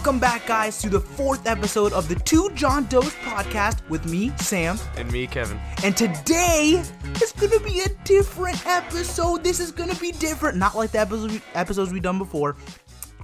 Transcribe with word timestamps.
Welcome 0.00 0.18
back, 0.18 0.46
guys, 0.46 0.80
to 0.80 0.88
the 0.88 0.98
fourth 0.98 1.46
episode 1.46 1.92
of 1.92 2.08
the 2.08 2.14
Two 2.14 2.50
John 2.54 2.86
Doe's 2.86 3.12
podcast 3.16 3.86
with 3.90 4.06
me, 4.06 4.32
Sam. 4.38 4.78
And 4.96 5.12
me, 5.12 5.26
Kevin. 5.26 5.60
And 5.84 5.94
today 5.94 6.82
is 7.22 7.32
gonna 7.32 7.60
be 7.60 7.80
a 7.80 7.88
different 8.04 8.66
episode. 8.66 9.44
This 9.44 9.60
is 9.60 9.70
gonna 9.70 9.94
be 9.96 10.12
different, 10.12 10.56
not 10.56 10.74
like 10.74 10.92
the 10.92 11.00
episode, 11.00 11.42
episodes 11.52 11.92
we've 11.92 12.02
done 12.02 12.16
before. 12.16 12.56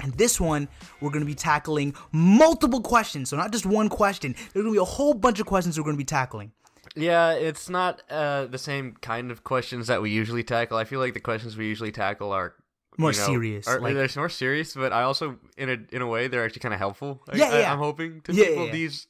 And 0.02 0.12
this 0.18 0.39
one, 0.39 0.68
we're 1.00 1.09
gonna 1.09 1.25
be 1.25 1.34
tackling 1.34 1.95
multiple 2.12 2.82
questions. 2.82 3.30
So, 3.30 3.38
not 3.38 3.52
just 3.52 3.64
one 3.64 3.88
question, 3.88 4.34
there's 4.52 4.62
gonna 4.62 4.74
be 4.74 4.79
a 4.79 4.84
whole 4.84 5.14
bunch 5.14 5.40
of 5.40 5.46
questions 5.46 5.79
we're 5.79 5.86
gonna 5.86 5.96
be 5.96 6.04
tackling. 6.04 6.52
Yeah, 6.95 7.32
it's 7.32 7.70
not 7.70 8.02
uh, 8.11 8.48
the 8.48 8.58
same 8.58 8.96
kind 9.00 9.30
of 9.30 9.45
questions 9.45 9.86
that 9.86 10.02
we 10.02 10.11
usually 10.11 10.45
tackle. 10.45 10.77
I 10.77 10.84
feel 10.84 11.00
like 11.00 11.15
the 11.15 11.20
questions 11.20 11.56
we 11.56 11.69
usually 11.69 11.91
tackle 11.91 12.33
are 12.33 12.55
More 12.98 13.12
you 13.12 13.18
know, 13.18 13.27
serious, 13.27 13.66
Are, 13.68 13.80
like- 13.80 13.95
they're 13.95 14.09
more 14.16 14.28
serious, 14.28 14.74
but 14.74 14.92
I 14.92 15.02
also, 15.02 15.38
in 15.56 15.68
a 15.70 15.77
in 15.95 16.00
a 16.02 16.06
way, 16.06 16.28
they're 16.28 16.45
actually 16.45 16.60
kind 16.60 16.74
of 16.74 16.80
helpful. 16.80 17.23
I, 17.28 17.37
Yeah, 17.37 17.45
I, 17.50 17.60
yeah. 17.60 17.73
I'm 17.73 17.78
hoping 17.78 18.20
to 18.23 18.32
Yeah, 18.32 18.46
people 18.46 18.66
yeah. 18.66 18.73
these. 18.73 19.06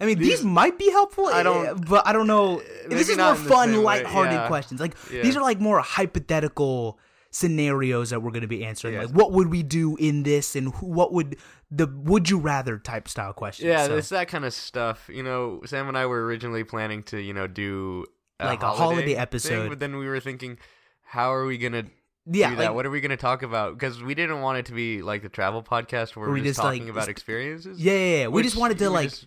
I 0.00 0.06
mean, 0.06 0.18
these, 0.18 0.38
These- 0.38 0.44
might 0.44 0.78
be 0.78 0.90
helpful, 0.90 1.26
I 1.26 1.42
don't- 1.42 1.66
eh, 1.66 1.74
but 1.88 2.06
I 2.06 2.12
don't 2.12 2.26
know. 2.28 2.56
maybe 2.84 2.94
This 2.94 3.08
is 3.08 3.16
more 3.18 3.34
fun, 3.34 3.82
lighthearted 3.82 4.32
yeah. 4.32 4.46
questions. 4.46 4.80
Like 4.80 4.94
these 5.10 5.36
are 5.36 5.42
like 5.42 5.60
more 5.60 5.80
hypothetical 5.80 6.98
scenarios 7.30 8.10
that 8.10 8.20
we're 8.22 8.30
going 8.30 8.42
to 8.42 8.48
be 8.48 8.64
answering. 8.64 8.94
Yes. 8.94 9.06
Like, 9.06 9.14
what 9.14 9.32
would 9.32 9.48
we 9.48 9.62
do 9.62 9.96
in 9.96 10.22
this, 10.22 10.56
and 10.56 10.72
who, 10.74 10.86
what 10.86 11.12
would 11.12 11.36
the 11.70 11.86
would 11.86 12.30
you 12.30 12.38
rather 12.38 12.78
type 12.78 13.08
style 13.08 13.32
questions? 13.32 13.66
Yeah, 13.68 13.86
So, 13.86 13.96
it's 13.96 14.08
that 14.10 14.28
kind 14.28 14.44
of 14.44 14.54
stuff. 14.54 15.08
You 15.12 15.22
know, 15.22 15.60
Sam 15.66 15.88
and 15.88 15.98
I 15.98 16.06
were 16.06 16.24
originally 16.24 16.64
planning 16.64 17.02
to, 17.04 17.20
you 17.20 17.34
know, 17.34 17.46
do 17.46 18.06
a 18.40 18.46
Like 18.46 18.62
a 18.62 18.66
holiday 18.66 18.82
holiday 18.84 19.06
thing, 19.14 19.16
episode. 19.18 19.68
but 19.68 19.78
then 19.80 19.96
we 19.96 20.06
were 20.06 20.20
thinking, 20.20 20.58
how 21.02 21.32
are 21.34 21.44
we 21.44 21.58
gonna 21.58 21.84
yeah, 22.30 22.50
like. 22.50 22.74
What 22.74 22.86
are 22.86 22.90
we 22.90 23.00
going 23.00 23.10
to 23.10 23.16
talk 23.16 23.42
about? 23.42 23.74
Because 23.74 24.02
we 24.02 24.14
didn't 24.14 24.40
want 24.40 24.58
it 24.58 24.66
to 24.66 24.72
be 24.72 25.02
like 25.02 25.22
the 25.22 25.28
travel 25.28 25.62
podcast 25.62 26.14
where 26.16 26.22
Where 26.22 26.28
we're 26.28 26.34
we 26.34 26.40
just, 26.40 26.56
just, 26.56 26.64
like, 26.64 26.78
talking 26.80 26.90
about 26.90 27.08
experiences. 27.08 27.80
yeah, 27.80 27.92
yeah, 27.92 28.16
yeah. 28.22 28.26
We 28.28 28.42
just 28.42 28.56
wanted 28.56 28.78
to 28.78 28.90
like 28.90 29.10
just- 29.10 29.26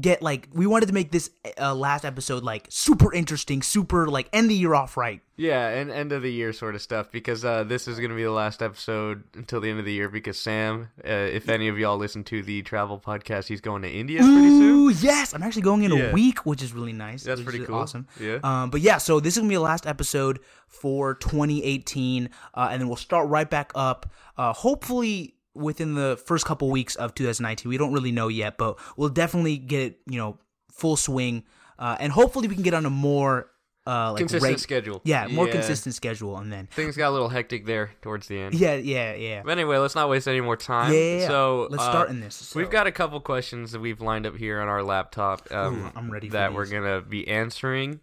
get 0.00 0.22
like 0.22 0.48
we 0.52 0.66
wanted 0.66 0.86
to 0.86 0.94
make 0.94 1.12
this 1.12 1.30
uh, 1.60 1.74
last 1.74 2.04
episode 2.04 2.42
like 2.42 2.66
super 2.70 3.12
interesting, 3.12 3.62
super 3.62 4.08
like 4.08 4.28
end 4.32 4.50
the 4.50 4.54
year 4.54 4.74
off 4.74 4.96
right. 4.96 5.20
yeah, 5.36 5.68
and 5.68 5.90
end 5.90 6.12
of 6.12 6.22
the 6.22 6.32
year 6.32 6.52
sort 6.52 6.74
of 6.74 6.82
stuff. 6.82 7.10
Because 7.12 7.44
uh, 7.44 7.64
this 7.64 7.86
is 7.86 7.98
going 7.98 8.10
to 8.10 8.16
be 8.16 8.22
the 8.22 8.30
last 8.30 8.62
episode 8.62 9.24
until 9.34 9.60
the 9.60 9.68
end 9.68 9.78
of 9.78 9.84
the 9.84 9.92
year. 9.92 10.08
Because 10.08 10.38
Sam, 10.38 10.88
uh, 11.04 11.08
if 11.08 11.48
any 11.48 11.68
of 11.68 11.78
y'all 11.78 11.98
listen 11.98 12.24
to 12.24 12.42
the 12.42 12.62
travel 12.62 12.98
podcast, 12.98 13.48
he's 13.48 13.60
going 13.60 13.82
to 13.82 13.90
India 13.90 14.20
pretty 14.20 14.48
soon. 14.48 14.96
Yes! 15.00 15.34
I'm 15.34 15.42
actually 15.42 15.62
going 15.62 15.82
in 15.82 15.92
a 15.92 16.12
week, 16.12 16.46
which 16.46 16.62
is 16.62 16.72
really 16.72 16.92
nice. 16.92 17.22
That's 17.22 17.42
pretty 17.42 17.64
cool. 17.64 17.76
Awesome. 17.76 18.06
Yeah. 18.20 18.38
Um, 18.42 18.70
but 18.70 18.80
yeah, 18.80 18.98
so 18.98 19.20
this 19.20 19.34
is 19.34 19.40
gonna 19.40 19.48
be 19.48 19.54
the 19.54 19.60
last 19.60 19.86
episode 19.86 20.40
for 20.66 21.14
2018, 21.14 22.30
uh, 22.54 22.68
and 22.70 22.80
then 22.80 22.88
we'll 22.88 22.96
start 22.96 23.28
right 23.28 23.48
back 23.48 23.72
up. 23.74 24.10
Uh, 24.36 24.52
hopefully 24.52 25.34
within 25.54 25.94
the 25.94 26.20
first 26.26 26.44
couple 26.46 26.70
weeks 26.70 26.94
of 26.96 27.14
2019. 27.14 27.68
We 27.68 27.76
don't 27.78 27.92
really 27.92 28.12
know 28.12 28.28
yet, 28.28 28.56
but 28.58 28.78
we'll 28.96 29.08
definitely 29.10 29.56
get 29.58 29.80
it, 29.80 29.98
you 30.06 30.18
know, 30.18 30.38
full 30.72 30.96
swing, 30.96 31.44
uh, 31.78 31.96
and 32.00 32.12
hopefully 32.12 32.48
we 32.48 32.54
can 32.54 32.62
get 32.62 32.74
on 32.74 32.86
a 32.86 32.90
more 32.90 33.48
uh, 33.84 34.12
like 34.12 34.18
Consistent 34.20 34.52
reg- 34.52 34.58
schedule. 34.60 35.00
Yeah, 35.04 35.26
more 35.26 35.46
Yeah. 35.46 35.54
consistent 35.54 35.96
schedule, 35.96 36.36
and 36.38 36.52
then 36.52 36.68
Things 36.70 36.96
got 36.96 37.08
a 37.08 37.10
little 37.10 37.28
hectic 37.28 37.66
there 37.66 37.90
towards 38.00 38.28
the 38.28 38.38
end. 38.38 38.54
yeah, 38.54 38.74
yeah, 38.76 39.12
yeah. 39.14 39.42
But 39.44 39.50
anyway, 39.52 39.76
let's 39.78 39.96
not 39.96 40.08
waste 40.08 40.28
any 40.28 40.40
more 40.40 40.56
time. 40.56 40.92
Yeah, 40.92 40.98
yeah, 41.00 41.18
yeah. 41.22 41.26
So 41.26 41.66
Let's 41.68 41.82
uh, 41.82 41.90
start 41.90 42.08
in 42.08 42.20
this. 42.20 42.36
So- 42.36 42.60
We've 42.60 42.70
got 42.70 42.86
a 42.86 42.92
couple 42.92 43.18
questions 43.20 43.72
that 43.72 43.80
we've 43.80 44.00
lined 44.00 44.24
up 44.24 44.36
here 44.36 44.60
on 44.60 44.68
our 44.68 44.84
laptop. 44.84 45.48
Um, 45.50 45.86
Ooh, 45.86 45.90
I'm 45.96 46.12
ready 46.12 46.28
for 46.28 46.34
that 46.34 46.54
we're 46.54 46.66
gonna 46.66 47.00
be 47.00 47.26
answering. 47.26 47.98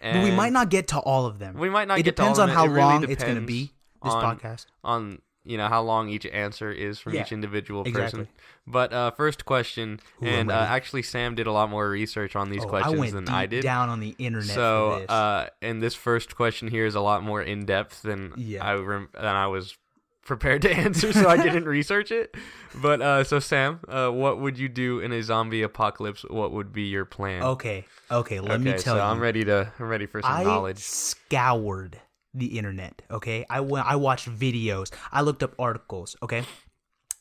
And 0.00 0.22
we 0.22 0.30
might 0.30 0.52
not 0.52 0.68
get 0.68 0.86
to 0.88 0.98
all 1.00 1.26
of 1.26 1.40
them. 1.40 1.56
We 1.58 1.68
might 1.68 1.88
not 1.88 1.98
It 1.98 2.04
get 2.04 2.14
to 2.14 2.22
depends 2.22 2.38
all 2.38 2.44
on 2.44 2.50
of 2.50 2.54
how 2.54 2.62
them. 2.66 2.70
It 2.72 2.74
really 2.76 2.88
long 2.88 3.10
it's 3.10 3.24
going 3.24 3.34
to 3.36 3.40
be. 3.40 3.72
This 4.04 4.12
on- 4.12 4.38
podcast. 4.38 4.66
on 4.84 5.18
you 5.44 5.56
know 5.58 5.68
how 5.68 5.82
long 5.82 6.08
each 6.08 6.26
answer 6.26 6.70
is 6.72 6.98
from 6.98 7.14
Yeah, 7.14 7.22
each 7.22 7.32
individual 7.32 7.82
exactly. 7.84 8.24
person. 8.24 8.28
But 8.66 8.92
uh, 8.92 9.10
first 9.12 9.44
question, 9.44 10.00
Ooh, 10.22 10.26
and 10.26 10.50
uh, 10.50 10.54
actually 10.68 11.02
Sam 11.02 11.34
did 11.34 11.46
a 11.46 11.52
lot 11.52 11.68
more 11.70 11.88
research 11.90 12.34
on 12.34 12.48
these 12.50 12.62
Oh, 12.64 12.68
I 12.68 12.70
questions 12.70 12.98
went 13.00 13.12
than 13.12 13.28
I 13.28 13.46
did. 13.46 13.62
down 13.62 13.88
on 13.90 14.00
the 14.00 14.14
internet. 14.18 14.46
for 14.46 14.52
so, 14.54 14.98
this. 15.00 15.10
uh, 15.10 15.48
and 15.62 15.82
this 15.82 15.94
first 15.94 16.34
question 16.34 16.68
here 16.68 16.86
is 16.86 16.94
a 16.94 17.00
lot 17.00 17.22
more 17.22 17.42
in 17.42 17.66
depth 17.66 18.02
than 18.02 18.32
Yeah. 18.36 18.64
I 18.64 18.74
rem- 18.74 19.10
than 19.12 19.24
I 19.26 19.46
was 19.48 19.76
prepared 20.24 20.62
to 20.62 20.72
answer, 20.74 21.12
so 21.12 21.28
I 21.28 21.36
didn't 21.42 21.66
research 21.66 22.10
it. 22.10 22.34
But 22.74 23.02
uh, 23.02 23.24
so 23.24 23.38
Sam, 23.38 23.80
uh, 23.86 24.08
what 24.08 24.40
would 24.40 24.58
you 24.58 24.70
do 24.70 25.00
in 25.00 25.12
a 25.12 25.22
zombie 25.22 25.60
apocalypse? 25.60 26.24
What 26.30 26.52
would 26.52 26.72
be 26.72 26.84
your 26.84 27.04
plan? 27.04 27.42
okay, 27.42 27.84
okay. 28.10 28.40
Let 28.40 28.60
me 28.62 28.70
Okay, 28.70 28.82
tell 28.82 28.94
so 28.96 29.04
you. 29.04 29.10
I'm 29.10 29.20
ready 29.20 29.44
to 29.44 29.70
I'm 29.78 29.86
ready 29.88 30.06
for 30.06 30.22
some 30.22 30.30
I 30.32 30.42
knowledge. 30.44 30.78
scoured 30.78 32.00
the 32.34 32.58
internet. 32.58 33.02
Okay, 33.10 33.46
I 33.48 33.60
went. 33.60 33.86
I 33.86 33.96
watched 33.96 34.28
videos. 34.28 34.92
I 35.12 35.22
looked 35.22 35.42
up 35.42 35.54
articles. 35.58 36.16
Okay, 36.22 36.44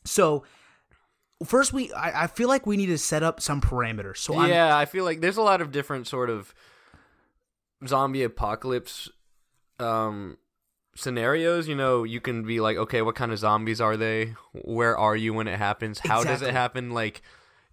so 0.03 0.44
first 1.46 1.72
we. 1.72 1.91
I, 1.94 2.24
I 2.24 2.28
feel 2.28 2.47
like 2.50 2.66
we 2.66 2.78
need 2.78 2.88
to 2.88 2.97
set 2.97 3.24
up 3.24 3.40
some 3.40 3.62
parameters. 3.62 4.18
So 4.18 4.38
I'm, 4.38 4.50
yeah, 4.50 4.75
I 4.75 4.85
feel 4.85 5.06
like 5.06 5.22
there's 5.22 5.38
a 5.38 5.41
lot 5.41 5.62
of 5.62 5.72
different 5.72 6.07
sort 6.07 6.29
of 6.29 6.53
zombie 7.85 8.24
apocalypse 8.24 9.09
um 9.79 10.38
scenarios, 10.96 11.68
you 11.68 11.75
know, 11.75 12.03
you 12.03 12.22
can 12.22 12.44
be 12.44 12.59
like, 12.59 12.78
okay, 12.78 13.01
what 13.01 13.16
kind 13.16 13.31
of 13.31 13.40
zombies 13.40 13.81
are 13.81 13.97
they? 13.97 14.35
Where 14.53 14.97
are 14.97 15.16
you 15.16 15.34
when 15.34 15.47
it 15.47 15.57
happens? 15.57 16.00
How 16.00 16.24
does 16.24 16.41
it 16.41 16.51
happen? 16.51 16.91
Like 16.91 17.22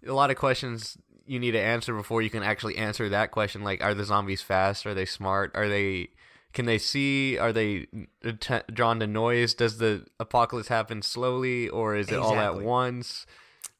a 0.05 0.13
lot 0.13 0.31
of 0.31 0.37
questions 0.37 0.97
you 1.25 1.39
need 1.39 1.51
to 1.51 1.61
answer 1.61 1.95
before 1.95 2.21
you 2.21 2.29
can 2.29 2.43
actually 2.43 2.77
answer 2.77 3.07
that 3.09 3.31
question 3.31 3.63
like 3.63 3.81
are 3.83 3.93
the 3.93 4.03
zombies 4.03 4.41
fast? 4.41 4.85
Are 4.85 4.93
they 4.93 5.05
smart? 5.05 5.51
Are 5.55 5.69
they 5.69 6.09
can 6.53 6.65
they 6.65 6.77
see? 6.77 7.37
Are 7.37 7.53
they 7.53 7.87
att- 8.23 8.73
drawn 8.73 8.99
to 8.99 9.07
noise? 9.07 9.53
Does 9.53 9.77
the 9.77 10.05
apocalypse 10.19 10.67
happen 10.67 11.01
slowly 11.01 11.69
or 11.69 11.95
is 11.95 12.09
it 12.09 12.17
all 12.19 12.35
at 12.35 12.61
once? 12.61 13.25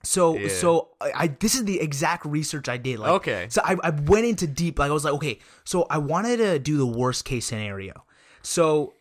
So 0.03 0.37
Yeah. 0.37 0.47
so 0.49 0.89
I, 0.99 1.11
I 1.15 1.27
this 1.27 1.53
is 1.55 1.65
the 1.65 1.79
exact 1.79 2.25
research 2.25 2.67
I 2.69 2.77
did. 2.77 2.99
Like, 2.99 3.11
Okay. 3.11 3.47
So 3.49 3.61
I, 3.63 3.75
I 3.83 3.89
went 3.91 4.25
into 4.25 4.47
deep. 4.47 4.79
Like 4.79 4.89
I 4.89 4.93
was 4.93 5.05
like, 5.05 5.13
okay, 5.15 5.39
so 5.63 5.85
I 5.89 5.97
wanted 5.99 6.37
to 6.37 6.57
do 6.59 6.77
the 6.77 6.87
worst 6.87 7.23
case 7.25 7.45
scenario. 7.45 8.03
So 8.41 8.93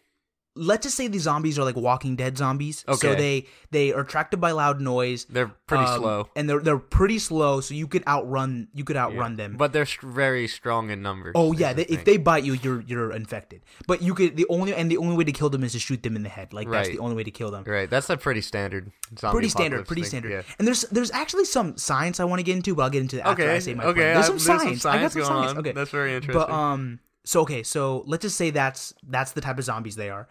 let's 0.61 0.85
just 0.85 0.97
say 0.97 1.09
these 1.09 1.23
zombies 1.23 1.59
are 1.59 1.65
like 1.65 1.77
Walking 1.77 2.17
Dead 2.17 2.37
zombies. 2.37 2.85
Okay. 2.87 3.09
So 3.09 3.15
they 3.15 3.47
they 3.71 3.93
are 3.93 4.01
attracted 4.01 4.41
by 4.41 4.53
loud 4.53 4.81
noise. 4.81 5.25
They're 5.25 5.51
pretty 5.67 5.85
um, 5.85 6.01
slow. 6.01 6.29
and 6.37 6.49
they're 6.49 6.61
they're 6.61 6.79
pretty 6.79 7.19
slow. 7.19 7.61
So 7.61 7.75
you 7.75 7.87
could 7.87 8.07
outrun 8.07 8.69
you 8.75 8.85
could 8.85 8.97
outrun 8.97 9.37
them. 9.37 9.57
But 9.57 9.73
they're 9.73 9.89
very 10.03 10.47
strong 10.47 10.91
in 10.91 11.03
numbers. 11.03 11.33
Oh 11.35 11.53
yeah, 11.53 11.73
the 11.73 11.85
they, 11.85 11.95
if 11.95 12.05
they 12.05 12.17
bite 12.19 12.45
you, 12.45 12.55
you're 12.55 12.83
you're 12.83 13.13
infected. 13.13 13.63
But 13.87 14.03
you 14.03 14.15
could 14.15 14.37
the 14.37 14.47
only 14.49 14.75
and 14.75 14.91
the 14.91 14.99
only 14.99 15.17
way 15.17 15.25
to 15.25 15.33
kill 15.33 15.49
them 15.49 15.65
is 15.65 15.73
to 15.73 15.79
shoot 15.79 16.03
them 16.03 16.15
in 16.15 16.23
the 16.23 16.29
head. 16.29 16.53
Like 16.53 16.71
that's 16.71 16.91
the 16.91 16.99
only 16.99 17.17
way 17.17 17.25
to 17.25 17.31
kill 17.31 17.51
them. 17.51 17.65
Right, 17.67 17.89
that's 17.89 18.11
a 18.11 18.17
pretty 18.17 18.43
standard 18.43 18.93
zombie 19.19 19.35
Pretty 19.35 19.49
standard, 19.49 19.87
pretty 19.87 20.03
thing, 20.03 20.09
standard. 20.11 20.31
Yeah. 20.31 20.43
And 20.59 20.69
there's 20.69 20.83
there's 20.83 21.11
actually 21.11 21.47
some 21.47 21.79
science 21.79 22.21
I 22.21 22.25
want 22.25 22.41
to 22.41 22.45
get 22.45 22.57
into, 22.57 22.75
but 22.75 22.83
I'll 22.83 22.91
get 22.91 23.03
into 23.03 23.17
that 23.17 23.27
after 23.27 23.51
I 23.51 23.59
say 23.59 23.75
my 23.75 23.85
okay. 23.85 24.01
There's 24.01 24.29
I- 24.31 24.37
some 24.37 24.37
there's 24.37 24.45
some 24.45 24.59
science. 24.59 24.85
I 24.85 25.01
got 25.01 25.13
some 25.13 25.25
science. 25.25 25.53
on. 25.53 25.59
Okay, 25.59 25.73
That's 25.73 25.91
very 25.91 26.15
interesting. 26.15 26.41
But 26.41 26.51
um, 26.51 27.01
so 27.25 27.43
okay, 27.43 27.63
so 27.63 28.03
let's 28.07 28.23
just 28.23 28.37
say 28.37 28.51
that's 28.51 28.95
that's 29.09 29.33
the 29.33 29.41
type 29.41 29.59
of 29.59 29.65
zombies 29.65 29.97
they 29.97 30.11
are. 30.11 30.29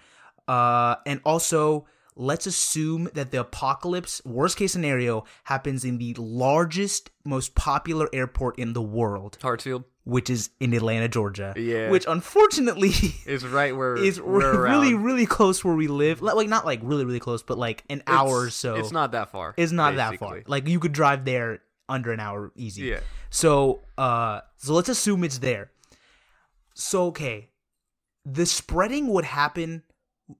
Uh, 0.49 0.95
and 1.05 1.21
also 1.25 1.85
let's 2.15 2.45
assume 2.47 3.07
that 3.13 3.31
the 3.31 3.39
apocalypse, 3.39 4.21
worst 4.25 4.57
case 4.57 4.71
scenario, 4.73 5.23
happens 5.43 5.85
in 5.85 5.97
the 5.99 6.13
largest, 6.17 7.11
most 7.23 7.55
popular 7.55 8.09
airport 8.11 8.57
in 8.59 8.73
the 8.73 8.81
world, 8.81 9.37
Hartsfield 9.41 9.83
which 10.05 10.27
is 10.29 10.49
in 10.59 10.73
Atlanta, 10.73 11.07
Georgia. 11.07 11.53
Yeah. 11.55 11.91
Which 11.91 12.05
unfortunately. 12.07 12.89
is 13.27 13.45
right 13.45 13.75
where 13.77 13.95
is 13.95 14.19
we're 14.19 14.63
really 14.63 14.93
around. 14.93 15.03
really 15.03 15.27
close 15.27 15.63
where 15.63 15.75
we 15.75 15.87
live 15.87 16.21
like, 16.23 16.49
not 16.49 16.65
like 16.65 16.79
really 16.81 17.05
really 17.05 17.19
close 17.19 17.43
but 17.43 17.57
like 17.59 17.83
an 17.91 18.01
hour 18.07 18.45
or 18.45 18.49
so 18.49 18.75
It's 18.75 18.91
not 18.91 19.11
that 19.11 19.29
far. 19.29 19.53
it's 19.55 19.71
not 19.71 19.95
that 19.97 20.17
far 20.17 20.41
like 20.47 20.67
you 20.67 20.79
could 20.79 20.93
drive 20.93 21.25
there 21.25 21.59
under 21.87 22.11
an 22.11 22.19
hour 22.19 22.51
easy 22.55 22.83
Yeah. 22.83 23.01
so 23.29 23.81
uh 23.99 24.41
so 24.57 24.73
let's 24.73 24.89
assume 24.89 25.23
it's 25.23 25.37
there 25.39 25.69
so 26.73 27.07
okay 27.07 27.49
the 28.25 28.45
spreading 28.47 29.07
would 29.13 29.25
happen 29.25 29.83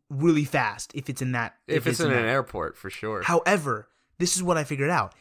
really 0.09 0.45
fast 0.45 0.91
if 0.95 1.09
it's 1.09 1.21
in 1.21 1.31
that 1.33 1.56
If, 1.68 1.88
it's, 1.88 2.00
in 2.00 2.09
that. 2.09 2.18
an 2.19 2.25
airport, 2.25 2.77
for 2.77 2.89
sure. 2.89 3.21
However, 3.24 3.88
this 4.18 4.36
is 4.36 4.44
what 4.44 4.57
I 4.57 4.63
figured 4.63 4.89
out. 4.89 5.13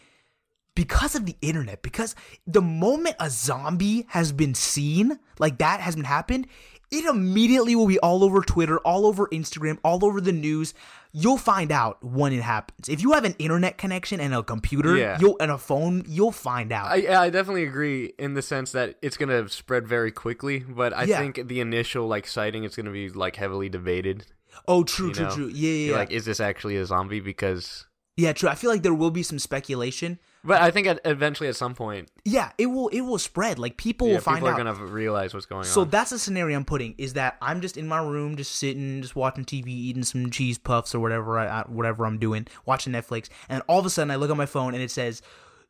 Because 0.74 1.14
of 1.16 1.26
the 1.26 1.36
internet, 1.42 1.82
because 1.82 2.14
the 2.46 2.62
moment 2.62 3.16
a 3.18 3.28
zombie 3.30 4.06
has 4.10 4.30
been 4.30 4.54
seen, 4.54 5.18
like 5.40 5.58
that 5.58 5.80
has 5.80 5.96
been 5.96 6.04
happened, 6.04 6.46
it 6.90 7.04
immediately 7.04 7.74
will 7.74 7.88
be 7.88 7.98
all 7.98 8.22
over 8.22 8.40
Twitter, 8.42 8.78
all 8.78 9.04
over 9.04 9.26
Instagram, 9.28 9.78
all 9.82 10.04
over 10.04 10.20
the 10.20 10.32
news. 10.32 10.74
You'll 11.12 11.36
find 11.36 11.72
out 11.72 12.02
when 12.04 12.32
it 12.32 12.42
happens. 12.42 12.88
If 12.88 13.02
you 13.02 13.12
have 13.12 13.24
an 13.24 13.34
internet 13.40 13.76
connection 13.76 14.20
and 14.20 14.32
a 14.32 14.42
computer, 14.44 14.96
Yeah. 14.96 15.18
you'll 15.20 15.36
and 15.40 15.50
a 15.50 15.58
phone, 15.58 16.04
you'll 16.06 16.32
find 16.32 16.70
out. 16.70 16.86
I, 16.92 17.24
I 17.24 17.30
definitely 17.30 17.64
agree 17.64 18.12
in 18.18 18.34
the 18.34 18.42
sense 18.42 18.70
that 18.72 18.96
it's 19.02 19.16
gonna 19.16 19.48
spread 19.48 19.88
very 19.88 20.12
quickly, 20.12 20.60
but 20.60 20.92
I 20.96 21.04
Yeah. 21.04 21.18
think 21.18 21.48
the 21.48 21.60
initial 21.60 22.06
like 22.06 22.26
sighting 22.26 22.62
is 22.64 22.76
gonna 22.76 22.92
be 22.92 23.08
like 23.10 23.34
heavily 23.36 23.68
debated. 23.68 24.26
Oh, 24.66 24.84
true, 24.84 25.08
you 25.08 25.14
true, 25.14 25.24
know? 25.26 25.34
true. 25.34 25.46
Yeah, 25.48 25.70
yeah. 25.70 25.90
Yeah. 25.92 25.96
Like, 25.98 26.10
is 26.10 26.24
this 26.24 26.40
actually 26.40 26.76
a 26.76 26.84
zombie? 26.86 27.20
Because 27.20 27.86
Yeah, 28.16 28.32
true. 28.32 28.48
I 28.48 28.54
feel 28.54 28.70
like 28.70 28.82
there 28.82 28.94
will 28.94 29.10
be 29.10 29.22
some 29.22 29.38
speculation. 29.38 30.18
But 30.44 30.62
I 30.62 30.70
think 30.70 30.86
at, 30.86 31.00
eventually 31.04 31.48
at 31.48 31.56
some 31.56 31.74
point, 31.74 32.10
Yeah, 32.24 32.52
it 32.58 32.66
will 32.66 32.88
it 32.88 33.00
will 33.00 33.18
spread. 33.18 33.58
Like 33.58 33.76
people 33.76 34.06
yeah, 34.06 34.14
will 34.14 34.20
find 34.20 34.36
people 34.38 34.48
out. 34.48 34.54
are 34.60 34.64
gonna 34.64 34.84
realize 34.86 35.34
what's 35.34 35.46
going 35.46 35.64
So 35.64 35.80
on. 35.82 35.86
So 35.86 35.90
that's 35.90 36.10
the 36.10 36.18
scenario 36.18 36.56
I'm 36.56 36.64
putting 36.64 36.94
is 36.96 37.14
that 37.14 37.36
I'm 37.42 37.60
just 37.60 37.76
in 37.76 37.88
my 37.88 37.98
room, 38.00 38.36
just 38.36 38.54
sitting, 38.54 39.02
just 39.02 39.16
watching 39.16 39.44
TV, 39.44 39.66
eating 39.68 40.04
some 40.04 40.30
cheese 40.30 40.56
puffs 40.56 40.94
or 40.94 41.00
whatever, 41.00 41.38
I, 41.38 41.46
I- 41.62 41.64
whatever 41.68 42.06
I'm 42.06 42.18
doing, 42.18 42.46
watching 42.66 42.92
Netflix, 42.92 43.28
and 43.48 43.62
all 43.68 43.80
of 43.80 43.84
a 43.86 43.90
sudden 43.90 44.12
I 44.12 44.16
look 44.16 44.30
at 44.30 44.36
my 44.36 44.46
phone 44.46 44.74
and 44.74 44.82
it 44.82 44.92
says 44.92 45.22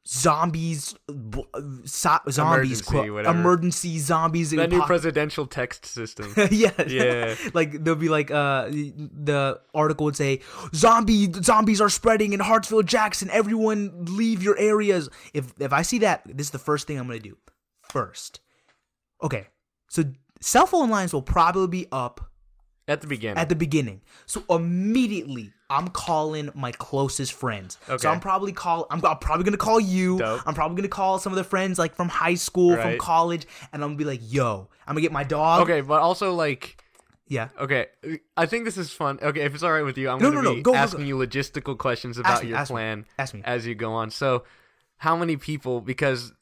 zombies, 0.09 0.95
b- 1.07 1.45
so- 1.85 2.19
zombies, 2.31 2.89
Emergency, 2.89 3.29
emergency 3.29 3.99
zombies. 3.99 4.51
that 4.53 4.71
new 4.71 4.83
presidential 4.83 5.47
text 5.47 5.85
system. 5.85 6.33
yeah, 6.51 6.71
Yeah. 6.87 7.35
like 7.55 7.73
there'll 7.85 7.99
be 8.01 8.09
like 8.09 8.31
uh 8.31 8.69
the 8.71 9.61
article 9.75 10.07
would 10.07 10.17
say 10.17 10.41
zombie 10.75 11.31
zombies 11.43 11.81
are 11.81 11.91
spreading 11.91 12.33
in 12.33 12.41
Hartsfield, 12.41 12.87
Jackson. 12.87 13.29
Everyone 13.31 14.07
leave 14.07 14.43
your 14.43 14.57
areas. 14.59 15.09
If 15.35 15.53
if 15.61 15.73
I 15.73 15.83
see 15.83 15.99
that, 15.99 16.23
this 16.27 16.47
is 16.47 16.51
the 16.53 16.59
first 16.59 16.87
thing 16.87 16.99
I'm 16.99 17.07
gonna 17.07 17.19
do. 17.19 17.37
First, 17.91 18.41
okay. 19.23 19.49
So 19.89 20.05
cell 20.41 20.67
phone 20.67 20.89
lines 20.91 21.13
will 21.13 21.23
probably 21.23 21.69
be 21.69 21.87
up 21.93 22.31
at 22.89 23.01
the 23.03 23.07
beginning. 23.07 23.39
at 23.39 23.49
the 23.49 23.55
beginning. 23.55 24.01
So 24.27 24.43
immediately, 24.51 25.53
I'm 25.71 25.89
calling 25.89 26.51
my 26.55 26.73
closest 26.73 27.33
friends. 27.35 27.79
Okay. 27.89 27.99
So 27.99 28.11
I'm 28.11 28.21
probably 28.21 28.53
call. 28.53 28.87
I'm, 28.91 29.05
I'm 29.05 29.19
probably 29.19 29.45
gonna 29.45 29.57
call 29.59 29.79
you. 29.81 30.19
Dope. 30.19 30.41
I'm 30.47 30.55
probably 30.55 30.77
gonna 30.77 30.89
call 30.89 31.19
some 31.19 31.33
of 31.33 31.37
the 31.37 31.45
friends 31.45 31.79
like 31.79 31.95
from 31.95 32.09
high 32.09 32.35
school, 32.35 32.75
from 32.77 32.99
college, 32.99 33.47
and 33.73 33.83
I'm 33.85 33.91
gonna 33.91 33.99
be 33.99 34.05
like, 34.05 34.21
"Yo, 34.23 34.69
I'm 34.87 34.95
gonna 34.95 35.03
get 35.03 35.13
my 35.13 35.25
dog." 35.25 35.63
okay, 35.63 35.81
but 35.83 36.01
also 36.01 36.33
like 36.35 36.83
Yeah. 37.31 37.49
Okay, 37.61 37.87
I 38.39 38.47
think 38.47 38.65
this 38.65 38.79
is 38.79 38.91
fun. 38.91 39.19
Okay, 39.23 39.43
if 39.43 39.53
it's 39.55 39.63
all 39.63 39.71
right 39.73 39.83
with 39.85 39.99
you, 39.99 40.09
I'm 40.09 40.19
No, 40.19 40.31
going 40.31 40.37
to 40.37 40.43
no, 40.43 40.51
no. 40.51 40.57
be 40.57 40.63
Go, 40.63 40.75
asking 40.75 41.01
go. 41.01 41.07
you 41.07 41.17
logistical 41.19 41.77
questions 41.77 42.17
about 42.17 42.43
me, 42.43 42.49
your 42.49 42.59
ask 42.59 42.71
me, 42.71 42.75
plan 42.75 43.05
ask 43.19 43.35
me. 43.35 43.43
as 43.45 43.67
you 43.67 43.75
go 43.75 43.93
on. 43.93 44.11
So, 44.11 44.45
how 44.97 45.15
many 45.15 45.37
people? 45.37 45.83
Because 45.83 46.33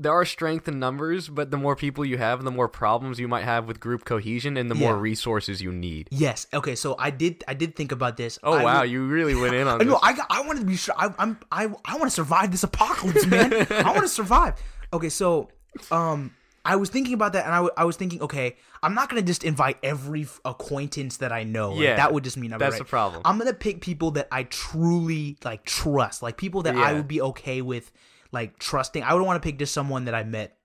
there 0.00 0.12
are 0.12 0.24
strength 0.24 0.66
in 0.66 0.78
numbers, 0.78 1.28
but 1.28 1.50
the 1.50 1.56
more 1.56 1.76
people 1.76 2.04
you 2.04 2.16
have, 2.18 2.42
the 2.42 2.50
more 2.50 2.68
problems 2.68 3.20
you 3.20 3.28
might 3.28 3.44
have 3.44 3.68
with 3.68 3.78
group 3.80 4.04
cohesion, 4.04 4.56
and 4.56 4.70
the 4.70 4.74
more 4.74 4.96
resources 4.96 5.60
you 5.60 5.70
need. 5.72 6.08
Yes. 6.10 6.46
Okay. 6.54 6.74
So 6.74 6.96
I 6.98 7.10
did. 7.10 7.44
I 7.46 7.54
did 7.54 7.76
think 7.76 7.92
about 7.92 8.16
this. 8.16 8.38
Oh 8.42 8.52
I 8.54 8.64
wow, 8.64 8.80
would- 8.80 8.90
you 8.90 9.06
really 9.06 9.34
went 9.34 9.54
in 9.54 9.68
on 9.72 9.86
know. 9.86 9.98
I 10.02 10.18
I 10.30 10.40
wanted 10.46 10.60
to 10.60 10.66
be 10.66 10.76
sure. 10.76 10.94
I, 10.96 11.12
I'm. 11.18 11.38
I. 11.52 11.64
I 11.84 11.92
want 11.98 12.04
to 12.04 12.10
survive 12.10 12.50
this 12.50 12.62
apocalypse, 12.64 13.26
man. 13.26 13.52
I 13.70 13.90
want 13.92 14.02
to 14.02 14.08
survive. 14.08 14.54
Okay. 14.92 15.08
So, 15.10 15.50
um, 15.92 16.34
I 16.64 16.76
was 16.76 16.90
thinking 16.90 17.14
about 17.14 17.32
that, 17.34 17.44
and 17.44 17.52
I, 17.54 17.58
w- 17.58 17.72
I 17.76 17.84
was 17.84 17.96
thinking, 17.96 18.20
okay, 18.22 18.56
I'm 18.82 18.94
not 18.94 19.08
gonna 19.08 19.22
just 19.22 19.44
invite 19.44 19.78
every 19.82 20.22
f- 20.22 20.40
acquaintance 20.44 21.18
that 21.18 21.32
I 21.32 21.42
know. 21.44 21.72
Like, 21.72 21.80
Yeah, 21.84 21.96
that 21.96 22.12
would 22.12 22.24
just 22.24 22.36
mean 22.36 22.52
I'm 22.52 22.58
that's 22.58 22.72
right. 22.72 22.78
the 22.78 22.84
problem. 22.84 23.22
I'm 23.24 23.38
gonna 23.38 23.54
pick 23.54 23.80
people 23.80 24.10
that 24.12 24.28
I 24.32 24.42
truly 24.44 25.36
like 25.44 25.64
trust, 25.64 26.22
like 26.22 26.36
people 26.36 26.62
that 26.62 26.74
I 26.76 26.92
would 26.92 27.08
be 27.08 27.20
okay 27.22 27.62
with, 27.62 27.90
like 28.32 28.58
trusting. 28.58 29.02
I 29.02 29.14
would 29.14 29.22
want 29.22 29.42
to 29.42 29.46
pick 29.46 29.58
just 29.58 29.74
someone 29.74 30.04
that 30.06 30.14
I 30.14 30.24
met 30.24 30.56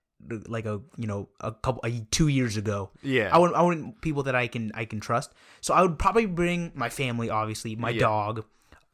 like 0.48 0.64
a 0.66 0.80
you 0.96 1.06
know 1.06 1.28
a 1.40 1.52
couple 1.52 1.82
a, 1.84 2.00
two 2.10 2.28
years 2.28 2.56
ago 2.56 2.90
Yeah. 3.02 3.28
i 3.34 3.38
want 3.38 3.54
i 3.54 3.60
want 3.60 4.00
people 4.00 4.22
that 4.22 4.34
i 4.34 4.46
can 4.48 4.72
i 4.74 4.86
can 4.86 4.98
trust 4.98 5.30
so 5.60 5.74
i 5.74 5.82
would 5.82 5.98
probably 5.98 6.24
bring 6.24 6.72
my 6.74 6.88
family 6.88 7.28
obviously 7.28 7.76
my 7.76 7.90
Yeah. 7.90 8.00
dog 8.00 8.44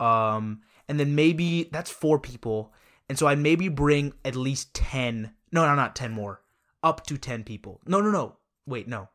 um 0.01 0.63
and 0.89 0.99
then 0.99 1.15
maybe 1.15 1.69
that's 1.71 1.91
four 1.91 2.19
people 2.19 2.73
and 3.09 3.17
so 3.17 3.29
I'd 3.29 3.39
maybe 3.39 3.69
bring 3.69 4.15
at 4.25 4.35
least 4.35 4.75
10 4.75 5.33
no 5.53 5.65
no 5.65 5.75
not 5.77 5.95
10 5.95 6.11
more 6.11 6.43
up 6.83 7.07
to 7.07 7.17
10 7.17 7.45
people 7.45 7.81
no 7.87 8.01
no 8.01 8.11
no 8.11 8.37
wait 8.67 8.89
no 8.89 9.09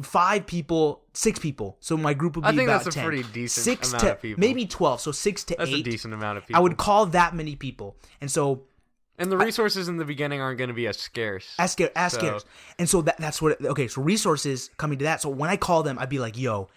five 0.00 0.46
people 0.46 1.02
six 1.12 1.38
people 1.38 1.76
so 1.80 1.98
my 1.98 2.14
group 2.14 2.34
would 2.36 2.42
be 2.42 2.48
I 2.48 2.52
think 2.56 2.62
about 2.68 2.84
that's 2.84 2.96
a 2.96 2.98
10. 3.00 3.04
pretty 3.06 3.22
decent 3.24 3.64
six 3.64 3.90
amount 3.90 4.04
to 4.04 4.12
of 4.12 4.22
people. 4.22 4.40
maybe 4.40 4.64
12 4.64 5.00
so 5.02 5.12
six 5.12 5.44
to 5.44 5.54
That's 5.58 5.70
eight 5.70 5.86
a 5.86 5.90
decent 5.90 6.14
amount 6.14 6.38
of 6.38 6.46
people. 6.46 6.56
i 6.56 6.60
would 6.60 6.78
call 6.78 7.04
that 7.06 7.34
many 7.34 7.56
people 7.56 7.94
and 8.20 8.30
so 8.30 8.62
and 9.18 9.30
the 9.30 9.36
resources 9.36 9.88
in 9.88 9.98
the 9.98 10.06
beginning 10.06 10.40
aren't 10.40 10.56
going 10.56 10.68
to 10.68 10.74
be 10.74 10.86
as 10.86 10.96
scarce. 10.98 11.54
as 11.58 11.72
scarce, 11.72 11.90
as 11.94 12.12
So- 12.12 12.18
scarce. 12.18 12.44
And 12.78 12.88
so 12.88 13.02
that 13.02 13.18
that's 13.18 13.42
what. 13.42 13.62
Okay, 13.62 13.86
so 13.86 14.00
resources 14.00 14.70
coming 14.78 14.96
to 14.98 15.04
that. 15.04 15.20
So 15.20 15.28
when 15.28 15.50
I 15.50 15.56
call 15.58 15.82
them, 15.82 15.98
I'd 15.98 16.08
be 16.08 16.18
like, 16.18 16.38
"Yo, 16.38 16.68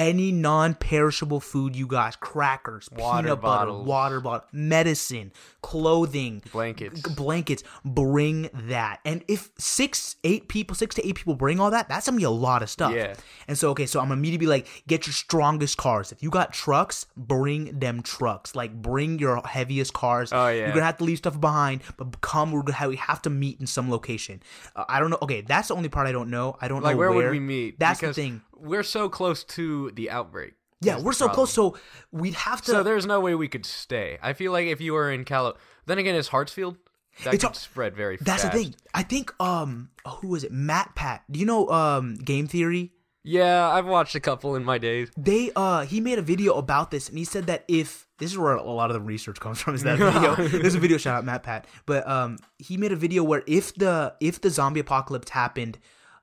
any 0.00 0.32
non-perishable 0.32 1.40
food 1.40 1.76
you 1.76 1.86
guys, 1.86 2.16
crackers, 2.16 2.88
Water 2.96 3.22
peanut 3.28 3.40
butter, 3.42 3.72
water 3.72 4.20
bottle, 4.20 4.46
medicine, 4.52 5.30
clothing, 5.62 6.42
Blankets. 6.52 7.02
g- 7.02 7.14
blankets, 7.14 7.62
bring 7.84 8.48
that." 8.54 9.00
And 9.04 9.22
if 9.28 9.50
six, 9.58 10.16
eight 10.24 10.48
people, 10.48 10.74
six 10.74 10.94
to 10.96 11.06
eight 11.06 11.16
people 11.16 11.34
bring 11.34 11.60
all 11.60 11.70
that, 11.70 11.88
that's 11.88 12.06
gonna 12.06 12.16
be 12.16 12.24
a 12.24 12.30
lot 12.30 12.62
of 12.62 12.70
stuff. 12.70 12.94
Yeah. 12.94 13.14
And 13.46 13.58
so 13.58 13.70
okay, 13.70 13.86
so 13.86 14.00
I'm 14.00 14.12
immediately 14.12 14.46
like, 14.46 14.66
get 14.86 15.06
your 15.06 15.12
strongest 15.14 15.76
cars. 15.76 16.12
If 16.12 16.22
you 16.22 16.30
got 16.30 16.52
trucks, 16.52 17.06
bring 17.16 17.78
them 17.78 18.02
trucks. 18.02 18.54
Like 18.54 18.72
bring 18.80 19.18
your 19.18 19.42
heaviest 19.46 19.92
cars. 19.92 20.32
Oh, 20.32 20.48
yeah. 20.48 20.64
You're 20.64 20.72
gonna 20.72 20.86
have 20.86 20.96
to 20.98 21.04
leave 21.04 21.18
stuff 21.18 21.40
behind, 21.40 21.82
but 21.96 22.20
come. 22.20 22.52
We're 22.52 22.62
gonna 22.62 22.76
have, 22.78 22.90
we 22.90 22.96
have 22.96 23.20
to 23.22 23.30
meet 23.30 23.60
in 23.60 23.66
some 23.66 23.90
location. 23.90 24.42
Uh, 24.74 24.84
I 24.88 24.98
don't 25.00 25.10
know. 25.10 25.18
Okay, 25.22 25.42
that's 25.42 25.68
the 25.68 25.74
only 25.74 25.88
part 25.88 26.06
I 26.06 26.12
don't 26.12 26.30
know. 26.30 26.56
I 26.60 26.68
don't 26.68 26.82
Like 26.82 26.94
know 26.94 26.98
where, 26.98 27.12
would 27.12 27.30
we 27.30 27.40
meet? 27.40 27.78
That's 27.78 28.00
Because 28.00 28.16
the 28.16 28.22
thing. 28.22 28.42
We're 28.60 28.82
so 28.82 29.08
close 29.08 29.44
to 29.44 29.90
the 29.92 30.10
outbreak. 30.10 30.54
Yeah, 30.82 30.98
we're 30.98 31.12
so 31.12 31.26
problem. 31.26 31.34
close. 31.46 31.52
So 31.52 31.76
we'd 32.10 32.34
have 32.34 32.62
to. 32.62 32.70
So 32.70 32.82
there's 32.82 33.04
no 33.06 33.20
way 33.20 33.34
we 33.34 33.48
could 33.48 33.66
stay. 33.66 34.18
I 34.22 34.32
feel 34.32 34.50
like 34.52 34.66
if 34.66 34.80
you 34.80 34.92
were 34.94 35.10
in 35.10 35.24
Cali, 35.24 35.52
then 35.86 35.98
again, 35.98 36.14
it's 36.14 36.28
Hartsfield. 36.30 36.76
That 37.24 37.34
It's 37.34 37.44
could 37.44 37.52
a- 37.54 37.58
spread 37.58 37.94
very 37.96 38.16
fast. 38.16 38.26
that's 38.26 38.42
fast. 38.44 38.54
the 38.56 38.64
thing. 38.64 38.74
I 38.94 39.02
think. 39.02 39.34
Um, 39.40 39.90
who 40.20 40.28
was 40.28 40.44
it? 40.44 40.52
Matt 40.52 40.94
Pat. 40.94 41.22
Do 41.30 41.38
you 41.40 41.44
know 41.46 41.68
um 41.68 42.14
Game 42.14 42.46
Theory? 42.46 42.92
Yeah, 43.22 43.68
I've 43.68 43.84
watched 43.84 44.14
a 44.14 44.20
couple 44.20 44.56
in 44.56 44.64
my 44.64 44.78
days. 44.78 45.10
They 45.18 45.50
uh 45.54 45.84
he 45.84 46.00
made 46.00 46.18
a 46.18 46.22
video 46.22 46.54
about 46.54 46.90
this 46.90 47.10
and 47.10 47.18
he 47.18 47.24
said 47.24 47.48
that 47.48 47.64
if 47.68 48.06
this 48.16 48.30
is 48.30 48.38
where 48.38 48.54
a 48.54 48.62
lot 48.62 48.88
of 48.90 48.94
the 48.94 49.00
research 49.02 49.38
comes 49.40 49.60
from 49.60 49.74
is 49.74 49.82
that 49.82 49.98
video. 49.98 50.36
There's 50.36 50.74
a 50.76 50.78
video 50.78 50.96
shout 50.96 51.16
out 51.18 51.24
Matt 51.26 51.42
Pat. 51.42 51.66
But 51.84 52.08
um 52.08 52.38
he 52.58 52.78
made 52.78 52.92
a 52.92 52.96
video 52.96 53.22
where 53.22 53.42
if 53.46 53.74
the 53.74 54.14
if 54.20 54.40
the 54.40 54.48
zombie 54.48 54.80
apocalypse 54.80 55.28
happened 55.30 55.78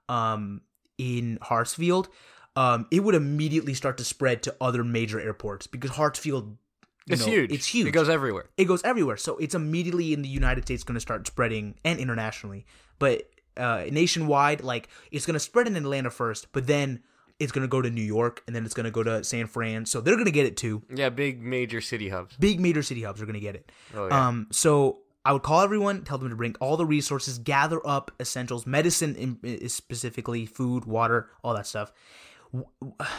um 0.09 0.61
in 0.97 1.37
Hartsfield, 1.41 2.07
um 2.55 2.87
it 2.91 3.01
would 3.03 3.15
immediately 3.15 3.73
start 3.73 3.97
to 3.97 4.03
spread 4.03 4.43
to 4.43 4.55
other 4.59 4.83
major 4.83 5.19
airports 5.19 5.67
because 5.67 5.91
Hartsfield 5.91 6.55
you 7.07 7.13
It's 7.13 7.25
know, 7.25 7.31
huge. 7.31 7.51
It's 7.53 7.65
huge. 7.67 7.87
It 7.87 7.91
goes 7.91 8.09
everywhere. 8.09 8.49
it 8.57 8.65
goes 8.65 8.83
everywhere. 8.83 9.15
So 9.15 9.37
it's 9.37 9.55
immediately 9.55 10.11
in 10.11 10.23
the 10.23 10.27
United 10.29 10.65
States 10.65 10.83
going 10.83 10.95
to 10.95 10.99
start 10.99 11.25
spreading 11.25 11.75
and 11.85 11.99
internationally. 11.99 12.65
But 12.99 13.29
uh, 13.55 13.85
nationwide, 13.89 14.61
like 14.61 14.89
it's 15.09 15.25
going 15.25 15.35
to 15.35 15.39
spread 15.39 15.67
in 15.67 15.75
Atlanta 15.77 16.09
first, 16.09 16.51
but 16.51 16.67
then 16.67 17.01
it's 17.39 17.53
going 17.53 17.61
to 17.61 17.67
go 17.69 17.81
to 17.81 17.89
New 17.89 18.03
York 18.03 18.43
and 18.45 18.53
then 18.55 18.65
it's 18.65 18.73
going 18.73 18.83
to 18.85 18.91
go 18.91 19.03
to 19.03 19.23
San 19.23 19.47
Fran. 19.47 19.85
So 19.85 20.01
they're 20.01 20.15
going 20.15 20.25
to 20.25 20.31
get 20.31 20.47
it 20.47 20.57
too. 20.57 20.81
Yeah, 20.93 21.07
big 21.09 21.41
major 21.41 21.79
city 21.79 22.09
hubs. 22.09 22.35
Big 22.37 22.59
major 22.59 22.83
city 22.83 23.03
hubs 23.03 23.21
are 23.21 23.25
going 23.25 23.35
to 23.35 23.39
get 23.39 23.55
it. 23.55 23.71
Oh, 23.95 24.07
yeah. 24.07 24.27
Um, 24.27 24.47
so 24.51 24.99
I 25.27 25.33
would 25.33 25.43
call 25.43 25.59
everyone, 25.59 26.05
tell 26.05 26.17
them 26.17 26.29
to 26.29 26.37
bring 26.37 26.55
all 26.61 26.77
the 26.77 26.85
resources, 26.85 27.37
gather 27.37 27.85
up 27.85 28.11
essentials, 28.17 28.65
medicine 28.65 29.13
in, 29.17 29.37
in- 29.43 29.67
specifically, 29.67 30.45
food, 30.45 30.85
water, 30.85 31.29
all 31.43 31.53
that 31.53 31.67
stuff. 31.67 31.91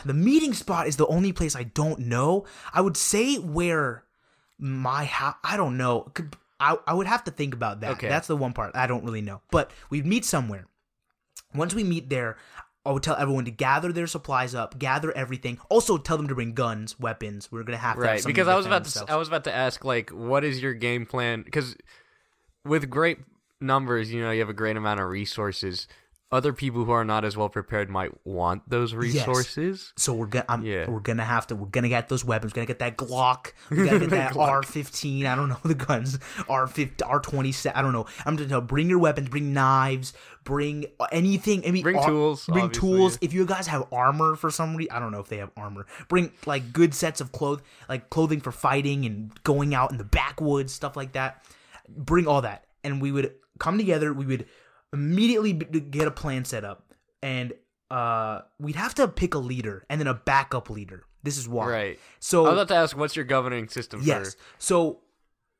The 0.06 0.14
meeting 0.14 0.54
spot 0.54 0.86
is 0.88 0.96
the 0.96 1.06
only 1.06 1.34
place 1.34 1.54
I 1.54 1.64
don't 1.64 2.00
know. 2.00 2.46
I 2.72 2.80
would 2.80 2.96
say 2.96 3.36
where 3.36 4.04
my 4.58 5.04
house. 5.04 5.34
I 5.44 5.58
don't 5.58 5.76
know. 5.76 6.10
I 6.58 6.78
I 6.86 6.94
would 6.94 7.06
have 7.06 7.24
to 7.24 7.30
think 7.30 7.52
about 7.52 7.80
that. 7.80 7.90
Okay. 7.92 8.08
That's 8.08 8.26
the 8.26 8.38
one 8.38 8.54
part 8.54 8.74
I 8.74 8.86
don't 8.86 9.04
really 9.04 9.20
know. 9.20 9.42
But 9.50 9.70
we'd 9.90 10.06
meet 10.06 10.24
somewhere. 10.24 10.66
Once 11.54 11.74
we 11.74 11.84
meet 11.84 12.08
there, 12.08 12.38
I 12.88 12.92
would 12.92 13.02
tell 13.02 13.16
everyone 13.16 13.44
to 13.44 13.50
gather 13.50 13.92
their 13.92 14.06
supplies 14.06 14.54
up, 14.54 14.78
gather 14.78 15.14
everything. 15.14 15.58
Also, 15.68 15.98
tell 15.98 16.16
them 16.16 16.28
to 16.28 16.34
bring 16.34 16.54
guns, 16.54 16.98
weapons. 16.98 17.52
We're 17.52 17.62
gonna 17.62 17.76
have 17.76 17.96
to 17.96 18.00
have 18.00 18.10
Right, 18.10 18.20
something 18.22 18.32
because 18.32 18.48
I 18.48 18.56
was 18.56 18.64
about 18.64 18.86
to. 18.86 19.04
I 19.12 19.16
was 19.16 19.28
about 19.28 19.44
to 19.44 19.54
ask 19.54 19.84
like 19.84 20.08
what 20.08 20.42
is 20.42 20.62
your 20.62 20.72
game 20.72 21.04
plan 21.04 21.42
because 21.42 21.76
with 22.64 22.88
great 22.90 23.18
numbers, 23.60 24.12
you 24.12 24.20
know, 24.22 24.30
you 24.30 24.40
have 24.40 24.48
a 24.48 24.54
great 24.54 24.76
amount 24.76 25.00
of 25.00 25.08
resources. 25.08 25.86
Other 26.30 26.52
people 26.52 26.84
who 26.84 26.90
are 26.92 27.06
not 27.06 27.24
as 27.24 27.38
well 27.38 27.48
prepared 27.48 27.88
might 27.88 28.10
want 28.26 28.68
those 28.68 28.92
resources. 28.92 29.94
So 29.96 30.12
we're 30.12 30.26
gonna, 30.26 30.44
I'm, 30.46 30.62
Yeah. 30.62 30.88
we're 30.90 31.00
gonna 31.00 31.24
have 31.24 31.46
to, 31.46 31.56
we're 31.56 31.68
gonna 31.68 31.88
get 31.88 32.10
those 32.10 32.22
weapons. 32.22 32.52
We're 32.52 32.56
gonna 32.56 32.66
get 32.66 32.80
that 32.80 32.98
Glock. 32.98 33.52
We 33.70 33.78
gotta 33.86 34.00
get 34.00 34.10
that 34.10 34.34
R15. 34.34 35.24
I 35.24 35.34
don't 35.34 35.48
know 35.48 35.56
the 35.64 35.74
guns. 35.74 36.18
R50, 36.18 36.96
R27. 36.96 37.72
I 37.74 37.80
don't 37.80 37.94
know. 37.94 38.04
I'm 38.26 38.36
just 38.36 38.50
tell 38.50 38.60
bring 38.60 38.90
your 38.90 38.98
weapons. 38.98 39.30
Bring 39.30 39.54
knives. 39.54 40.12
Bring 40.44 40.84
anything. 41.10 41.64
I 41.66 41.70
mean, 41.70 41.82
Bring 41.82 41.96
ar- 41.96 42.06
tools, 42.06 42.44
Bring 42.44 42.64
obviously, 42.66 42.88
tools. 42.90 43.18
If 43.22 43.32
you 43.32 43.46
guys 43.46 43.66
have 43.68 43.84
armor 43.90 44.36
for 44.36 44.50
some 44.50 44.76
reason, 44.76 44.92
I 44.94 44.98
don't 44.98 45.12
know 45.12 45.20
if 45.20 45.28
they 45.28 45.38
have 45.38 45.50
armor. 45.56 45.86
Bring 46.08 46.32
like 46.44 46.74
good 46.74 46.94
sets 46.94 47.22
of 47.22 47.32
clothes, 47.32 47.62
like 47.88 48.10
clothing 48.10 48.40
for 48.42 48.52
fighting 48.52 49.06
and 49.06 49.32
going 49.44 49.74
out 49.74 49.92
in 49.92 49.96
the 49.98 50.04
backwoods, 50.04 50.74
stuff 50.74 50.94
like 50.94 51.12
that. 51.12 51.42
Bring 51.88 52.26
all 52.26 52.42
that, 52.42 52.66
and 52.84 53.00
we 53.00 53.12
would 53.12 53.34
come 53.58 53.78
together. 53.78 54.12
We 54.12 54.26
would 54.26 54.46
immediately 54.92 55.52
b- 55.52 55.80
get 55.80 56.06
a 56.06 56.10
plan 56.10 56.44
set 56.44 56.64
up, 56.64 56.92
and 57.22 57.52
uh, 57.90 58.40
we'd 58.58 58.76
have 58.76 58.94
to 58.96 59.08
pick 59.08 59.34
a 59.34 59.38
leader 59.38 59.84
and 59.88 60.00
then 60.00 60.06
a 60.06 60.14
backup 60.14 60.70
leader. 60.70 61.04
This 61.22 61.38
is 61.38 61.48
why. 61.48 61.66
Right. 61.66 61.98
So 62.20 62.46
I 62.46 62.50
was 62.50 62.52
about 62.52 62.68
to 62.68 62.74
ask 62.74 62.96
what's 62.96 63.16
your 63.16 63.24
governing 63.24 63.68
system 63.68 64.00
yes. 64.02 64.34
for 64.34 64.40
So 64.58 65.00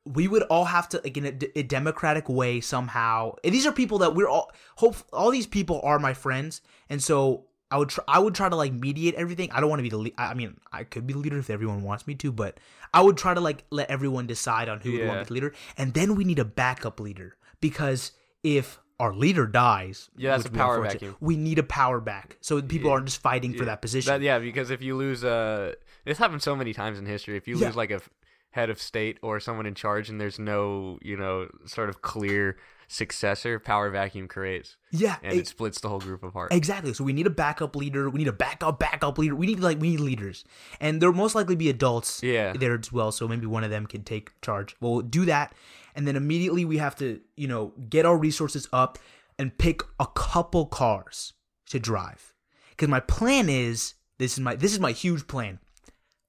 we 0.05 0.27
would 0.27 0.43
all 0.43 0.65
have 0.65 0.89
to 0.89 1.01
like 1.03 1.17
in 1.17 1.25
a, 1.25 1.31
d- 1.31 1.51
a 1.55 1.63
democratic 1.63 2.29
way 2.29 2.61
somehow. 2.61 3.35
And 3.43 3.53
these 3.53 3.65
are 3.65 3.71
people 3.71 3.99
that 3.99 4.15
we're 4.15 4.29
all 4.29 4.51
hope. 4.77 4.95
All 5.11 5.31
these 5.31 5.47
people 5.47 5.81
are 5.83 5.99
my 5.99 6.13
friends, 6.13 6.61
and 6.89 7.01
so 7.03 7.45
I 7.71 7.77
would 7.77 7.89
try, 7.89 8.03
I 8.07 8.19
would 8.19 8.33
try 8.33 8.49
to 8.49 8.55
like 8.55 8.73
mediate 8.73 9.13
everything. 9.15 9.51
I 9.51 9.59
don't 9.59 9.69
want 9.69 9.79
to 9.79 9.83
be 9.83 9.89
the 9.89 9.97
lead. 9.97 10.13
I 10.17 10.33
mean, 10.33 10.57
I 10.73 10.83
could 10.83 11.05
be 11.05 11.13
the 11.13 11.19
leader 11.19 11.37
if 11.37 11.49
everyone 11.49 11.83
wants 11.83 12.07
me 12.07 12.15
to, 12.15 12.31
but 12.31 12.59
I 12.93 13.01
would 13.01 13.17
try 13.17 13.33
to 13.33 13.39
like 13.41 13.63
let 13.69 13.89
everyone 13.89 14.25
decide 14.27 14.69
on 14.69 14.79
who 14.81 14.93
would 14.93 15.07
want 15.07 15.19
to 15.19 15.25
be 15.25 15.27
the 15.27 15.33
leader, 15.35 15.53
and 15.77 15.93
then 15.93 16.15
we 16.15 16.23
need 16.23 16.39
a 16.39 16.45
backup 16.45 16.99
leader 16.99 17.35
because 17.61 18.11
if 18.43 18.79
our 18.99 19.13
leader 19.13 19.45
dies, 19.47 20.09
Yeah, 20.17 20.31
that's 20.31 20.49
a 20.49 20.51
power 20.51 20.81
vacuum. 20.81 21.15
We 21.21 21.37
need 21.37 21.59
a 21.59 21.63
power 21.63 22.01
back, 22.01 22.37
so 22.41 22.61
people 22.61 22.89
aren't 22.91 23.05
just 23.05 23.21
fighting 23.21 23.53
for 23.53 23.65
that 23.65 23.81
position. 23.81 24.11
That, 24.11 24.21
yeah, 24.21 24.39
because 24.39 24.71
if 24.71 24.81
you 24.81 24.95
lose 24.97 25.23
uh 25.23 25.75
this 26.05 26.17
happened 26.17 26.41
so 26.41 26.55
many 26.55 26.73
times 26.73 26.97
in 26.97 27.05
history. 27.05 27.37
If 27.37 27.47
you 27.47 27.57
Yeah. 27.57 27.67
lose 27.67 27.75
like 27.75 27.91
a 27.91 27.95
f- 27.95 28.09
head 28.51 28.69
of 28.71 28.81
state 28.81 29.19
or 29.21 29.39
someone 29.39 29.67
in 29.67 29.75
charge 29.75 30.09
and 30.09 30.19
there's 30.19 30.39
no, 30.39 30.97
you 31.03 31.15
know, 31.15 31.49
sort 31.65 31.87
of 31.89 32.01
clear 32.01 32.57
successor, 32.91 33.59
power 33.59 33.89
vacuum 33.89 34.27
creates 34.27 34.75
yeah, 34.91 35.17
and 35.23 35.33
it- 35.33 35.39
it 35.39 35.47
splits 35.47 35.79
the 35.79 35.87
whole 35.87 35.99
group 35.99 36.23
apart. 36.23 36.51
Exactly. 36.51 36.93
So 36.93 37.03
we 37.03 37.13
need 37.13 37.27
a 37.27 37.29
backup 37.29 37.75
leader. 37.75 38.09
We 38.09 38.17
need 38.17 38.27
a 38.27 38.33
backup 38.33 38.79
backup 38.79 39.17
leader. 39.17 39.35
We 39.35 39.45
need 39.47 39.59
like 39.59 39.79
we 39.79 39.91
need 39.91 39.99
leaders, 40.01 40.43
and 40.81 41.01
there'll 41.01 41.15
most 41.15 41.35
likely 41.35 41.55
be 41.55 41.69
adults 41.69 42.21
Yeah. 42.23 42.53
there 42.53 42.77
as 42.77 42.91
well. 42.91 43.11
So 43.11 43.27
maybe 43.27 43.45
one 43.45 43.63
of 43.63 43.69
them 43.69 43.85
can 43.85 44.03
take 44.03 44.31
charge. 44.41 44.75
We'll 44.81 45.01
do 45.01 45.25
that, 45.25 45.53
and 45.95 46.07
then 46.07 46.15
immediately 46.15 46.65
we 46.65 46.77
have 46.79 46.95
to 46.97 47.21
you 47.37 47.47
know 47.47 47.73
get 47.89 48.05
our 48.05 48.17
resources 48.17 48.67
up 48.73 48.97
and 49.37 49.57
pick 49.57 49.81
a 49.99 50.07
couple 50.07 50.65
cars 50.65 51.33
to 51.67 51.79
drive. 51.79 52.33
Because 52.71 52.89
my 52.89 52.99
plan 52.99 53.47
is 53.49 53.93
this 54.17 54.33
is 54.33 54.39
my 54.39 54.55
this 54.55 54.73
is 54.73 54.79
my 54.79 54.91
huge 54.91 55.27
plan. 55.27 55.59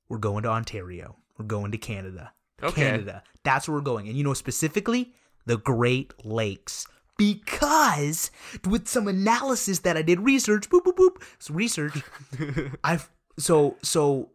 We're 0.08 0.18
going 0.18 0.42
to 0.42 0.50
Ontario. 0.50 1.16
We're 1.38 1.46
going 1.46 1.70
to 1.72 1.78
Canada. 1.78 2.32
Okay. 2.62 2.82
Canada. 2.82 3.22
That's 3.44 3.66
where 3.66 3.76
we're 3.78 3.80
going. 3.82 4.06
And 4.08 4.16
you 4.18 4.24
know 4.24 4.34
specifically 4.34 5.14
the 5.50 5.58
Great 5.58 6.14
Lakes. 6.24 6.86
Because 7.18 8.30
with 8.64 8.86
some 8.86 9.08
analysis 9.08 9.80
that 9.80 9.96
I 9.96 10.02
did 10.02 10.20
research, 10.20 10.70
boop 10.70 10.84
boop 10.84 10.96
boop, 10.96 11.50
research, 11.50 12.02
I've 12.84 13.10
so 13.36 13.76
so 13.82 14.30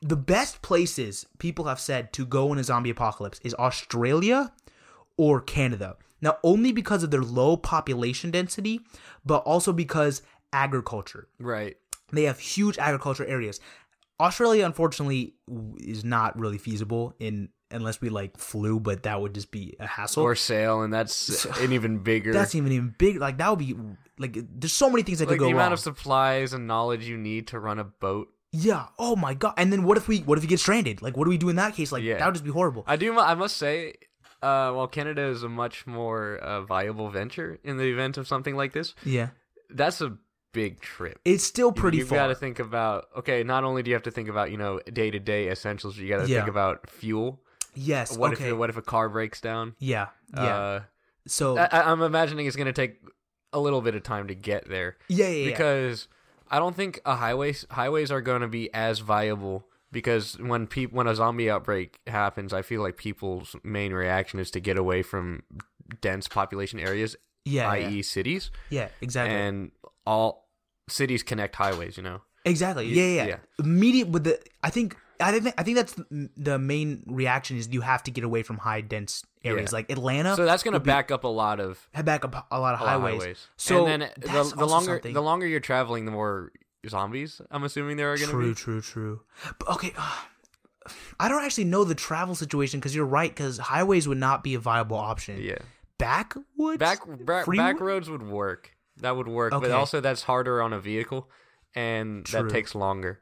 the 0.00 0.16
best 0.16 0.62
places 0.62 1.26
people 1.38 1.66
have 1.66 1.78
said 1.78 2.12
to 2.14 2.24
go 2.24 2.52
in 2.52 2.58
a 2.58 2.64
zombie 2.64 2.90
apocalypse 2.90 3.38
is 3.44 3.54
Australia 3.58 4.52
or 5.18 5.42
Canada. 5.42 5.96
Now 6.22 6.38
only 6.42 6.72
because 6.72 7.02
of 7.02 7.10
their 7.10 7.22
low 7.22 7.58
population 7.58 8.30
density, 8.30 8.80
but 9.24 9.42
also 9.44 9.72
because 9.74 10.22
agriculture. 10.52 11.28
right. 11.38 11.76
They 12.12 12.22
have 12.22 12.38
huge 12.38 12.78
agriculture 12.78 13.26
areas. 13.26 13.60
Australia, 14.20 14.64
unfortunately, 14.64 15.34
is 15.78 16.04
not 16.04 16.38
really 16.38 16.58
feasible 16.58 17.14
in 17.18 17.48
unless 17.70 18.00
we 18.00 18.08
like 18.08 18.38
flew, 18.38 18.78
but 18.80 19.02
that 19.02 19.20
would 19.20 19.34
just 19.34 19.50
be 19.50 19.74
a 19.80 19.86
hassle. 19.86 20.22
Or 20.22 20.34
sail 20.34 20.82
and 20.82 20.92
that's 20.92 21.44
an 21.60 21.72
even 21.72 21.98
bigger 21.98 22.32
That's 22.32 22.54
even 22.54 22.72
even 22.72 22.94
big. 22.96 23.18
Like 23.18 23.38
that 23.38 23.50
would 23.50 23.58
be 23.58 23.76
like 24.18 24.36
there's 24.58 24.72
so 24.72 24.88
many 24.88 25.02
things 25.02 25.18
that 25.18 25.26
like 25.28 25.34
could 25.34 25.40
go 25.40 25.44
wrong. 25.46 25.52
the 25.52 25.56
amount 25.58 25.66
wrong. 25.70 25.72
of 25.74 25.80
supplies 25.80 26.52
and 26.52 26.66
knowledge 26.66 27.04
you 27.06 27.16
need 27.18 27.48
to 27.48 27.58
run 27.58 27.78
a 27.78 27.84
boat. 27.84 28.28
yeah. 28.52 28.86
Oh 28.98 29.16
my 29.16 29.34
god. 29.34 29.54
And 29.56 29.72
then 29.72 29.82
what 29.82 29.96
if 29.96 30.08
we 30.08 30.20
what 30.20 30.38
if 30.38 30.44
we 30.44 30.48
get 30.48 30.60
stranded? 30.60 31.02
Like 31.02 31.16
what 31.16 31.24
do 31.24 31.30
we 31.30 31.38
do 31.38 31.48
in 31.48 31.56
that 31.56 31.74
case? 31.74 31.90
Like 31.92 32.02
Yeah. 32.04 32.18
that 32.18 32.26
would 32.26 32.34
just 32.34 32.44
be 32.44 32.50
horrible. 32.52 32.84
I 32.86 32.96
do. 32.96 33.18
I 33.18 33.34
must 33.34 33.56
say, 33.56 33.94
uh, 34.42 34.70
while 34.72 34.86
Canada 34.86 35.22
is 35.22 35.42
a 35.42 35.48
much 35.48 35.86
more 35.86 36.36
uh, 36.36 36.62
viable 36.62 37.10
venture 37.10 37.58
in 37.64 37.76
the 37.78 37.84
event 37.84 38.16
of 38.16 38.28
something 38.28 38.54
like 38.54 38.72
this, 38.72 38.94
yeah. 39.04 39.30
that's 39.70 40.00
a 40.00 40.16
big 40.56 40.80
trip. 40.80 41.20
It's 41.24 41.44
still 41.44 41.70
pretty 41.70 41.98
You've 41.98 42.08
far. 42.08 42.18
got 42.18 42.26
to 42.28 42.34
think 42.34 42.58
about 42.58 43.06
okay. 43.18 43.42
Not 43.44 43.62
only 43.62 43.82
do 43.82 43.90
you 43.90 43.94
have 43.94 44.02
to 44.04 44.10
think 44.10 44.28
about 44.28 44.50
you 44.50 44.56
know 44.56 44.80
day 44.92 45.10
to 45.10 45.18
day 45.18 45.50
essentials, 45.50 45.96
you 45.98 46.08
got 46.08 46.24
to 46.24 46.28
Yeah. 46.28 46.38
think 46.38 46.48
about 46.48 46.88
fuel. 46.90 47.40
yes. 47.74 48.16
What 48.16 48.32
okay. 48.32 48.50
if 48.50 48.56
what 48.56 48.70
if 48.70 48.76
a 48.76 48.82
car 48.82 49.08
breaks 49.08 49.40
down? 49.40 49.74
yeah. 49.78 50.08
Yeah. 50.34 50.42
Uh, 50.56 50.80
so 51.28 51.58
I, 51.58 51.90
I'm 51.92 52.02
imagining 52.02 52.46
it's 52.46 52.56
going 52.56 52.66
to 52.66 52.72
take 52.72 53.00
a 53.52 53.60
little 53.60 53.80
bit 53.82 53.94
of 53.94 54.02
time 54.02 54.28
to 54.28 54.34
get 54.34 54.68
there 54.68 54.96
yeah, 55.08 55.28
yeah, 55.28 55.44
yeah. 55.44 55.50
because 55.50 56.08
I 56.50 56.58
don't 56.58 56.74
think 56.76 57.00
a 57.04 57.16
highways 57.16 57.66
highways 57.70 58.10
are 58.10 58.20
going 58.20 58.42
to 58.42 58.48
be 58.48 58.72
as 58.74 59.00
viable 59.00 59.66
because 59.92 60.38
when 60.38 60.66
peop 60.66 60.92
when 60.92 61.06
a 61.06 61.14
zombie 61.14 61.50
outbreak 61.50 61.98
happens, 62.06 62.52
I 62.52 62.62
feel 62.62 62.80
like 62.82 62.96
people's 62.96 63.54
main 63.62 63.92
reaction 63.92 64.40
is 64.40 64.50
to 64.52 64.60
get 64.60 64.78
away 64.78 65.02
from 65.02 65.42
dense 66.00 66.28
population 66.28 66.78
areas, 66.80 67.16
yeah, 67.44 67.70
i.e., 67.70 67.96
yeah. 67.96 68.02
cities, 68.02 68.50
yeah, 68.70 68.88
exactly. 69.00 69.34
and 69.36 69.70
all 70.06 70.45
cities 70.88 71.22
connect 71.22 71.56
highways. 71.56 71.96
You 71.96 72.02
know, 72.02 72.22
Exactly. 72.44 72.86
Yeah, 72.86 73.04
yeah. 73.04 73.14
yeah. 73.14 73.26
yeah. 73.28 73.36
Immediate 73.58 74.08
with 74.08 74.24
the 74.24 74.40
I 74.62 74.70
think 74.70 74.96
I 75.20 75.32
think 75.32 75.54
I 75.58 75.62
think 75.62 75.76
that's 75.76 75.94
the- 76.36 76.58
main 76.58 77.02
reaction 77.06 77.56
is 77.56 77.68
you 77.68 77.80
have 77.80 78.02
to 78.04 78.10
get 78.10 78.22
away 78.24 78.42
from 78.42 78.58
high 78.58 78.82
dense 78.82 79.24
areas 79.44 79.72
Yeah. 79.72 79.76
like 79.78 79.90
Atlanta. 79.90 80.36
so 80.36 80.44
that's 80.44 80.62
going 80.62 80.74
to 80.74 80.80
back 80.80 81.10
up 81.10 81.24
a 81.24 81.28
lot 81.28 81.58
of 81.60 81.88
back 82.04 82.24
up 82.24 82.46
a 82.50 82.60
lot 82.60 82.74
of 82.74 82.80
a 82.80 82.84
lot 82.84 82.94
of 82.94 83.02
highways. 83.02 83.20
highways. 83.22 83.46
So 83.56 83.86
and 83.86 84.02
then 84.02 84.10
the, 84.18 84.54
the 84.56 84.66
longer 84.66 84.92
something. 84.92 85.14
the 85.14 85.22
longer 85.22 85.46
you're 85.46 85.60
traveling, 85.60 86.04
the 86.04 86.10
more 86.12 86.52
zombies. 86.88 87.40
I'm 87.50 87.64
assuming 87.64 87.96
there 87.96 88.12
are 88.12 88.16
going 88.16 88.28
to 88.28 88.32
true, 88.32 88.48
be. 88.50 88.54
true, 88.54 88.80
true. 88.80 89.20
But 89.58 89.68
okay, 89.70 89.92
uh, 89.96 90.16
I 91.18 91.28
don't 91.28 91.42
actually 91.44 91.64
know 91.64 91.82
the 91.84 91.94
travel 91.96 92.34
situation 92.34 92.78
because 92.78 92.94
you're 92.94 93.06
right 93.06 93.30
because 93.34 93.58
highways 93.58 94.06
would 94.06 94.18
not 94.18 94.44
be 94.44 94.54
a 94.54 94.60
viable 94.60 94.98
option. 94.98 95.40
Yeah. 95.42 95.58
Backwoods, 95.98 96.78
back 96.78 97.00
back, 97.24 97.46
back 97.46 97.80
roads 97.80 98.10
would 98.10 98.22
work. 98.22 98.75
That 98.98 99.16
would 99.16 99.28
work, 99.28 99.52
Okay. 99.52 99.66
but 99.68 99.74
also 99.74 100.00
that's 100.00 100.22
harder 100.22 100.62
on 100.62 100.72
a 100.72 100.80
vehicle, 100.80 101.28
and 101.74 102.24
True. 102.24 102.42
that 102.44 102.50
takes 102.50 102.74
longer. 102.74 103.20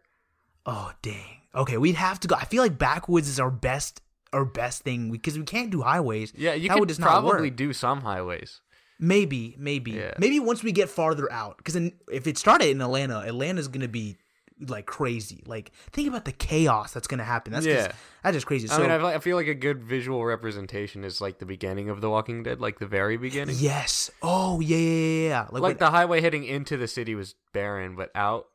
Oh 0.67 0.93
dang. 1.03 1.41
Okay, 1.55 1.77
we'd 1.79 1.95
have 1.97 2.19
to 2.21 2.29
go. 2.29 2.35
I 2.37 2.45
feel 2.45 2.63
like 2.63 2.79
backwoods 2.79 3.29
is 3.29 3.39
our 3.41 3.51
best 3.51 4.01
our 4.33 4.45
best 4.45 4.83
thing 4.83 5.13
because 5.13 5.39
we 5.39 5.45
can't 5.45 5.71
do 5.71 5.83
highways. 5.83 6.33
Yeah, 6.37 6.55
you 6.55 6.69
that 6.69 6.75
could 6.75 6.81
would 6.81 6.89
just 6.89 7.01
probably 7.01 7.51
do 7.51 7.73
some 7.73 8.01
highways. 8.01 8.61
Maybe, 8.99 9.55
maybe, 9.59 9.93
Yeah. 9.93 10.15
maybe 10.19 10.41
once 10.41 10.63
we 10.65 10.73
get 10.73 10.89
farther 10.89 11.31
out, 11.31 11.57
because 11.59 11.77
if 12.13 12.27
it 12.27 12.39
started 12.39 12.69
in 12.69 12.81
Atlanta, 12.81 13.21
Atlanta's 13.27 13.69
gonna 13.69 13.89
be 13.89 14.17
like 14.61 14.87
crazy. 14.87 15.43
Like 15.47 15.73
think 15.93 16.09
about 16.09 16.25
the 16.25 16.33
chaos 16.33 16.93
that's 16.93 17.07
gonna 17.07 17.25
happen. 17.25 17.53
That's 17.53 17.67
Yeah. 17.67 17.87
just, 17.89 17.91
that's 18.23 18.35
just 18.37 18.47
crazy. 18.47 18.69
I 18.71 18.77
So 18.77 18.83
mean, 18.83 18.91
I 18.91 18.99
feel, 18.99 19.07
I 19.07 19.19
feel 19.19 19.37
like 19.37 19.49
a 19.49 19.55
good 19.55 19.83
visual 19.83 20.25
representation 20.25 21.03
is 21.05 21.21
like 21.21 21.39
the 21.39 21.47
beginning 21.47 21.89
of 21.91 22.01
The 22.01 22.09
Walking 22.09 22.43
Dead, 22.45 22.61
like 22.61 22.79
the 22.79 22.87
very 22.87 23.17
beginning. 23.17 23.57
yes. 23.59 24.11
Oh 24.23 24.61
yeah, 24.61 24.77
yeah, 24.77 24.91
yeah, 25.23 25.29
yeah. 25.29 25.41
Like, 25.43 25.53
Like 25.53 25.63
when- 25.63 25.77
the 25.79 25.91
highway 25.91 26.21
heading 26.21 26.45
into 26.45 26.77
the 26.77 26.87
city 26.89 27.15
was 27.15 27.35
barren, 27.53 27.97
but 27.97 28.11
out. 28.15 28.47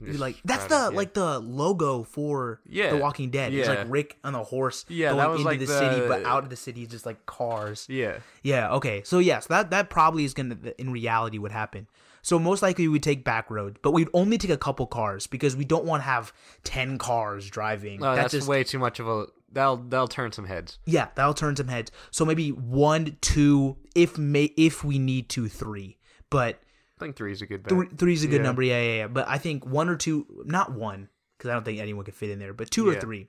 like 0.00 0.36
that's 0.44 0.64
the 0.66 0.74
yeah. 0.74 0.88
like 0.88 1.14
the 1.14 1.38
logo 1.38 2.02
for 2.02 2.60
Yeah. 2.66 2.90
The 2.90 2.96
Walking 2.96 3.30
Dead. 3.30 3.52
It's 3.54 3.68
like 3.68 3.84
Rick 3.88 4.18
on 4.24 4.34
a 4.34 4.42
horse 4.42 4.84
Yeah, 4.88 5.08
going 5.08 5.18
that 5.18 5.28
was 5.30 5.40
into 5.40 5.48
like 5.50 5.58
the, 5.60 5.66
the- 5.66 5.78
city, 5.78 6.08
but 6.08 6.24
out 6.24 6.42
of 6.44 6.50
the 6.50 6.56
city 6.56 6.82
is 6.82 6.88
just 6.88 7.06
like 7.06 7.24
cars. 7.26 7.86
yeah. 7.88 8.18
Yeah, 8.42 8.72
okay. 8.74 9.02
So 9.04 9.18
yes, 9.18 9.46
that 9.46 9.70
that 9.70 9.90
probably 9.90 10.24
is 10.24 10.34
gonna 10.34 10.56
in 10.78 10.90
reality 10.90 11.38
would 11.38 11.52
happen. 11.52 11.86
So 12.22 12.38
most 12.38 12.62
likely 12.62 12.86
we 12.86 12.92
would 12.92 13.02
take 13.02 13.24
back 13.24 13.50
road, 13.50 13.78
but 13.82 13.90
we'd 13.90 14.08
only 14.14 14.38
take 14.38 14.50
a 14.50 14.56
couple 14.56 14.86
cars 14.86 15.26
because 15.26 15.56
we 15.56 15.64
don't 15.64 15.84
want 15.84 16.02
to 16.02 16.04
have 16.04 16.32
ten 16.64 16.96
cars 16.98 17.50
driving. 17.50 18.00
Oh, 18.02 18.10
no, 18.10 18.16
that's, 18.16 18.32
just 18.32 18.48
way 18.48 18.62
too 18.64 18.78
much 18.78 19.00
of 19.00 19.08
a. 19.08 19.26
That'll 19.50 19.76
that'll 19.76 20.08
turn 20.08 20.32
some 20.32 20.46
heads. 20.46 20.78
yeah, 20.86 21.08
that'll 21.14 21.34
turn 21.34 21.56
some 21.56 21.68
heads. 21.68 21.90
So 22.10 22.24
maybe 22.24 22.50
one, 22.50 23.18
two, 23.20 23.76
if 23.94 24.16
may 24.18 24.44
if 24.56 24.82
we 24.84 24.98
need 24.98 25.28
to, 25.30 25.48
three. 25.48 25.98
But 26.30 26.60
I 26.98 27.04
think 27.04 27.16
three 27.16 27.32
is 27.32 27.42
a 27.42 27.46
good 27.46 27.62
bet. 27.64 27.70
three 27.70 27.88
three's 27.88 28.24
a 28.24 28.28
good 28.28 28.36
Yeah. 28.36 28.42
number. 28.42 28.62
Yeah, 28.62 28.80
yeah, 28.80 28.94
yeah. 28.98 29.06
But 29.08 29.28
I 29.28 29.38
think 29.38 29.66
one 29.66 29.88
or 29.88 29.96
two, 29.96 30.26
not 30.46 30.72
one, 30.72 31.08
because 31.36 31.50
I 31.50 31.54
don't 31.54 31.64
think 31.64 31.80
anyone 31.80 32.04
could 32.04 32.14
fit 32.14 32.30
in 32.30 32.38
there. 32.38 32.54
But 32.54 32.70
two 32.70 32.88
or 32.88 32.94
three. 32.94 33.26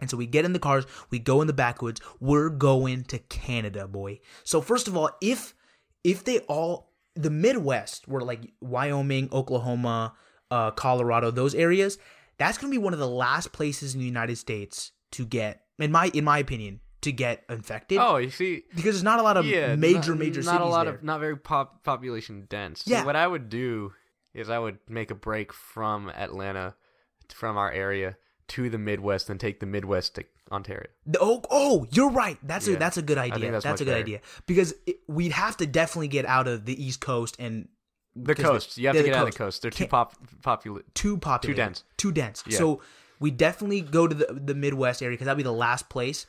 And 0.00 0.08
so 0.10 0.16
we 0.16 0.26
get 0.26 0.44
in 0.44 0.52
the 0.52 0.58
cars, 0.58 0.86
we 1.10 1.18
go 1.18 1.40
in 1.40 1.46
the 1.46 1.52
backwoods. 1.52 2.00
We're 2.20 2.48
going 2.48 3.04
to 3.04 3.18
Canada, 3.18 3.86
boy. 3.86 4.20
So 4.44 4.60
first 4.60 4.88
of 4.88 4.96
all, 4.96 5.10
if 5.20 5.54
if 6.04 6.24
they 6.24 6.38
all 6.40 6.92
the 7.14 7.30
Midwest 7.30 8.08
were 8.08 8.22
like 8.22 8.52
Wyoming, 8.60 9.28
Oklahoma, 9.32 10.14
uh, 10.50 10.70
Colorado, 10.72 11.30
those 11.30 11.54
areas, 11.54 11.98
that's 12.38 12.58
gonna 12.58 12.70
be 12.70 12.78
one 12.78 12.92
of 12.92 12.98
the 12.98 13.08
last 13.08 13.52
places 13.52 13.94
in 13.94 14.00
the 14.00 14.06
United 14.06 14.36
States 14.36 14.92
to 15.12 15.24
get, 15.24 15.62
in 15.78 15.92
my 15.92 16.10
in 16.14 16.24
my 16.24 16.38
opinion, 16.38 16.80
to 17.02 17.12
get 17.12 17.44
infected. 17.48 17.98
Oh, 17.98 18.16
you 18.16 18.30
see, 18.30 18.62
because 18.70 18.94
there's 18.94 19.02
not 19.02 19.20
a 19.20 19.22
lot 19.22 19.36
of 19.36 19.46
yeah, 19.46 19.76
major 19.76 20.10
not, 20.10 20.18
major 20.18 20.42
not 20.42 20.52
cities 20.52 20.60
a 20.66 20.70
lot 20.70 20.84
there. 20.86 20.94
of 20.94 21.02
not 21.04 21.20
very 21.20 21.36
pop 21.36 21.84
population 21.84 22.46
dense. 22.48 22.82
So 22.84 22.90
Yeah. 22.90 23.04
what 23.04 23.14
I 23.16 23.26
would 23.26 23.48
do 23.48 23.92
is 24.32 24.50
I 24.50 24.58
would 24.58 24.78
make 24.88 25.10
a 25.10 25.14
break 25.14 25.52
from 25.52 26.08
Atlanta, 26.10 26.74
from 27.32 27.56
our 27.56 27.70
area 27.70 28.16
to 28.48 28.68
the 28.70 28.78
Midwest, 28.78 29.30
and 29.30 29.38
take 29.40 29.60
the 29.60 29.66
Midwest 29.66 30.16
to 30.16 30.24
Ontario. 30.52 30.88
Oh, 31.20 31.42
oh, 31.50 31.86
you're 31.90 32.10
right. 32.10 32.38
That's 32.42 32.68
a 32.68 32.76
that's 32.76 32.96
a 32.96 33.02
good 33.02 33.18
idea. 33.18 33.50
that's 33.50 33.64
That's, 33.64 33.80
a 33.80 33.84
good 33.84 33.90
better. 33.92 34.00
idea 34.00 34.20
because 34.46 34.74
it, 34.86 34.98
we'd 35.08 35.32
have 35.32 35.56
to 35.58 35.66
definitely 35.66 36.08
get 36.08 36.26
out 36.26 36.46
of 36.48 36.64
the 36.66 36.82
East 36.82 37.00
Coast 37.00 37.36
and 37.38 37.68
the 38.14 38.34
coast. 38.34 38.78
You 38.78 38.88
have 38.88 38.96
to 38.96 39.02
get 39.02 39.14
out 39.14 39.26
of 39.26 39.32
the 39.32 39.38
coast. 39.38 39.62
They're 39.62 39.70
too 39.70 39.86
pop 39.86 40.14
populate. 40.42 40.94
too 40.94 41.16
populated, 41.18 41.56
dense. 41.62 41.84
too 41.96 42.12
dense. 42.12 42.44
Yeah. 42.46 42.58
So 42.58 42.82
we 43.18 43.30
definitely 43.30 43.80
go 43.80 44.06
to 44.06 44.14
the 44.14 44.26
the 44.44 44.54
Midwest 44.54 45.02
area 45.02 45.14
because 45.14 45.24
that'd 45.26 45.36
be 45.36 45.42
the 45.42 45.52
last 45.52 45.88
place, 45.88 46.26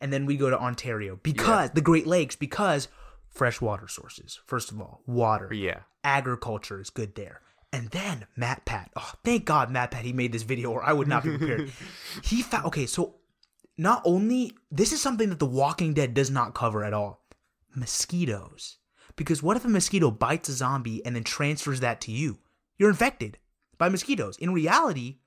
and 0.00 0.12
then 0.12 0.26
we 0.26 0.36
go 0.36 0.50
to 0.50 0.58
Ontario 0.58 1.18
because 1.22 1.70
the 1.70 1.80
Great 1.80 2.06
Lakes 2.06 2.36
because 2.36 2.88
fresh 3.30 3.60
water 3.60 3.88
sources. 3.88 4.38
First 4.46 4.70
of 4.70 4.80
all, 4.80 5.00
water, 5.06 5.52
Yeah. 5.52 5.80
agriculture 6.04 6.80
is 6.80 6.90
good 6.90 7.14
there. 7.16 7.40
And 7.74 7.90
then 7.90 8.26
Matt 8.36 8.64
Pat. 8.64 8.92
Oh, 8.94 9.12
thank 9.24 9.46
God 9.46 9.68
Matt 9.68 9.90
Pat 9.90 10.04
he 10.04 10.12
made 10.12 10.30
this 10.30 10.44
video 10.44 10.70
or 10.70 10.84
I 10.84 10.92
would 10.92 11.08
not 11.08 11.24
be 11.24 11.36
prepared. 11.36 11.72
he 12.22 12.40
found 12.40 12.66
okay, 12.66 12.86
so 12.86 13.16
not 13.76 14.00
only 14.04 14.52
this 14.70 14.92
is 14.92 15.02
something 15.02 15.28
that 15.30 15.40
The 15.40 15.46
Walking 15.46 15.92
Dead 15.92 16.14
does 16.14 16.30
not 16.30 16.54
cover 16.54 16.84
at 16.84 16.94
all. 16.94 17.24
Mosquitoes. 17.74 18.76
Because 19.16 19.42
what 19.42 19.56
if 19.56 19.64
a 19.64 19.68
mosquito 19.68 20.12
bites 20.12 20.48
a 20.48 20.52
zombie 20.52 21.04
and 21.04 21.16
then 21.16 21.24
transfers 21.24 21.80
that 21.80 22.00
to 22.02 22.12
you? 22.12 22.38
You're 22.78 22.90
infected 22.90 23.38
by 23.76 23.88
mosquitoes. 23.88 24.38
In 24.38 24.52
reality, 24.52 25.18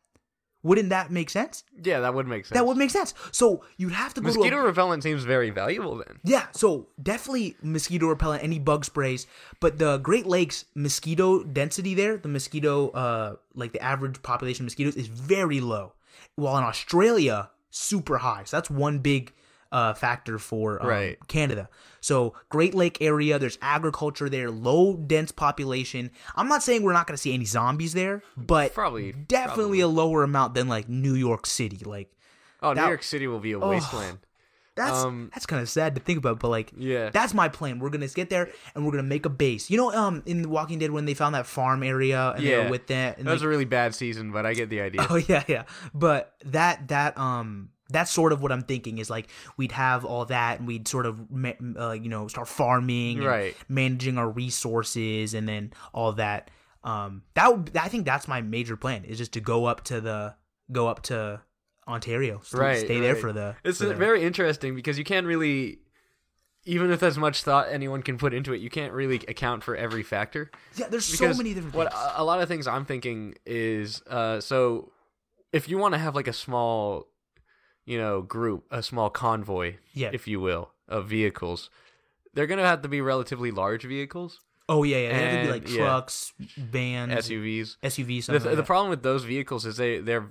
wouldn't 0.68 0.90
that 0.90 1.10
make 1.12 1.30
sense? 1.30 1.64
Yeah, 1.82 2.02
that 2.02 2.14
would 2.14 2.28
make 2.28 2.46
sense. 2.46 2.56
That 2.58 2.66
would 2.66 2.78
make 2.78 2.90
sense. 2.90 3.14
So 3.32 3.64
you'd 3.78 3.94
have 3.94 4.14
to 4.16 4.22
go 4.22 4.28
Mosquito 4.28 4.58
to 4.58 4.62
a, 4.62 4.66
repellent 4.66 5.02
seems 5.02 5.24
very 5.24 5.50
valuable 5.50 5.96
then. 5.98 6.20
yeah. 6.24 6.48
So 6.52 6.90
definitely 7.02 7.56
mosquito 7.62 8.08
repellent, 8.08 8.44
any 8.44 8.60
bug 8.60 8.84
sprays. 8.84 9.26
But 9.60 9.80
the 9.80 9.98
Great 9.98 10.28
Lakes 10.28 10.66
mosquito 10.76 11.44
density 11.44 11.94
there, 11.94 12.18
the 12.18 12.28
mosquito, 12.28 12.90
uh, 12.90 13.36
like 13.56 13.72
the 13.72 13.82
average 13.82 14.22
population 14.22 14.64
of 14.64 14.66
mosquitoes 14.68 14.96
is 14.96 15.08
very 15.08 15.60
low. 15.62 15.94
While 16.36 16.58
in 16.58 16.64
Australia, 16.64 17.50
super 17.70 18.18
high. 18.18 18.44
So 18.46 18.58
that's 18.58 18.70
one 18.70 19.00
big 19.00 19.34
uh, 19.72 19.94
factor 19.94 20.38
for 20.40 20.82
um, 20.82 20.88
Right. 20.88 21.18
Canada. 21.28 21.70
So 22.00 22.34
Great 22.50 22.74
Lake 22.74 22.98
area, 23.02 23.38
there's 23.40 23.58
agriculture 23.62 24.30
there, 24.30 24.50
low 24.52 24.96
dense 24.96 25.32
population. 25.32 26.12
I'm 26.36 26.48
not 26.48 26.64
saying 26.64 26.84
we're 26.84 26.94
not 26.94 27.08
going 27.08 27.16
to 27.18 27.22
see 27.22 27.34
any 27.34 27.46
zombies 27.46 27.94
there, 27.94 28.24
but 28.38 28.74
Probably- 28.74 29.12
definitely 29.12 29.80
a 29.82 29.88
lower 29.88 30.24
amount 30.24 30.54
than 30.54 30.68
like 30.68 30.88
New 30.88 31.16
York 31.16 31.46
City. 31.46 31.78
Like 31.86 32.12
Oh, 32.62 32.74
New 32.74 32.82
York 32.82 33.04
City 33.04 33.28
will 33.28 33.40
be 33.40 33.52
a 33.52 33.60
wasteland. 33.60 34.20
that's 34.76 35.04
Um, 35.04 35.30
that's 35.34 35.46
kind 35.48 35.62
of 35.62 35.68
sad 35.70 35.96
to 35.96 36.02
think 36.02 36.18
about, 36.20 36.40
but 36.40 36.50
like 36.50 36.72
Yeah. 36.78 37.10
that's 37.10 37.34
my 37.34 37.50
plan. 37.50 37.80
We're 37.80 37.90
gonna 37.90 38.08
get 38.08 38.30
there 38.30 38.50
and 38.76 38.86
we're 38.86 38.92
gonna 38.92 39.04
make 39.04 39.26
a 39.26 39.30
base. 39.30 39.70
You 39.70 39.78
know, 39.78 39.92
um, 39.94 40.24
in 40.26 40.44
The 40.44 40.50
Walking 40.50 40.80
Dead 40.80 40.92
when 40.92 41.06
they 41.06 41.14
found 41.16 41.36
that 41.36 41.46
farm 41.48 41.82
area 41.84 42.34
and 42.36 42.46
they 42.46 42.52
Yeah. 42.52 42.66
were 42.66 42.70
with 42.72 42.88
that, 42.88 43.18
and 43.18 43.28
That 43.28 43.32
was 43.34 43.42
a 43.42 43.48
really 43.48 43.66
bad 43.66 43.94
season, 43.96 44.32
but 44.32 44.46
I 44.46 44.54
get 44.54 44.70
the 44.70 44.82
idea. 44.82 45.06
oh 45.10 45.16
yeah, 45.18 45.44
yeah. 45.48 45.64
But 45.94 46.34
that 46.46 46.88
that 46.90 47.18
um 47.18 47.70
that's 47.90 48.12
sort 48.12 48.34
of 48.34 48.42
what 48.42 48.52
I'm 48.52 48.64
thinking 48.64 48.98
is 48.98 49.10
like 49.10 49.28
we'd 49.58 49.72
have 49.72 50.04
all 50.06 50.26
that 50.26 50.60
and 50.60 50.68
we'd 50.68 50.88
sort 50.88 51.06
of 51.06 51.20
uh, 51.80 51.92
you 51.92 52.10
know 52.10 52.28
start 52.28 52.48
farming, 52.48 53.18
and 53.20 53.26
Right. 53.28 53.56
Managing 53.70 54.18
our 54.18 54.30
resources 54.30 55.34
and 55.34 55.48
then 55.48 55.72
all 55.94 56.14
that. 56.14 56.50
Um, 56.84 57.24
that 57.34 57.52
would, 57.52 57.76
I 57.78 57.88
think 57.90 58.06
that's 58.06 58.28
my 58.28 58.42
major 58.42 58.78
plan 58.78 59.04
is 59.04 59.18
just 59.18 59.34
to 59.34 59.42
go 59.42 59.66
up 59.66 59.84
to 59.86 60.00
the 60.00 60.36
go 60.72 60.88
up 60.88 61.02
to 61.04 61.42
Ontario, 61.88 62.42
st- 62.44 62.62
right. 62.62 62.80
Stay 62.80 63.00
there 63.00 63.16
for 63.16 63.32
the. 63.34 63.56
It's 63.64 63.80
for 63.80 63.86
the- 63.88 63.96
very 63.96 64.24
interesting 64.24 64.76
because 64.76 64.98
you 64.98 65.04
can't 65.04 65.26
really, 65.26 65.80
even 66.66 66.90
with 66.90 67.02
as 67.04 67.18
much 67.18 67.44
thought 67.44 67.68
anyone 67.70 68.04
can 68.04 68.18
put 68.18 68.34
into 68.34 68.54
it, 68.54 68.60
you 68.62 68.70
can't 68.70 68.94
really 68.94 69.16
account 69.28 69.64
for 69.64 69.76
every 69.76 70.04
factor. 70.04 70.52
yeah. 70.76 70.88
There's 70.90 71.06
so 71.06 71.34
many 71.34 71.54
different 71.54 71.76
what 71.76 71.92
things. 71.94 72.06
a- 72.18 72.22
a 72.22 72.24
lot 72.24 72.42
of 72.42 72.48
things 72.48 72.68
I'm 72.68 72.86
thinking 72.86 73.36
is 73.46 74.02
uh, 74.08 74.40
so 74.42 74.92
if 75.54 75.70
you 75.70 75.78
want 75.78 75.94
to 75.94 75.98
have 75.98 76.16
like 76.16 76.28
a 76.28 76.34
small, 76.34 77.08
you 77.88 77.98
know, 77.98 78.22
group, 78.22 78.66
a 78.70 78.84
small 78.84 79.10
convoy, 79.10 79.78
Yeah. 79.94 80.12
if 80.14 80.28
you 80.28 80.40
will, 80.40 80.70
of 80.88 81.08
vehicles, 81.08 81.72
they're 82.36 82.46
gonna 82.46 82.66
have 82.68 82.84
to 82.84 82.88
be 82.88 83.02
relatively 83.02 83.50
large 83.50 83.84
vehicles, 83.84 84.42
Oh 84.70 84.84
yeah, 84.84 84.98
yeah. 84.98 85.08
They 85.10 85.14
have 85.24 85.32
to 85.32 85.36
be 85.36 85.40
And, 85.40 85.50
like 85.50 85.70
yeah. 85.70 85.78
trucks, 85.78 86.34
vans, 86.58 87.14
SUVs. 87.14 87.78
SUVs. 87.82 88.26
The, 88.28 88.40
the 88.40 88.46
like 88.50 88.58
that. 88.58 88.66
problem 88.66 88.90
with 88.90 89.02
those 89.02 89.24
vehicles 89.24 89.66
is 89.66 89.78
they 89.78 90.00
they're 90.00 90.28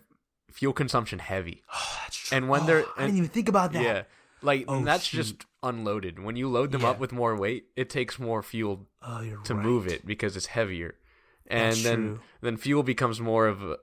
fuel 0.53 0.73
consumption 0.75 1.19
heavy. 1.19 1.63
Oh, 1.75 1.99
that's 2.05 2.17
true. 2.19 2.37
and 2.37 2.49
when 2.49 2.61
Oh, 2.63 2.67
they're- 2.67 2.85
I 2.97 3.07
didn't 3.07 3.17
even 3.17 3.31
think 3.31 3.49
about 3.49 3.73
that. 3.73 3.83
Yeah. 3.83 4.03
Like 4.43 4.67
Oh, 4.69 4.85
that's 4.85 5.05
shoot. 5.05 5.17
just 5.17 5.47
unloaded. 5.63 6.19
When 6.23 6.37
you 6.37 6.49
load 6.49 6.71
them 6.71 6.85
up 6.85 6.99
with 7.01 7.11
more 7.13 7.35
weight, 7.35 7.65
it 7.75 7.89
takes 7.91 8.19
more 8.19 8.43
fuel 8.43 8.87
Oh, 9.03 9.23
to 9.45 9.55
right. 9.55 9.65
move 9.65 9.87
it 9.89 10.05
because 10.07 10.37
it's 10.37 10.47
heavier. 10.47 10.95
And 11.49 11.73
That's 11.73 11.83
then 11.83 11.97
true. 11.97 12.21
then 12.43 12.57
fuel 12.59 12.83
becomes 12.83 13.21
more 13.21 13.47
of 13.47 13.63
a, 13.63 13.79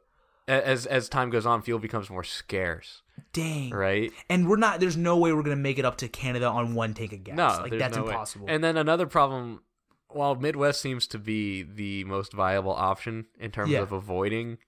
as 0.48 0.86
as 0.86 1.08
time 1.10 1.30
goes 1.32 1.46
on, 1.46 1.62
fuel 1.62 1.80
becomes 1.80 2.10
more 2.10 2.24
scarce, 2.24 3.02
Dang. 3.34 3.72
right? 3.72 4.12
And 4.30 4.48
we're 4.48 4.58
not. 4.58 4.80
There's 4.80 4.98
no 4.98 5.18
way 5.18 5.34
we're 5.34 5.44
gonna 5.44 5.56
make 5.56 5.80
it 5.80 5.86
up 5.86 5.98
to 5.98 6.08
Canada 6.08 6.48
on 6.48 6.76
one 6.76 6.94
tank 6.94 7.14
of 7.14 7.24
gas. 7.24 7.36
No, 7.36 7.48
like 7.64 7.78
that's 7.80 7.96
no 7.98 8.04
way. 8.04 8.10
impossible. 8.12 8.46
And 8.48 8.64
then 8.64 8.78
another 8.78 9.08
problem, 9.08 9.62
while 10.10 10.36
Midwest 10.36 10.82
seems 10.82 11.08
to 11.08 11.18
be 11.20 11.64
the 11.64 12.04
most 12.04 12.34
viable 12.34 12.74
option 12.74 13.26
in 13.40 13.50
terms 13.52 13.72
Yeah. 13.72 13.80
of 13.82 13.92
avoiding 13.92 14.60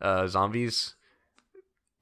uh, 0.00 0.26
zombies, 0.26 0.96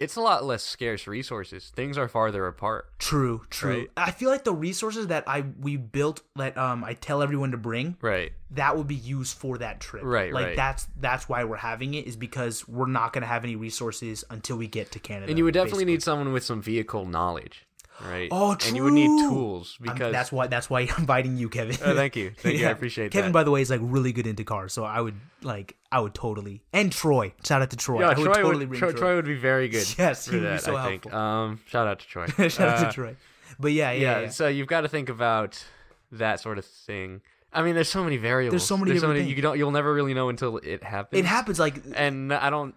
it's 0.01 0.15
a 0.17 0.21
lot 0.21 0.45
less 0.45 0.63
scarce 0.63 1.07
resources. 1.07 1.73
Things 1.75 1.99
are 1.99 2.09
farther 2.09 2.47
apart. 2.47 2.87
true, 2.99 3.43
true. 3.51 3.71
Right. 3.81 3.91
I 3.97 4.11
feel 4.13 4.31
like 4.31 4.45
the 4.45 4.53
resources 4.55 5.09
that 5.09 5.25
I 5.27 5.45
we 5.61 5.77
built 5.77 6.23
that 6.37 6.57
um 6.57 6.85
I 6.85 6.95
tell 6.95 7.23
everyone 7.23 7.51
to 7.51 7.57
bring 7.57 7.97
Right. 8.01 8.33
that 8.53 8.77
would 8.77 8.87
be 8.87 8.95
used 8.95 9.37
for 9.37 9.59
that 9.59 9.81
trip. 9.81 10.05
Right, 10.05 10.33
Like 10.33 10.47
right. 10.47 10.57
that's 10.57 10.87
that's 11.01 11.29
why 11.29 11.45
we're 11.45 11.57
having 11.57 11.95
it 11.95 12.07
is 12.07 12.17
because 12.17 12.67
we're 12.69 12.87
not 12.87 13.13
gonna 13.13 13.27
have 13.27 13.45
any 13.45 13.57
resources 13.57 14.25
until 14.31 14.57
we 14.57 14.69
get 14.69 14.93
to 14.93 14.99
Canada. 15.01 15.31
And 15.31 15.39
you 15.39 15.45
would 15.45 15.55
definitely 15.55 15.85
basically. 15.85 15.93
need 15.95 16.03
someone 16.03 16.33
with 16.33 16.45
some 16.45 16.63
vehicle 16.63 17.05
knowledge, 17.05 17.67
right? 18.05 18.29
Oh, 18.31 18.55
true. 18.55 18.69
And 18.69 18.77
you 18.77 18.85
would 18.85 18.93
need 18.93 19.07
tools 19.29 19.77
I'm- 19.81 19.93
because 19.95 20.13
that's 20.13 20.31
why 20.33 20.47
that's 20.47 20.69
why 20.71 20.81
I'm 20.91 21.01
inviting 21.01 21.37
you, 21.37 21.49
Kevin. 21.49 21.77
Oh, 21.85 21.95
thank 21.95 22.17
you. 22.17 22.33
Thank 22.39 22.59
you. 22.59 22.67
I 22.67 22.71
appreciate 22.79 23.07
that. 23.07 23.13
Kevin, 23.13 23.31
that. 23.33 23.35
by 23.39 23.45
the 23.45 23.51
way, 23.51 23.61
is 23.63 23.71
like 23.71 23.81
really 23.83 24.13
good 24.13 24.27
into 24.27 24.45
cars, 24.45 24.73
so 24.73 24.85
I 24.85 25.01
would 25.01 25.15
like 25.43 25.77
I 25.93 26.01
would 26.01 26.15
totally 26.15 26.63
and 26.73 26.91
Troy. 26.93 27.33
Shout 27.45 27.63
out 27.63 27.71
to 27.71 27.77
Troy. 27.77 28.01
yeah, 28.01 28.11
I 28.11 28.15
Troy 28.15 28.25
would 28.25 28.35
totally 28.35 28.67
would 28.67 28.79
Troy, 28.79 28.91
Troy. 28.93 28.99
Troy 29.01 29.17
would 29.17 29.25
be 29.27 29.37
very 29.37 29.69
good. 29.69 29.87
Yes, 29.99 30.27
for 30.27 30.35
he 30.37 30.41
would 30.41 30.53
be 30.53 30.59
so 30.59 30.77
I 30.77 30.87
think. 30.89 31.05
helpful. 31.05 31.21
Um, 31.21 31.61
shout 31.67 31.87
out 31.87 31.99
to 32.01 32.07
Troy. 32.07 32.27
Shout 32.49 32.61
out 32.61 32.79
Uh, 32.79 32.87
to 32.87 32.93
Troy. 32.93 33.17
But 33.61 33.73
yeah, 33.73 33.91
yeah, 33.93 34.01
yeah, 34.01 34.21
yeah. 34.23 34.29
so 34.31 34.47
you've 34.49 34.69
got 34.69 34.83
to 34.83 34.89
think 34.89 35.09
about 35.09 35.65
that 36.13 36.41
sort 36.41 36.59
of 36.59 36.65
thing. 36.65 37.21
I 37.53 37.63
mean, 37.63 37.75
there's 37.75 37.89
so 37.89 38.05
many 38.05 38.19
variables. 38.19 38.53
There's 38.53 38.67
so 38.69 38.77
many 38.77 38.93
different 38.93 39.27
You 39.27 39.41
don't. 39.43 39.57
You'll 39.59 39.71
never 39.71 39.93
really 39.93 40.13
know 40.15 40.29
until 40.29 40.59
it 40.59 40.85
happens. 40.85 41.19
It 41.19 41.25
happens 41.25 41.59
like 41.59 41.83
and 41.95 42.33
I 42.33 42.51
don't. 42.51 42.75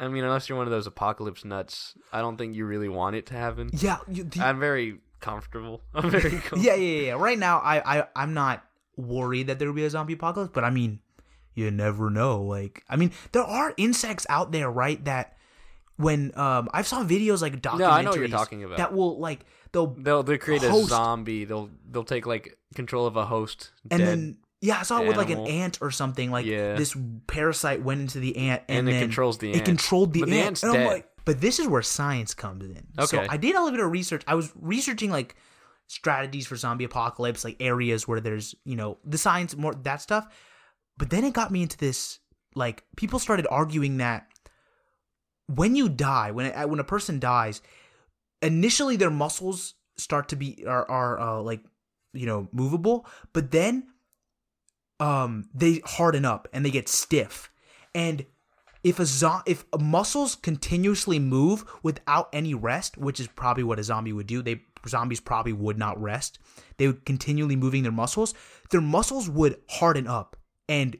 I 0.00 0.08
mean, 0.08 0.24
unless 0.24 0.48
you're 0.48 0.58
one 0.58 0.66
of 0.66 0.70
those 0.70 0.86
apocalypse 0.86 1.44
nuts, 1.44 1.94
I 2.12 2.20
don't 2.20 2.36
think 2.36 2.56
you 2.56 2.64
really 2.64 2.88
want 2.88 3.16
it 3.16 3.26
to 3.26 3.34
happen. 3.34 3.70
yeah, 3.74 3.98
you, 4.08 4.24
the, 4.24 4.40
I'm 4.40 4.58
very 4.58 4.98
comfortable. 5.20 5.82
I'm 5.94 6.10
very 6.10 6.30
comfortable. 6.30 6.62
yeah, 6.62 6.74
yeah, 6.74 7.00
yeah. 7.02 7.12
Right 7.12 7.38
now, 7.38 7.58
I, 7.58 7.98
I, 7.98 8.06
I'm 8.16 8.32
not 8.34 8.64
worried 8.96 9.48
that 9.48 9.58
there 9.58 9.68
will 9.68 9.74
be 9.74 9.84
a 9.84 9.90
zombie 9.90 10.14
apocalypse, 10.14 10.52
but 10.54 10.64
I 10.64 10.70
mean, 10.70 11.00
you 11.54 11.70
never 11.70 12.08
know. 12.10 12.42
Like, 12.42 12.82
I 12.88 12.96
mean, 12.96 13.12
there 13.32 13.44
are 13.44 13.74
insects 13.76 14.26
out 14.30 14.52
there, 14.52 14.70
right? 14.70 15.04
That 15.04 15.36
when 15.96 16.32
um, 16.36 16.68
I've 16.72 16.86
saw 16.86 17.04
videos 17.04 17.42
like 17.42 17.60
documentaries. 17.60 17.90
I 17.92 18.02
know 18.02 18.10
what 18.10 18.20
you're 18.20 18.28
talking 18.28 18.64
about. 18.64 18.78
That 18.78 18.94
will 18.94 19.18
like 19.18 19.44
they'll 19.72 19.88
They'll 19.88 20.22
they'll 20.22 20.38
create 20.38 20.62
a 20.62 20.72
zombie. 20.84 21.44
They'll 21.44 21.70
they'll 21.90 22.04
take 22.04 22.26
like 22.26 22.58
control 22.74 23.06
of 23.06 23.16
a 23.16 23.26
host. 23.26 23.72
and 23.90 23.98
dead, 24.00 24.08
then 24.08 24.36
yeah, 24.60 24.78
I 24.80 24.82
saw 24.82 25.00
it 25.02 25.08
with 25.08 25.16
like 25.16 25.30
an 25.30 25.38
animal. 25.38 25.48
ant 25.50 25.78
or 25.80 25.90
something. 25.90 26.30
Like 26.30 26.46
Yeah. 26.46 26.74
this 26.76 26.96
parasite 27.26 27.82
went 27.82 28.00
into 28.02 28.20
the 28.20 28.36
ant, 28.36 28.62
and, 28.68 28.80
And 28.80 28.88
it 28.88 28.92
then 28.92 29.02
controls 29.02 29.38
the 29.38 29.48
ant. 29.52 29.56
It 29.62 29.64
controlled 29.64 30.12
the 30.12 30.20
But 30.20 30.28
the 30.28 30.36
ant. 30.38 30.46
ant's 30.48 30.62
and 30.62 30.72
I'm 30.72 30.78
dead. 30.78 30.86
like, 30.88 31.08
but 31.24 31.40
this 31.40 31.58
is 31.58 31.66
where 31.66 31.82
science 31.82 32.34
comes 32.34 32.64
in. 32.64 32.86
So 33.06 33.18
Okay. 33.18 33.26
I 33.30 33.36
did 33.36 33.54
a 33.54 33.58
little 33.62 33.76
bit 33.76 33.84
of 33.84 33.90
research. 33.90 34.22
I 34.26 34.34
was 34.34 34.52
researching 34.60 35.10
like 35.10 35.36
strategies 35.86 36.46
for 36.46 36.56
zombie 36.56 36.84
apocalypse, 36.84 37.44
like 37.44 37.56
areas 37.60 38.06
where 38.06 38.20
there's 38.20 38.54
you 38.64 38.76
know 38.76 38.98
the 39.04 39.18
science 39.18 39.56
more 39.56 39.74
that 39.74 40.02
stuff. 40.02 40.28
But 40.98 41.10
then 41.10 41.24
it 41.24 41.32
got 41.32 41.50
me 41.50 41.62
into 41.62 41.78
this. 41.78 42.18
Like 42.54 42.84
people 42.96 43.18
started 43.18 43.46
arguing 43.50 43.96
that 43.98 44.26
when 45.46 45.74
you 45.74 45.88
die, 45.88 46.30
when 46.32 46.52
a, 46.52 46.66
when 46.66 46.80
a 46.80 46.84
person 46.84 47.18
dies, 47.18 47.62
initially 48.42 48.96
their 48.96 49.10
muscles 49.10 49.74
start 49.96 50.28
to 50.30 50.36
be 50.36 50.64
are 50.66 50.88
are 50.90 51.18
uh, 51.20 51.40
like 51.42 51.62
you 52.12 52.26
know 52.26 52.48
movable, 52.52 53.06
but 53.32 53.50
then 53.50 53.86
um 55.00 55.48
they 55.54 55.80
harden 55.84 56.24
up 56.24 56.46
and 56.52 56.64
they 56.64 56.70
get 56.70 56.88
stiff. 56.88 57.50
And 57.94 58.26
if 58.82 58.98
a 58.98 59.04
zo- 59.04 59.42
if 59.46 59.64
muscles 59.78 60.36
continuously 60.36 61.18
move 61.18 61.64
without 61.82 62.28
any 62.32 62.54
rest, 62.54 62.96
which 62.96 63.20
is 63.20 63.26
probably 63.26 63.62
what 63.62 63.78
a 63.78 63.84
zombie 63.84 64.12
would 64.12 64.26
do, 64.26 64.42
they 64.42 64.62
zombies 64.88 65.20
probably 65.20 65.52
would 65.52 65.78
not 65.78 66.00
rest. 66.00 66.38
They 66.78 66.86
would 66.86 67.04
continually 67.04 67.56
moving 67.56 67.82
their 67.82 67.92
muscles. 67.92 68.34
Their 68.70 68.80
muscles 68.80 69.28
would 69.28 69.60
harden 69.68 70.06
up 70.06 70.36
and 70.68 70.96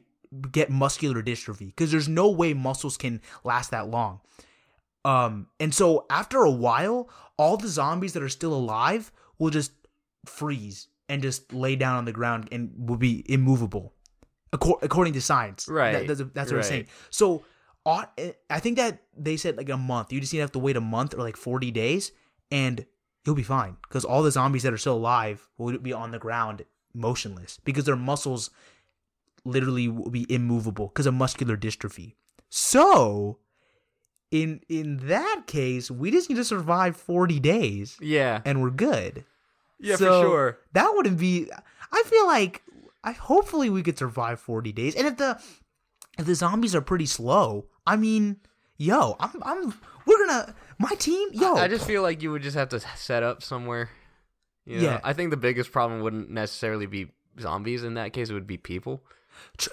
get 0.51 0.69
muscular 0.69 1.21
dystrophy 1.23 1.67
because 1.67 1.91
there's 1.91 2.07
no 2.07 2.29
way 2.29 2.53
muscles 2.53 2.97
can 2.97 3.21
last 3.43 3.71
that 3.71 3.89
long. 3.89 4.21
Um, 5.03 5.47
and 5.59 5.73
so 5.73 6.05
after 6.09 6.43
a 6.43 6.51
while, 6.51 7.09
all 7.37 7.57
the 7.57 7.67
zombies 7.67 8.13
that 8.13 8.23
are 8.23 8.29
still 8.29 8.53
alive 8.53 9.11
will 9.39 9.49
just 9.49 9.71
freeze 10.25 10.87
and 11.11 11.21
just 11.21 11.51
lay 11.53 11.75
down 11.75 11.97
on 11.97 12.05
the 12.05 12.11
ground 12.13 12.47
and 12.51 12.71
will 12.87 12.97
be 12.97 13.23
immovable, 13.31 13.93
Accor- 14.55 14.81
according 14.81 15.13
to 15.13 15.21
science. 15.21 15.67
Right, 15.67 15.91
That- 15.91 16.07
that's, 16.07 16.29
that's 16.33 16.51
what 16.51 16.57
I'm 16.57 16.63
right. 16.63 16.65
saying. 16.65 16.87
So, 17.09 17.43
I 17.85 18.59
think 18.59 18.77
that 18.77 19.01
they 19.17 19.35
said 19.37 19.57
like 19.57 19.69
a 19.69 19.77
month. 19.77 20.13
You 20.13 20.19
just 20.21 20.31
need 20.33 20.37
to 20.39 20.43
have 20.47 20.51
to 20.53 20.59
wait 20.59 20.77
a 20.77 20.81
month 20.81 21.13
or 21.15 21.17
like 21.17 21.35
40 21.35 21.71
days, 21.71 22.11
and 22.51 22.85
you'll 23.25 23.35
be 23.35 23.43
fine 23.43 23.77
because 23.83 24.05
all 24.05 24.21
the 24.23 24.31
zombies 24.31 24.63
that 24.63 24.71
are 24.73 24.77
still 24.77 24.95
alive 24.97 25.47
will 25.57 25.77
be 25.79 25.91
on 25.93 26.11
the 26.11 26.19
ground 26.19 26.63
motionless 26.93 27.59
because 27.63 27.85
their 27.85 27.95
muscles 27.95 28.51
literally 29.43 29.87
will 29.87 30.11
be 30.11 30.25
immovable 30.31 30.87
because 30.89 31.07
of 31.07 31.13
muscular 31.15 31.57
dystrophy. 31.57 32.13
So, 32.49 33.39
in 34.29 34.61
in 34.69 35.07
that 35.07 35.43
case, 35.47 35.89
we 35.89 36.11
just 36.11 36.29
need 36.29 36.35
to 36.37 36.45
survive 36.45 36.95
40 36.95 37.39
days 37.39 37.97
Yeah. 37.99 38.41
and 38.45 38.61
we're 38.61 38.69
good. 38.69 39.25
Yeah, 39.81 39.95
So, 39.95 40.21
for 40.21 40.27
sure. 40.27 40.59
That 40.73 40.91
wouldn't 40.95 41.17
be 41.19 41.49
I 41.91 42.03
feel 42.05 42.27
like 42.27 42.63
I 43.03 43.11
hopefully 43.11 43.69
we 43.69 43.83
could 43.83 43.97
survive 43.97 44.39
40 44.39 44.71
days. 44.71 44.95
And 44.95 45.07
if 45.07 45.17
the 45.17 45.41
if 46.17 46.25
the 46.25 46.35
zombies 46.35 46.75
are 46.75 46.81
pretty 46.81 47.05
slow, 47.07 47.65
I 47.85 47.95
mean, 47.95 48.37
yo, 48.77 49.15
I'm 49.19 49.31
I'm 49.43 49.73
we're 50.05 50.17
going 50.17 50.45
to 50.45 50.55
my 50.79 50.95
team, 50.95 51.29
yo. 51.33 51.55
I 51.55 51.67
just 51.67 51.85
feel 51.85 52.01
like 52.01 52.21
you 52.21 52.31
would 52.31 52.41
just 52.41 52.55
have 52.55 52.69
to 52.69 52.79
set 52.79 53.23
up 53.23 53.43
somewhere. 53.43 53.89
You 54.65 54.77
know? 54.77 54.83
Yeah. 54.83 54.99
I 55.03 55.13
think 55.13 55.31
the 55.31 55.37
biggest 55.37 55.71
problem 55.71 56.01
wouldn't 56.01 56.29
necessarily 56.29 56.85
be 56.85 57.11
zombies 57.39 57.83
in 57.83 57.95
that 57.95 58.13
case 58.13 58.29
it 58.29 58.33
would 58.33 58.47
be 58.47 58.57
people. 58.57 59.03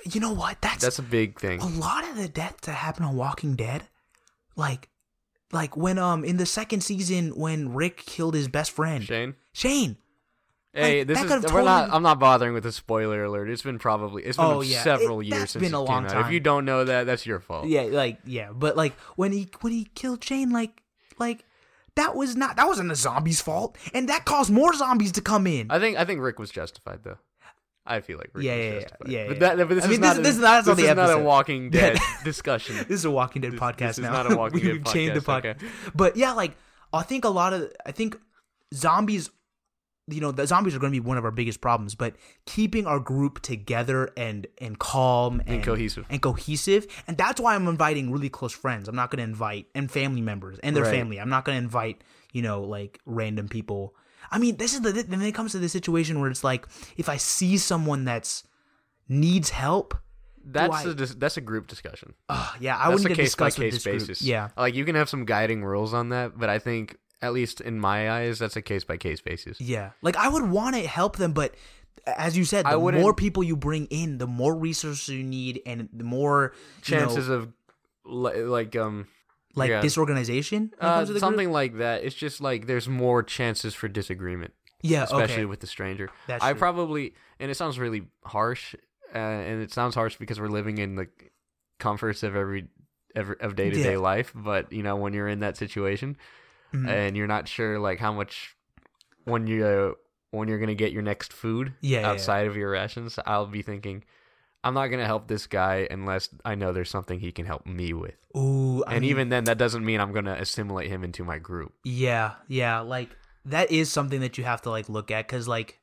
You 0.05 0.21
know 0.21 0.33
what? 0.33 0.61
That's, 0.61 0.83
That's 0.83 0.99
a 0.99 1.03
big 1.03 1.38
thing. 1.38 1.61
a 1.61 1.66
lot 1.66 2.09
of 2.09 2.16
the 2.16 2.29
deaths 2.29 2.66
that 2.66 2.73
happen 2.73 3.05
on 3.05 3.16
Walking 3.16 3.55
Dead, 3.57 3.85
like, 4.57 4.88
like 5.52 5.76
when 5.76 5.98
um 5.98 6.24
in 6.24 6.37
the 6.37 6.46
second 6.46 6.82
season 6.82 7.30
when 7.30 7.72
Rick 7.74 7.98
killed 8.06 8.34
his 8.34 8.48
best 8.48 8.70
friend 8.70 9.04
Shane. 9.04 9.34
Shane. 9.52 9.96
Hey, 10.74 10.98
Like, 11.00 11.08
this 11.08 11.18
is 11.46 11.52
we're 11.52 11.62
not. 11.62 11.88
I'm 11.90 12.02
not 12.02 12.20
bothering 12.20 12.52
with 12.54 12.64
a 12.66 12.70
spoiler 12.72 13.24
alert. 13.24 13.48
It's 13.48 13.62
been 13.62 13.78
probably 13.78 14.22
it's 14.22 14.37
been 14.37 14.46
Oh, 14.46 14.61
yeah. 14.61 14.82
several 14.82 15.20
It- 15.20 15.26
years 15.28 15.50
since 15.50 15.62
been 15.62 15.72
it 15.74 15.76
a 15.76 15.78
came 15.80 15.87
long 15.87 16.06
out. 16.06 16.26
If 16.26 16.30
you 16.32 16.40
don't 16.40 16.64
know 16.66 16.84
that, 16.84 17.04
that's 17.04 17.24
your 17.26 17.40
fault. 17.40 17.66
Yeah, 17.66 17.82
like 17.84 18.18
yeah, 18.26 18.52
but 18.52 18.76
like 18.76 18.92
when 19.16 19.32
he 19.32 19.48
when 19.62 19.72
he 19.72 19.84
killed 19.94 20.22
Shane, 20.22 20.50
like 20.50 20.82
like 21.18 21.44
that 21.96 22.14
was 22.14 22.37
not 22.37 22.56
that 22.56 22.66
wasn't 22.68 22.90
the 22.90 22.94
zombies' 22.94 23.40
fault, 23.40 23.76
and 23.94 24.08
that 24.11 24.24
caused 24.26 24.50
more 24.52 24.72
zombies 24.74 25.11
to 25.12 25.20
come 25.22 25.46
in. 25.46 25.68
I 25.70 25.78
think 25.80 25.96
I 25.96 26.04
think 26.04 26.20
Rick 26.20 26.38
was 26.38 26.50
justified 26.50 27.00
though. 27.02 27.18
I 27.90 28.01
feel 28.01 28.18
like 28.18 28.31
Rick 28.35 28.44
Yeah, 28.44 28.55
yeah, 28.57 28.62
yeah, 28.62 28.81
justified. 28.81 29.09
yeah, 29.09 29.27
But, 29.29 29.33
yeah. 29.35 29.55
that, 29.55 29.57
but 29.68 29.74
this 29.74 29.85
I 29.85 29.87
is 29.87 29.90
mean, 29.90 30.01
not 30.01 30.09
this- 30.11 30.18
a, 30.18 30.22
this 30.22 30.35
is 30.37 30.40
not- 30.40 30.64
this 30.64 30.79
is 30.79 30.94
not 30.96 31.11
a. 31.11 31.18
Walking 31.18 31.70
Dead 31.70 31.98
discussion. 32.24 32.77
this 32.77 32.90
is 32.90 33.05
a 33.05 33.11
Walking 33.11 33.42
Dead 33.42 33.53
This- 33.53 33.61
podcast 33.61 33.79
this 33.79 33.98
is 33.98 34.05
now. 34.05 34.12
not 34.12 34.33
a 34.33 34.37
Walking 34.37 34.61
We've 34.64 34.85
Dead 34.85 34.92
changed 34.92 35.14
the 35.16 35.20
podcast, 35.20 35.42
podcast. 35.42 35.57
okay. 35.57 35.66
But 35.94 36.16
yeah, 36.16 36.33
like 36.33 36.57
I 36.92 37.03
think 37.03 37.24
a 37.24 37.29
lot 37.31 37.53
of 37.53 37.72
I 37.87 37.92
think 37.92 38.16
zombies 38.74 39.31
you 40.11 40.22
know, 40.22 40.33
the 40.33 40.46
zombies 40.46 40.74
are 40.74 40.79
going 40.79 40.90
to 40.90 40.98
be 40.98 41.07
one 41.07 41.18
of 41.18 41.24
our 41.27 41.31
biggest 41.31 41.61
problems, 41.61 41.94
but 41.94 42.14
keeping 42.46 42.87
our 42.87 42.98
group 42.98 43.42
together 43.42 44.09
and 44.16 44.46
and 44.59 44.79
calm 44.79 45.42
and, 45.46 45.62
cohesive. 45.62 46.07
and 46.09 46.22
cohesive, 46.22 46.87
and 47.07 47.18
that's 47.18 47.38
why 47.38 47.55
I'm 47.55 47.68
inviting 47.68 48.11
really 48.11 48.31
close 48.31 48.53
friends. 48.55 48.88
I'm 48.88 48.96
not 48.96 49.11
going 49.11 49.18
to 49.18 49.24
invite 49.24 49.66
and 49.74 49.90
family 49.90 50.22
members 50.22 50.59
and 50.62 50.74
their 50.74 50.85
Right. 50.85 50.94
family. 50.94 51.18
I'm 51.20 51.29
not 51.29 51.44
going 51.44 51.57
to 51.59 51.62
invite 51.62 52.03
you 52.33 52.40
know 52.40 52.62
like 52.62 52.98
random 53.05 53.48
people. 53.48 53.94
I 54.31 54.38
mean, 54.38 54.57
this 54.57 54.74
is 54.74 54.81
the 54.83 54.92
then 54.92 55.22
it 55.22 55.33
comes 55.35 55.52
to 55.52 55.59
the 55.59 55.68
situation 55.68 56.20
where 56.20 56.31
it's 56.31 56.44
like 56.44 56.66
if 56.96 57.09
I 57.09 57.16
see 57.16 57.57
someone 57.59 58.04
that's 58.04 58.44
needs 59.09 59.50
help, 59.50 59.94
That's 60.44 60.74
I- 60.87 60.90
a 60.90 60.94
that's 60.94 61.37
a 61.37 61.40
group 61.40 61.66
discussion. 61.66 62.14
uh, 62.28 62.52
yeah, 62.61 62.76
I 62.76 62.90
That's 62.90 63.02
would 63.02 63.07
a 63.07 63.09
need 63.11 63.14
to 63.16 63.22
case 63.22 63.35
by 63.35 63.50
case 63.50 63.74
this 63.74 63.85
group. 63.85 63.98
basis. 64.00 64.22
Yeah, 64.22 64.48
like 64.57 64.74
you 64.74 64.85
can 64.85 64.94
have 64.94 65.09
some 65.09 65.24
guiding 65.24 65.64
rules 65.64 65.94
on 65.94 66.11
that, 66.11 66.38
but 66.38 66.48
I 66.48 66.59
think 66.59 66.96
at 67.20 67.33
least 67.33 67.61
in 67.61 67.81
my 67.81 68.11
eyes, 68.11 68.38
that's 68.38 68.57
a 68.57 68.62
case 68.62 68.85
by 68.85 68.96
case 68.96 69.20
basis. 69.20 69.61
Yeah. 69.61 69.90
Like 70.02 70.16
I 70.16 70.28
would 70.28 70.48
want 70.48 70.76
to 70.76 70.87
help 70.87 71.16
them, 71.16 71.33
but 71.33 71.54
as 72.07 72.37
you 72.38 72.44
said, 72.44 72.64
the 72.64 72.78
more 72.78 73.12
people 73.12 73.42
you 73.42 73.57
bring 73.57 73.87
in, 73.87 74.18
the 74.18 74.26
more 74.26 74.54
resources 74.54 75.09
you 75.09 75.24
need 75.24 75.61
and 75.66 75.88
the 75.92 76.04
more 76.04 76.52
you 76.87 76.94
know, 76.94 77.00
Chances 77.07 77.28
of 77.28 77.52
like 78.04 78.76
um 78.76 79.09
like 79.59 79.71
yeah. 79.71 79.81
disorganization 79.81 80.73
uh, 80.81 81.01
the 81.01 81.07
group? 81.07 81.21
something 81.21 81.51
like 81.53 81.79
that. 81.79 82.05
It's 82.05 82.14
just 82.14 82.40
like 82.40 82.66
there's 82.66 82.88
more 82.88 83.23
chances 83.23 83.75
for 83.75 83.88
disagreement. 83.88 84.53
Yeah, 84.83 85.03
especially 85.05 85.35
okay. 85.35 85.44
with 85.47 85.61
the 85.61 85.66
stranger. 85.66 86.09
That's 86.29 86.44
I 86.44 86.53
true. 86.53 86.59
probably, 86.61 87.14
and 87.40 87.51
it 87.51 87.57
sounds 87.57 87.79
really 87.81 88.03
harsh, 88.25 88.77
uh, 89.12 89.18
and 89.18 89.61
it 89.61 89.73
sounds 89.73 89.94
harsh 89.97 90.16
because 90.16 90.38
we're 90.40 90.47
living 90.49 90.79
in 90.79 90.94
the 90.94 91.09
comforts 91.81 92.23
of 92.23 92.37
every, 92.37 92.68
every 93.14 93.37
of 93.40 93.57
day 93.57 93.71
to 93.71 93.77
day 93.83 93.92
Yeah. 93.92 93.99
life. 93.99 94.33
But 94.35 94.73
you 94.73 94.83
know, 94.85 94.94
when 94.97 95.12
you're 95.14 95.29
in 95.29 95.40
that 95.40 95.57
situation 95.57 96.16
Mhm. 96.73 96.88
and 96.88 97.16
you're 97.16 97.27
not 97.27 97.49
sure 97.49 97.79
like 97.79 97.99
how 97.99 98.12
much 98.12 98.55
when 99.25 99.47
you 99.47 99.64
uh, 99.64 99.92
when 100.31 100.49
you're 100.49 100.59
gonna 100.59 100.75
get 100.75 100.92
your 100.92 101.03
next 101.03 101.33
food 101.33 101.73
Yeah, 101.81 102.01
yeah, 102.01 102.01
yeah. 102.03 102.11
outside 102.11 102.47
of 102.47 102.57
your 102.57 102.71
rations, 102.71 103.18
I'll 103.27 103.47
be 103.47 103.62
thinking. 103.62 104.05
I'm 104.64 104.75
not 104.75 104.88
gonna 104.88 105.07
help 105.07 105.29
this 105.29 105.47
guy 105.47 105.87
unless 105.90 106.29
I 106.44 106.55
know 106.57 106.73
there's 106.73 106.90
something 106.90 107.21
he 107.21 107.31
can 107.33 107.47
help 107.47 107.64
me 107.66 107.92
with, 107.92 108.16
Ooh, 108.37 108.83
I 108.87 108.94
and 108.94 109.03
mean, 109.03 109.11
even 109.11 109.29
then, 109.29 109.44
that 109.44 109.57
doesn't 109.59 109.85
mean 109.85 110.01
I'm 110.01 110.12
gonna 110.12 110.35
assimilate 110.38 110.88
him 110.88 111.05
into 111.05 111.25
my 111.25 111.38
group. 111.38 111.73
yeah, 111.85 112.35
yeah, 112.49 112.81
like 112.81 113.11
that 113.44 113.71
is 113.71 113.90
something 113.90 114.21
that 114.21 114.37
you 114.37 114.44
have 114.44 114.62
to 114.62 114.71
like 114.71 114.88
look 114.88 115.11
at 115.11 115.27
because 115.27 115.47
like. 115.49 115.79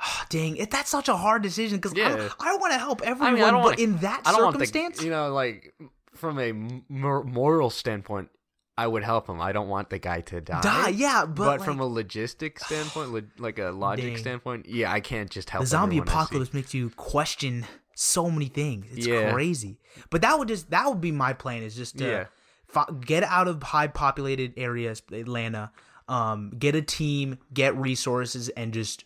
dang, 0.28 0.56
it, 0.56 0.70
that's 0.72 0.90
such 0.90 1.08
a 1.08 1.16
hard 1.16 1.40
decision 1.42 1.78
because 1.78 1.94
Yeah. 1.96 2.28
I, 2.40 2.52
I 2.52 2.56
want 2.56 2.72
to 2.72 2.78
help 2.78 3.00
everyone, 3.02 3.32
I 3.32 3.34
mean, 3.36 3.44
I 3.44 3.50
but 3.52 3.60
wanna- 3.62 3.80
in 3.80 3.96
that 3.98 4.22
I 4.26 4.32
don't 4.32 4.42
want 4.42 4.54
circumstance, 4.56 4.98
the, 4.98 5.04
you 5.04 5.10
know, 5.10 5.32
like 5.32 5.72
from 6.16 6.38
a 6.40 6.52
mor- 6.88 7.22
moral 7.24 7.70
standpoint, 7.70 8.28
I 8.76 8.88
would 8.88 9.04
help 9.04 9.28
him. 9.28 9.40
I 9.40 9.52
don't 9.52 9.68
want 9.68 9.90
the 9.90 10.00
guy 10.00 10.20
to 10.22 10.40
die. 10.40 10.60
die, 10.62 10.88
yeah, 10.88 11.24
but, 11.26 11.34
But, 11.36 11.46
like, 11.46 11.62
from 11.62 11.78
a 11.78 11.88
logistic 11.88 12.58
standpoint, 12.58 13.30
like 13.40 13.60
a 13.60 13.70
logic 13.70 14.04
Dang. 14.06 14.16
standpoint, 14.18 14.66
yeah, 14.68 14.92
I 14.92 14.98
can't 14.98 15.30
just 15.30 15.48
help. 15.48 15.62
the 15.62 15.68
zombie 15.68 15.98
everyone 15.98 16.08
I 16.08 16.10
see. 16.10 16.14
apocalypse 16.16 16.52
makes 16.54 16.74
you 16.74 16.90
question 16.90 17.64
so 17.94 18.30
many 18.30 18.46
things. 18.46 18.86
It's 18.92 19.06
Yeah. 19.06 19.32
crazy. 19.32 19.78
But 20.10 20.22
that 20.22 20.38
would 20.38 20.48
just 20.48 20.70
that 20.70 20.88
would 20.88 21.00
be 21.00 21.12
my 21.12 21.32
plan 21.32 21.62
is 21.62 21.74
just 21.76 21.98
to 21.98 22.04
Yeah. 22.06 22.26
fi- 22.66 22.90
get 23.04 23.22
out 23.24 23.48
of 23.48 23.62
high 23.62 23.86
populated 23.88 24.52
areas, 24.56 25.02
Atlanta, 25.12 25.72
um, 26.08 26.50
get 26.58 26.74
a 26.74 26.82
team, 26.82 27.38
get 27.52 27.76
resources, 27.76 28.48
and 28.50 28.72
just 28.74 29.04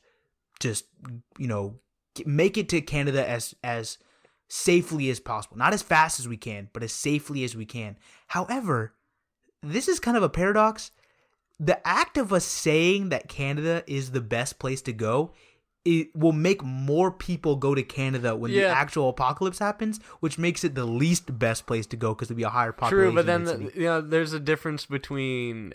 just 0.61 0.87
you 1.39 1.47
know 1.47 1.79
make 2.27 2.57
it 2.59 2.69
to 2.71 2.81
Canada 2.81 3.29
as 3.29 3.55
as 3.63 3.99
safely 4.49 5.11
as 5.11 5.21
possible. 5.21 5.57
Not 5.59 5.75
as 5.75 5.83
fast 5.83 6.19
as 6.19 6.27
we 6.27 6.37
can, 6.39 6.71
but 6.73 6.83
as 6.83 6.93
safely 6.93 7.45
as 7.45 7.55
we 7.55 7.67
can. 7.67 7.97
However, 8.29 8.95
this 9.63 9.89
is 9.89 10.01
kind 10.01 10.17
of 10.17 10.23
a 10.23 10.29
paradox. 10.29 10.91
The 11.61 11.87
act 11.87 12.17
of 12.17 12.33
us 12.33 12.45
saying 12.45 13.09
that 13.11 13.29
Canada 13.29 13.83
is 13.87 14.13
the 14.13 14.21
best 14.21 14.59
place 14.59 14.81
to 14.83 14.93
go 14.93 15.33
it 15.85 16.15
will 16.15 16.33
make 16.33 16.63
more 16.63 17.11
people 17.11 17.57
go 17.57 17.75
to 17.75 17.83
Canada 17.83 18.37
when 18.37 18.51
the 18.51 18.67
actual 18.67 19.09
apocalypse 19.09 19.59
happens, 19.59 20.01
which 20.21 20.39
makes 20.39 20.65
it 20.65 20.75
the 20.75 20.85
least 20.85 21.39
best 21.39 21.67
place 21.67 21.87
to 21.87 21.97
go 21.97 22.15
because 22.15 22.31
it'll 22.31 22.37
be 22.37 22.43
a 22.43 22.49
higher 22.51 22.73
population. 22.73 23.13
True, 23.13 23.15
but 23.15 23.27
then 23.27 23.45
the, 23.45 23.73
you 23.75 23.85
know, 23.85 24.01
there's 24.01 24.33
a 24.33 24.41
difference 24.41 24.87
between 24.87 25.73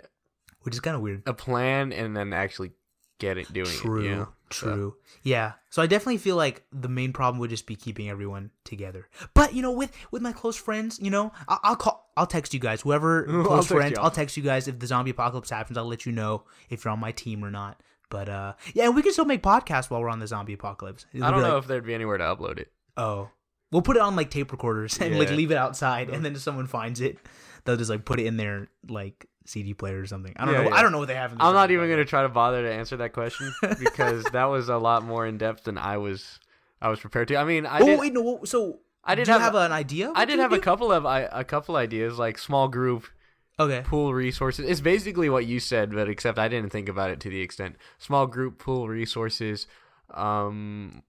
which 0.61 0.73
is 0.73 0.79
kind 0.79 0.95
of 0.95 1.01
weird. 1.01 1.23
a 1.25 1.33
plan 1.33 1.91
and 1.91 2.15
then 2.15 2.33
actually 2.33 2.71
get 3.19 3.37
it 3.37 3.51
doing 3.51 3.69
True, 3.69 4.01
it. 4.01 4.03
You 4.05 4.15
know? 4.15 4.29
So- 4.51 4.75
true. 4.75 4.95
Yeah. 5.23 5.53
So 5.69 5.81
I 5.81 5.87
definitely 5.87 6.17
feel 6.17 6.35
like 6.35 6.63
the 6.71 6.89
main 6.89 7.11
problem 7.13 7.39
would 7.39 7.49
just 7.49 7.65
be 7.65 7.75
keeping 7.75 8.09
everyone 8.09 8.51
together. 8.65 9.07
But 9.33 9.53
you 9.55 9.61
know, 9.61 9.71
with 9.71 9.91
with 10.11 10.21
my 10.21 10.31
close 10.31 10.55
friends, 10.57 10.99
you 11.01 11.09
know, 11.09 11.31
I'll, 11.47 11.59
I'll 11.63 11.75
call, 11.75 12.11
I'll 12.15 12.27
text 12.27 12.53
you 12.53 12.59
guys. 12.59 12.81
Whoever 12.81 13.23
close 13.45 13.67
friends. 13.67 13.97
I'll 13.97 14.11
text 14.11 14.37
you 14.37 14.43
guys 14.43 14.67
if 14.67 14.77
the 14.77 14.85
zombie 14.85 15.11
apocalypse 15.11 15.49
happens. 15.49 15.77
I'll 15.77 15.87
let 15.87 16.05
you 16.05 16.11
know 16.11 16.43
if 16.69 16.85
you're 16.85 16.91
on 16.91 16.99
my 16.99 17.11
team 17.11 17.43
or 17.43 17.49
not. 17.49 17.81
But 18.13 18.29
uh, 18.29 18.53
yeah, 18.75 18.89
we 18.89 19.01
can 19.01 19.11
still 19.11 19.25
make 19.25 19.41
podcasts 19.41 19.89
while 19.89 19.99
we're 20.01 20.09
on 20.09 20.19
the 20.19 20.27
zombie 20.27 20.53
apocalypse. 20.53 21.07
It'll 21.11 21.25
I 21.25 21.31
don't 21.31 21.41
know 21.41 21.55
like, 21.55 21.63
if 21.63 21.67
there'd 21.67 21.83
be 21.85 21.95
anywhere 21.95 22.19
to 22.19 22.23
upload 22.23 22.59
it. 22.59 22.71
Oh, 22.95 23.29
we'll 23.71 23.81
put 23.81 23.95
it 23.97 24.03
on 24.03 24.15
like 24.15 24.29
tape 24.29 24.51
recorders 24.51 24.99
and 25.01 25.17
like 25.17 25.31
leave 25.31 25.49
it 25.49 25.57
outside, 25.57 26.09
and 26.11 26.23
then 26.23 26.33
if 26.35 26.41
someone 26.41 26.67
finds 26.67 27.01
it, 27.01 27.17
they'll 27.65 27.75
just 27.75 27.89
like 27.89 28.05
put 28.05 28.19
it 28.19 28.27
in 28.27 28.37
their 28.37 28.67
like 28.87 29.25
CD 29.45 29.73
player 29.73 29.99
or 29.99 30.05
something. 30.05 30.31
I 30.37 30.45
don't 30.45 30.53
Yeah, 30.53 30.61
know. 30.61 30.69
yeah. 30.69 30.75
I 30.75 30.81
don't 30.83 30.91
know 30.91 30.99
what 30.99 31.07
they 31.07 31.15
have. 31.15 31.31
in 31.31 31.39
the 31.39 31.43
I'm 31.43 31.55
not 31.55 31.71
even 31.71 31.89
gonna 31.89 32.05
try 32.05 32.21
to 32.21 32.29
bother 32.29 32.61
to 32.61 32.71
answer 32.71 32.97
that 32.97 33.13
question 33.13 33.51
because 33.79 34.23
that 34.25 34.45
was 34.45 34.69
a 34.69 34.77
lot 34.77 35.03
more 35.03 35.25
in 35.25 35.39
depth 35.39 35.63
than 35.63 35.79
I 35.79 35.97
was. 35.97 36.39
I 36.81 36.89
was 36.89 36.99
prepared 36.99 37.29
to. 37.29 37.37
I 37.37 37.45
mean, 37.45 37.65
I 37.65 37.79
Oh 37.79 37.85
did. 37.85 37.99
wait, 37.99 38.13
no. 38.13 38.41
So 38.45 38.79
I 39.03 39.15
did 39.15 39.25
do 39.25 39.31
you 39.31 39.39
have- 39.39 39.53
have, 39.53 39.55
an 39.55 39.71
idea. 39.71 40.11
I 40.15 40.25
did 40.25 40.37
have 40.37 40.51
would 40.51 40.59
a 40.59 40.63
couple 40.63 40.91
of 40.91 41.05
I, 41.07 41.21
a 41.31 41.43
couple 41.43 41.75
ideas 41.77 42.19
like 42.19 42.37
small 42.37 42.67
group 42.67 43.03
do? 43.03 43.09
Okay. 43.59 43.81
pool 43.85 44.13
resources. 44.13 44.67
It's 44.67 44.81
basically 44.81 45.29
what 45.29 45.45
you 45.45 45.59
said, 45.59 45.91
but 45.93 46.09
except 46.09 46.39
I 46.39 46.47
didn't 46.47 46.71
think 46.71 46.89
about 46.89 47.11
it 47.11 47.19
to 47.21 47.29
the 47.29 47.41
extent 47.41 47.75
small 47.97 48.25
group 48.27 48.57
pool 48.57 48.87
resources. 48.87 49.67
Um, 50.13 51.03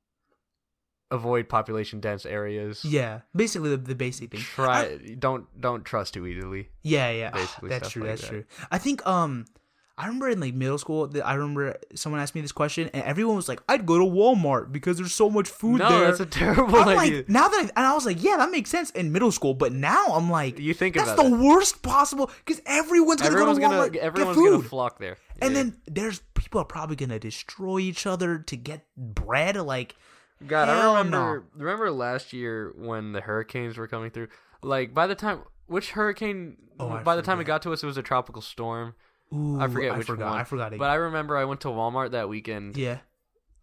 avoid 1.11 1.49
population 1.49 2.01
dense 2.01 2.27
areas. 2.27 2.85
Yeah, 2.85 3.21
basically 3.35 3.71
the, 3.71 3.77
the 3.79 3.95
basic 3.95 4.31
thing. 4.31 4.41
Try 4.41 4.81
I- 4.83 5.15
don't 5.19 5.47
don't 5.61 5.85
trust 5.85 6.15
too 6.15 6.27
easily. 6.27 6.69
yeah, 6.83 7.11
yeah. 7.11 7.31
basically 7.31 7.69
that's 7.71 7.85
stuff 7.89 7.93
true. 7.93 8.03
like 8.03 8.11
that's 8.11 8.23
that. 8.23 8.29
true. 8.29 8.45
I 8.71 8.79
think 8.79 9.07
um, 9.07 9.47
I 9.97 10.07
remember 10.07 10.29
in 10.29 10.41
like 10.41 10.55
middle 10.55 10.77
school, 10.79 11.09
I 11.25 11.35
remember 11.35 11.77
someone 11.95 12.21
asked 12.21 12.35
me 12.35 12.41
this 12.41 12.51
question, 12.51 12.91
and 12.93 13.05
everyone 13.05 13.37
was 13.37 13.49
like, 13.49 13.63
"I'd 13.69 13.87
go 13.87 13.97
to 13.99 14.05
Walmart 14.05 14.73
because 14.73 14.97
there's 14.97 15.15
so 15.15 15.31
much 15.31 15.49
food 15.49 15.79
No, 15.79 15.89
there." 15.89 16.07
that's 16.07 16.19
a 16.19 16.27
terrible 16.27 16.75
I'm 16.77 16.89
idea. 16.99 17.17
like 17.19 17.29
now 17.29 17.47
that 17.49 17.57
I, 17.59 17.63
and 17.77 17.87
I 17.87 17.95
was 17.95 18.05
like, 18.05 18.21
yeah, 18.21 18.37
that 18.39 18.51
makes 18.51 18.71
sense 18.71 18.91
in 18.91 19.13
middle 19.13 19.31
school, 19.31 19.55
but 19.55 19.73
now 19.73 20.07
I'm 20.09 20.29
like, 20.31 20.59
You 20.59 20.75
think 20.75 20.97
that's 20.97 21.13
the 21.15 21.27
it. 21.27 21.31
worst 21.31 21.83
possible 21.83 22.29
because 22.45 22.61
everyone's 22.67 23.21
gonna 23.23 23.35
everyone's 23.35 23.59
go 23.61 23.69
to 23.71 23.77
gonna 23.77 23.91
Walmart 23.91 23.97
everyone's 23.97 24.37
get 24.37 24.51
gonna 24.51 24.63
flock 24.65 24.99
there. 24.99 25.17
and 25.41 25.55
then 25.55 25.77
there's 25.87 26.23
people 26.35 26.61
are 26.61 26.65
probably 26.65 26.97
gonna 26.97 27.21
destroy 27.21 27.79
each 27.79 28.05
other 28.05 28.39
to 28.39 28.57
get 28.57 28.85
bread. 28.97 29.57
Like, 29.57 29.95
God, 30.45 30.69
I 30.69 30.99
remember. 30.99 31.45
Remember 31.57 31.93
last 31.93 32.33
year 32.33 32.73
when 32.77 33.13
the 33.13 33.21
hurricanes 33.21 33.79
were 33.79 33.87
coming 33.87 34.11
through? 34.11 34.27
Like 34.61 34.93
by 34.93 35.07
the 35.07 35.15
time 35.15 35.43
which 35.69 35.93
hurricane? 35.93 36.57
Oh, 36.81 36.99
by 37.05 37.15
the 37.15 37.23
time 37.23 37.41
it 37.41 37.45
got 37.45 37.63
to 37.63 37.73
us, 37.73 37.85
it 37.85 37.87
was 37.87 37.97
a 37.97 38.03
tropical 38.03 38.43
storm. 38.43 38.95
Ooh, 39.35 39.61
I 39.61 39.69
forget 39.69 39.93
I 39.93 39.99
which 39.99 40.07
forgot. 40.07 40.31
one. 40.31 40.39
I 40.41 40.45
forgot. 40.45 40.73
It. 40.73 40.79
But 40.79 40.91
I 40.91 40.95
remember 40.95 41.37
I 41.37 41.45
went 41.45 41.61
to 41.63 41.69
Walmart 41.69 42.13
that 42.13 42.29
weekend. 42.29 42.77
yeah, 42.77 42.99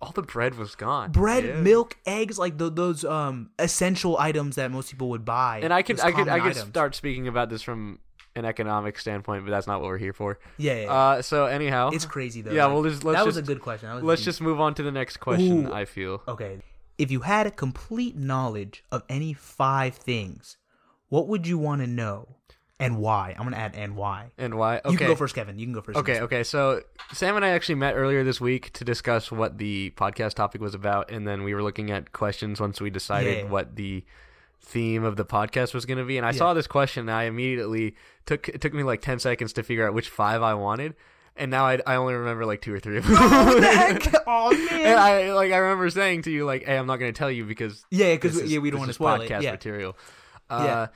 All 0.02 0.12
the 0.12 0.22
bread 0.24 0.56
was 0.58 0.76
gone. 0.76 1.12
bread, 1.12 1.44
Yeah. 1.46 1.62
milk, 1.62 1.98
eggs, 2.06 2.38
like 2.40 2.58
th- 2.58 2.74
those 2.76 3.04
um 3.06 3.52
essential 3.60 4.18
items 4.18 4.56
that 4.56 4.72
most 4.72 4.90
people 4.92 5.10
would 5.10 5.26
buy. 5.26 5.62
And 5.64 5.74
I 5.74 5.82
could, 5.82 6.00
I 6.00 6.12
could, 6.12 6.28
I 6.28 6.38
common 6.40 6.42
could 6.54 6.58
items. 6.58 6.70
start 6.70 6.96
speaking 6.96 7.28
about 7.28 7.50
this 7.50 7.62
from 7.62 8.00
an 8.36 8.46
economic 8.46 8.98
standpoint, 8.98 9.44
but 9.46 9.52
that's 9.52 9.68
not 9.68 9.82
what 9.82 9.88
we're 9.90 9.98
here 9.98 10.14
for. 10.14 10.40
Yeah, 10.58 10.74
yeah, 10.76 10.82
yeah. 10.84 10.92
Uh, 10.94 11.22
so 11.22 11.46
anyhow, 11.48 11.90
it's 11.94 12.06
crazy 12.06 12.42
though. 12.42 12.52
yeah, 12.52 12.66
like, 12.66 12.74
well, 12.74 12.84
just- 12.84 13.04
let's 13.04 13.18
that 13.20 13.26
was 13.26 13.38
a 13.38 13.42
good 13.42 13.60
question. 13.62 13.90
That 13.90 13.96
was 13.96 14.04
a 14.04 14.06
let's 14.08 14.22
deep- 14.22 14.26
just 14.28 14.42
move 14.42 14.60
on 14.62 14.74
to 14.76 14.84
the 14.84 14.92
next 14.92 15.18
question. 15.18 15.68
Ooh. 15.68 15.74
I 15.74 15.86
feel. 15.86 16.22
Okay. 16.28 16.62
If 16.98 17.10
you 17.12 17.22
had 17.22 17.48
a 17.48 17.52
complete 17.52 18.16
knowledge 18.16 18.84
of 18.92 19.04
any 19.10 19.34
five 19.34 19.96
things, 19.96 20.58
what 21.10 21.28
would 21.28 21.46
you 21.48 21.58
want 21.58 21.82
to 21.82 21.88
know? 21.88 22.38
And 22.82 22.98
why. 22.98 23.36
I'm 23.38 23.44
gonna 23.46 23.58
add 23.58 23.76
and 23.76 23.96
why. 23.96 24.32
And 24.38 24.56
why? 24.56 24.78
Okay. 24.80 24.92
You 24.92 24.98
can 24.98 25.08
go 25.08 25.16
first, 25.16 25.36
Kevin. 25.36 25.58
You 25.60 25.66
can 25.66 25.74
go 25.74 25.82
first. 25.82 25.98
Okay, 26.00 26.20
okay. 26.22 26.44
So 26.44 26.82
Sam 27.14 27.36
and 27.36 27.46
I 27.46 27.50
actually 27.50 27.76
met 27.76 27.94
earlier 27.96 28.24
this 28.24 28.42
week 28.42 28.74
to 28.74 28.84
discuss 28.84 29.32
what 29.32 29.58
the 29.58 29.92
podcast 29.96 30.34
topic 30.36 30.60
was 30.62 30.74
about, 30.74 31.12
and 31.12 31.28
then 31.28 31.44
we 31.44 31.54
were 31.54 31.64
looking 31.64 31.92
at 31.92 32.12
questions 32.12 32.60
once 32.60 32.82
we 32.82 32.90
decided 32.90 33.38
Yeah. 33.38 33.44
what 33.50 33.76
the 33.76 34.04
theme 34.64 35.04
of 35.04 35.16
the 35.16 35.26
podcast 35.26 35.74
was 35.74 35.86
going 35.86 35.98
to 35.98 36.04
be. 36.06 36.18
And 36.18 36.26
I 36.26 36.32
saw 36.32 36.54
this 36.54 36.68
question, 36.68 37.02
and 37.02 37.12
I 37.12 37.24
immediately 37.24 37.96
took 38.26 38.48
it 38.50 38.62
took 38.62 38.74
me 38.74 38.84
like 38.84 39.02
ten 39.02 39.20
seconds 39.20 39.54
to 39.54 39.64
figure 39.64 39.88
out 39.88 39.94
which 39.94 40.10
five 40.10 40.42
I 40.42 40.54
wanted, 40.54 40.94
and 41.36 41.50
now 41.50 41.66
I, 41.66 41.80
I 41.88 41.96
only 41.96 42.14
remember 42.14 42.46
like 42.46 42.62
two 42.62 42.74
or 42.74 42.80
three 42.80 42.98
of 42.98 43.08
them. 43.08 43.16
Heck? 43.64 44.14
Oh 44.28 44.52
man. 44.52 44.82
And 44.86 45.00
I 45.00 45.34
like 45.34 45.52
I 45.52 45.58
remember 45.58 45.90
saying 45.90 46.22
to 46.24 46.32
you 46.32 46.46
like, 46.46 46.64
"Hey, 46.66 46.78
I'm 46.78 46.86
not 46.88 46.98
going 46.98 47.12
to 47.14 47.18
tell 47.18 47.32
you 47.32 47.44
because 47.46 47.84
yeah, 47.90 48.14
because 48.16 48.44
yeah, 48.52 48.60
we 48.60 48.70
don't 48.70 48.80
wanna 48.80 48.90
is 48.92 48.96
spoil 48.96 49.20
it. 49.22 49.30
podcast 49.30 49.42
Yeah. 49.44 49.52
material." 49.52 49.98
Uh, 50.50 50.64
Yeah. 50.66 50.88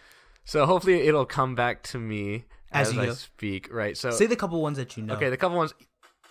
So 0.45 0.65
hopefully 0.65 1.07
it'll 1.07 1.25
come 1.25 1.55
back 1.55 1.83
to 1.83 1.97
me 1.99 2.45
As 2.71 2.89
as, 2.89 2.93
you 2.95 3.01
I 3.01 3.05
go. 3.07 3.13
speak. 3.13 3.67
Right. 3.73 3.97
So 3.97 4.11
Say 4.11 4.27
the 4.27 4.35
couple 4.35 4.61
ones 4.61 4.77
that 4.77 4.95
you 4.95 5.03
know. 5.03 5.15
Okay, 5.15 5.29
the 5.29 5.37
couple 5.37 5.57
ones 5.57 5.73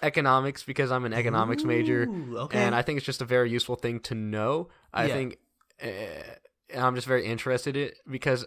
economics 0.03 0.63
because 0.63 0.91
I'm 0.93 1.05
an 1.05 1.13
economics 1.13 1.65
major, 1.65 2.07
okay. 2.35 2.59
and 2.59 2.75
I 2.75 2.83
think 2.83 2.99
it's 2.99 3.07
just 3.07 3.23
a 3.23 3.25
very 3.25 3.51
useful 3.51 3.77
thing 3.77 4.01
to 4.01 4.15
know. 4.15 4.69
I 4.93 5.07
Yeah. 5.07 5.15
think 5.15 5.39
uh, 5.83 5.89
I'm 6.79 6.95
just 6.95 7.07
very 7.07 7.25
interested 7.27 7.77
in 7.77 7.85
it 7.89 7.95
because 8.09 8.47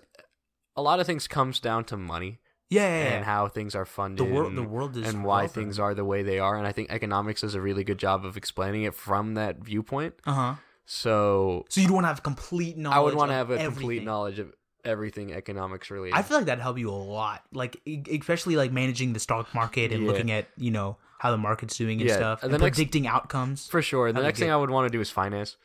a 0.76 0.82
lot 0.82 1.00
of 1.00 1.06
things 1.08 1.28
comes 1.28 1.60
down 1.60 1.84
to 1.86 1.98
money 1.98 2.40
Yeah, 2.70 2.82
yeah, 2.88 3.04
yeah. 3.10 3.16
and 3.16 3.26
how 3.26 3.48
things 3.48 3.74
are 3.76 3.86
funded, 3.86 4.20
the 4.28 4.32
world, 4.32 4.50
and, 4.50 4.58
the 4.58 4.64
world 4.64 4.96
is 4.98 5.08
and 5.08 5.24
why 5.24 5.42
welcome. 5.44 5.64
things 5.64 5.80
are 5.80 5.94
the 5.96 6.06
way 6.06 6.22
they 6.24 6.38
are. 6.40 6.56
And 6.58 6.68
I 6.68 6.72
think 6.72 6.92
economics 6.92 7.42
does 7.42 7.56
a 7.56 7.62
really 7.62 7.84
good 7.84 7.98
job 7.98 8.24
of 8.26 8.38
explaining 8.38 8.84
it 8.84 8.94
from 8.94 9.34
that 9.34 9.58
viewpoint. 9.60 10.14
Uh 10.26 10.34
huh. 10.34 10.56
So 10.86 11.66
So 11.70 11.82
you'd 11.82 11.92
want 11.92 12.04
to 12.04 12.10
have 12.10 12.24
complete 12.24 12.78
knowledge. 12.78 12.98
I 12.98 13.00
would 13.02 13.16
want 13.16 13.32
to 13.32 13.36
have 13.36 13.50
a 13.50 13.58
complete 13.58 14.04
knowledge 14.04 14.40
of 14.40 14.54
everything 14.88 15.34
economics 15.34 15.92
related. 15.92 16.16
I 16.18 16.22
feel 16.22 16.38
like 16.38 16.46
that'd 16.48 16.62
help 16.62 16.78
you 16.80 16.90
a 16.90 16.92
lot. 16.92 17.44
Like 17.54 17.78
especially 18.12 18.56
like 18.56 18.72
managing 18.72 19.14
the 19.14 19.20
stock 19.20 19.54
market 19.54 19.92
and 19.92 20.04
Yeah. 20.04 20.10
looking 20.12 20.32
at 20.32 20.48
you 20.58 20.72
know 20.72 20.98
how 21.20 21.32
the 21.32 21.38
market's 21.38 21.76
doing 21.78 22.00
and 22.00 22.10
Yeah, 22.10 22.16
stuff, 22.16 22.44
and 22.44 22.52
and, 22.52 22.62
the 22.62 22.66
next- 22.66 22.78
predicting 22.78 23.08
outcomes. 23.08 23.68
for 23.68 23.82
sure. 23.82 24.12
The 24.14 24.22
next 24.22 24.40
thing. 24.40 24.52
I 24.52 24.56
would 24.58 24.70
want 24.70 24.86
to 24.92 24.96
do 24.96 25.02
is 25.02 25.10
finance. 25.10 25.58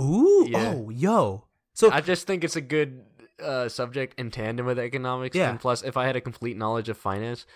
Ooh, 0.00 0.46
Yeah. 0.48 0.74
oh, 0.76 0.90
yo. 0.90 1.44
So 1.74 1.90
I 1.90 2.00
just 2.00 2.26
think 2.26 2.44
it's 2.44 2.56
a 2.56 2.60
good 2.60 3.04
uh, 3.42 3.68
subject 3.68 4.18
in 4.18 4.30
tandem 4.32 4.66
with 4.66 4.78
economics. 4.78 5.36
Yeah. 5.36 5.50
And 5.50 5.60
plus, 5.60 5.82
if 5.84 5.96
I 5.96 6.06
had 6.06 6.16
a 6.16 6.20
complete 6.20 6.56
knowledge 6.56 6.88
of 6.88 6.98
finance, 6.98 7.46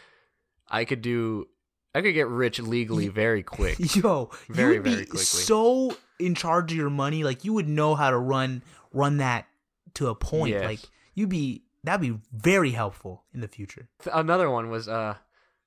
I 0.69 0.85
could 0.85 1.03
do. 1.03 1.49
I 1.95 2.01
could 2.01 2.15
get 2.15 2.29
rich 2.29 2.59
legally 2.61 3.09
very 3.09 3.43
quick. 3.43 3.77
yo, 3.97 4.31
Very, 4.49 4.75
you 4.77 4.81
would 4.81 4.85
be 4.85 4.91
very 4.95 5.05
quickly. 5.07 5.19
so 5.25 5.97
in 6.19 6.35
charge 6.37 6.71
of 6.73 6.79
your 6.79 6.89
money. 6.89 7.25
Like 7.25 7.45
you 7.45 7.53
would 7.53 7.69
know 7.69 7.95
how 7.97 8.11
to 8.11 8.17
run 8.17 8.63
run 8.93 9.17
that 9.19 9.47
to 9.95 10.07
a 10.09 10.15
point. 10.15 10.53
Yes. 10.55 10.65
Like 10.65 10.81
you'd 11.15 11.29
be 11.29 11.63
that'd 11.85 12.01
be 12.01 12.19
very 12.33 12.71
helpful 12.71 13.25
in 13.35 13.41
the 13.41 13.49
future. 13.49 13.89
Another 14.13 14.49
one 14.51 14.71
was 14.71 14.89
uh, 14.89 15.15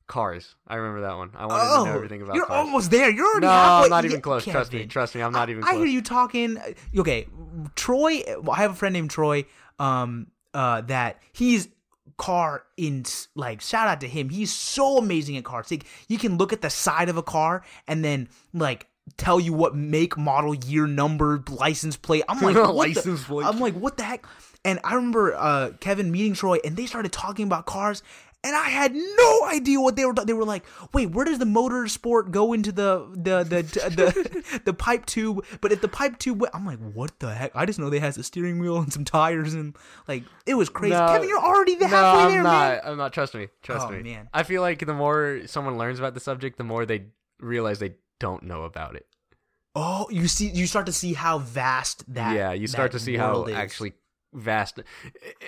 cars. 0.08 0.56
I 0.68 0.76
remember 0.76 1.02
that 1.08 1.18
one. 1.18 1.32
I 1.36 1.46
wanted 1.46 1.84
to 1.84 1.86
know 1.92 1.96
everything 1.96 2.22
about 2.22 2.34
Oh, 2.34 2.36
you're 2.36 2.46
cars. 2.46 2.66
almost 2.66 2.92
there. 2.92 3.10
You're 3.10 3.26
already 3.26 3.48
no, 3.48 3.52
halfway. 3.52 3.84
I'm 3.86 3.90
not 3.90 4.06
even 4.06 4.22
close. 4.22 4.46
Trust 4.46 4.74
me. 4.74 4.86
Trust 4.86 5.16
me. 5.16 5.22
I'm 5.22 5.34
not 5.34 5.50
even 5.50 5.64
Close. 5.64 5.74
I 5.76 5.78
hear 5.78 5.86
you 5.88 6.02
talking. 6.02 6.58
Okay, 6.98 7.28
Troy. 7.76 8.22
I 8.52 8.56
have 8.58 8.72
a 8.72 8.76
friend 8.76 8.94
named 8.94 9.10
Troy. 9.12 9.46
Um, 9.78 10.28
uh, 10.54 10.80
that 10.82 11.22
he's 11.34 11.68
car 12.18 12.64
in 12.78 13.04
like 13.36 13.60
shout 13.60 13.90
out 13.90 14.00
to 14.02 14.08
him. 14.08 14.30
He's 14.30 14.54
so 14.54 14.98
amazing 14.98 15.36
at 15.36 15.44
cars. 15.44 15.70
Like 15.70 15.86
you 16.08 16.18
can 16.18 16.38
look 16.38 16.54
at 16.54 16.62
the 16.62 16.70
side 16.70 17.10
of 17.10 17.18
a 17.18 17.24
car 17.24 17.64
and 17.90 18.06
then 18.06 18.30
like 18.54 18.88
tell 19.18 19.40
you 19.40 19.54
what 19.54 19.76
make, 19.76 20.18
model, 20.18 20.54
year, 20.56 20.88
number, 20.88 21.44
license 21.50 21.96
plate. 21.98 22.24
I'm 22.28 22.40
like 22.42 22.56
what 22.56 22.94
the- 22.94 23.02
plate. 23.26 23.46
I'm 23.46 23.60
like 23.60 23.74
what 23.76 23.98
the 23.98 24.04
heck. 24.04 24.26
And 24.64 24.80
I 24.84 24.96
remember 24.96 25.36
uh, 25.36 25.72
Kevin 25.80 26.12
meeting 26.12 26.34
Troy, 26.34 26.58
and 26.66 26.76
they 26.76 26.88
started 26.88 27.12
talking 27.12 27.46
about 27.46 27.68
cars, 27.68 28.02
and 28.44 28.56
I 28.56 28.70
had 28.70 28.96
no 28.96 29.46
idea 29.46 29.80
what 29.80 29.96
they 29.96 30.06
were. 30.06 30.14
They 30.14 30.34
were 30.34 30.44
like, 30.44 30.66
"Wait, 30.92 31.12
where 31.12 31.24
does 31.24 31.38
the 31.38 31.46
motor 31.46 31.88
sport 31.88 32.32
go 32.32 32.52
into 32.52 32.72
the 32.72 33.08
the 33.14 33.44
the 33.44 33.62
the, 33.62 34.60
the, 34.66 34.74
pipe 34.74 35.06
tube?" 35.06 35.46
But 35.62 35.72
if 35.72 35.82
the 35.82 35.88
pipe 35.88 36.18
tube, 36.18 36.42
went, 36.42 36.56
I'm 36.56 36.66
like, 36.66 36.80
"What 36.80 37.20
the 37.20 37.32
heck?" 37.32 37.52
I 37.56 37.68
just 37.68 37.78
know 37.78 37.92
they 37.92 38.00
has 38.00 38.18
a 38.18 38.24
steering 38.24 38.58
wheel 38.58 38.78
and 38.80 38.92
some 38.92 39.06
tires, 39.06 39.54
and 39.54 39.76
like 40.08 40.24
it 40.48 40.56
was 40.56 40.70
crazy. 40.70 40.96
No, 40.96 41.06
Kevin, 41.10 41.30
you're 41.30 41.38
already 41.38 41.76
the 41.76 41.88
no, 41.88 41.96
halfway 41.96 42.24
I'm 42.24 42.32
there, 42.32 42.42
not. 42.44 42.52
man. 42.70 42.82
I'm 42.86 42.98
not. 42.98 43.14
Trust 43.14 43.36
me. 43.36 43.50
Trust 43.62 43.86
Oh, 43.88 43.92
me. 43.92 44.02
man. 44.02 44.30
I 44.34 44.42
feel 44.42 44.64
like 44.64 44.84
the 44.84 44.96
more 44.96 45.42
someone 45.46 45.78
learns 45.78 46.00
about 46.00 46.16
the 46.16 46.20
subject, 46.20 46.58
the 46.58 46.64
more 46.64 46.88
they 46.88 47.06
realize 47.40 47.78
they 47.78 47.94
don't 48.20 48.44
know 48.44 48.64
about 48.64 48.96
it. 48.96 49.08
Oh, 49.76 50.08
you 50.10 50.28
see, 50.28 50.50
you 50.50 50.68
start 50.68 50.86
to 50.86 50.94
see 50.94 51.14
how 51.14 51.40
vast 51.40 52.14
that. 52.14 52.36
yeah, 52.36 52.54
you 52.54 52.68
start 52.68 52.94
to 52.94 53.00
see 53.00 53.18
how 53.18 53.48
actually 53.50 53.94
vast, 54.36 54.80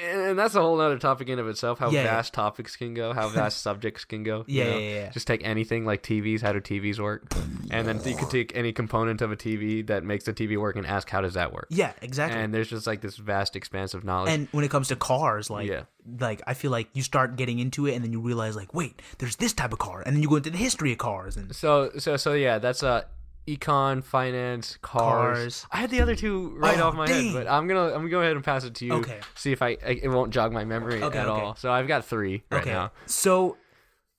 and 0.02 0.38
that's 0.40 0.56
a 0.56 0.62
whole 0.62 0.80
other 0.82 0.98
topic 0.98 1.28
in 1.30 1.40
of 1.40 1.48
itself. 1.48 1.80
How 1.80 1.90
Yeah, 1.90 2.04
yeah. 2.04 2.16
vast 2.16 2.34
topics 2.34 2.76
can 2.76 2.94
go, 2.94 3.14
how 3.14 3.30
vast 3.30 3.62
subjects 3.68 4.06
can 4.06 4.24
go. 4.24 4.44
you 4.48 4.64
Yeah, 4.64 4.70
know? 4.72 4.78
yeah, 4.78 4.90
yeah. 4.96 5.10
Just 5.10 5.28
take 5.28 5.44
anything 5.46 5.86
like 5.86 6.04
TVs. 6.04 6.42
How 6.42 6.54
do 6.54 6.60
TVs 6.62 7.00
work? 7.00 7.32
and 7.70 7.88
then 7.88 8.02
you 8.06 8.16
could 8.16 8.30
take 8.30 8.56
any 8.56 8.72
component 8.72 9.22
of 9.22 9.32
a 9.32 9.36
TV 9.36 9.86
that 9.88 10.04
makes 10.04 10.24
the 10.26 10.34
TV 10.34 10.58
work 10.58 10.76
and 10.76 10.86
ask 10.88 11.10
how 11.10 11.22
does 11.22 11.34
that 11.34 11.52
work. 11.54 11.68
Yeah, 11.70 11.92
exactly. 12.02 12.40
And 12.42 12.54
there's 12.54 12.70
just 12.70 12.88
like 12.88 13.02
this 13.02 13.18
vast 13.18 13.56
expanse 13.56 13.94
of 13.94 14.04
knowledge. 14.04 14.32
and 14.34 14.48
when 14.52 14.64
it 14.64 14.72
comes 14.72 14.88
to 14.90 14.96
cars 14.96 15.50
like 15.50 15.68
Yeah. 15.68 15.84
like 16.20 16.42
i 16.48 16.54
feel 16.54 16.72
like 16.72 16.88
you 16.94 17.04
start 17.04 17.36
getting 17.36 17.60
into 17.60 17.86
it 17.88 17.94
and 17.96 18.04
then 18.04 18.12
you 18.14 18.22
realize 18.22 18.56
like 18.56 18.74
wait 18.74 19.02
there's 19.20 19.36
this 19.36 19.52
type 19.54 19.74
of 19.74 19.80
car 19.80 20.02
and 20.06 20.16
then 20.16 20.24
you 20.24 20.30
go 20.30 20.38
into 20.38 20.50
the 20.50 20.58
history 20.58 20.92
of 20.94 20.98
cars 20.98 21.36
and 21.38 21.54
So 21.56 21.92
so 21.98 22.16
so 22.18 22.34
yeah, 22.34 22.58
that's 22.60 22.84
uh 22.84 23.04
econ, 23.48 24.04
finance, 24.04 24.78
cars. 24.82 25.38
Cars. 25.38 25.66
I 25.72 25.78
had 25.78 25.90
the 25.90 26.02
other 26.02 26.16
two 26.16 26.54
right 26.58 26.80
Oh, 26.80 26.88
off 26.88 26.96
my 26.96 27.06
dang. 27.08 27.26
head, 27.28 27.34
but 27.34 27.48
I'm 27.52 27.68
gonna 27.68 27.86
I'm 27.88 27.94
gonna 28.02 28.10
go 28.10 28.22
ahead 28.22 28.36
and 28.36 28.44
pass 28.44 28.64
it 28.64 28.76
to 28.76 28.86
you. 28.86 28.94
Okay. 28.96 29.20
See 29.36 29.52
if 29.52 29.62
I, 29.62 29.78
I 29.86 30.00
it 30.04 30.10
won't 30.10 30.32
jog 30.34 30.52
my 30.52 30.66
memory 30.66 31.02
Okay, 31.02 31.18
at 31.20 31.28
okay. 31.28 31.42
all. 31.42 31.56
So 31.56 31.72
I've 31.72 31.88
got 31.88 32.06
three 32.06 32.44
right 32.52 32.62
okay 32.62 32.72
now. 32.72 32.92
so 33.06 33.58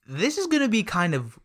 this 0.07 0.37
is 0.37 0.47
gonna 0.47 0.67
be 0.69 0.83
kind 0.83 1.13
of 1.13 1.37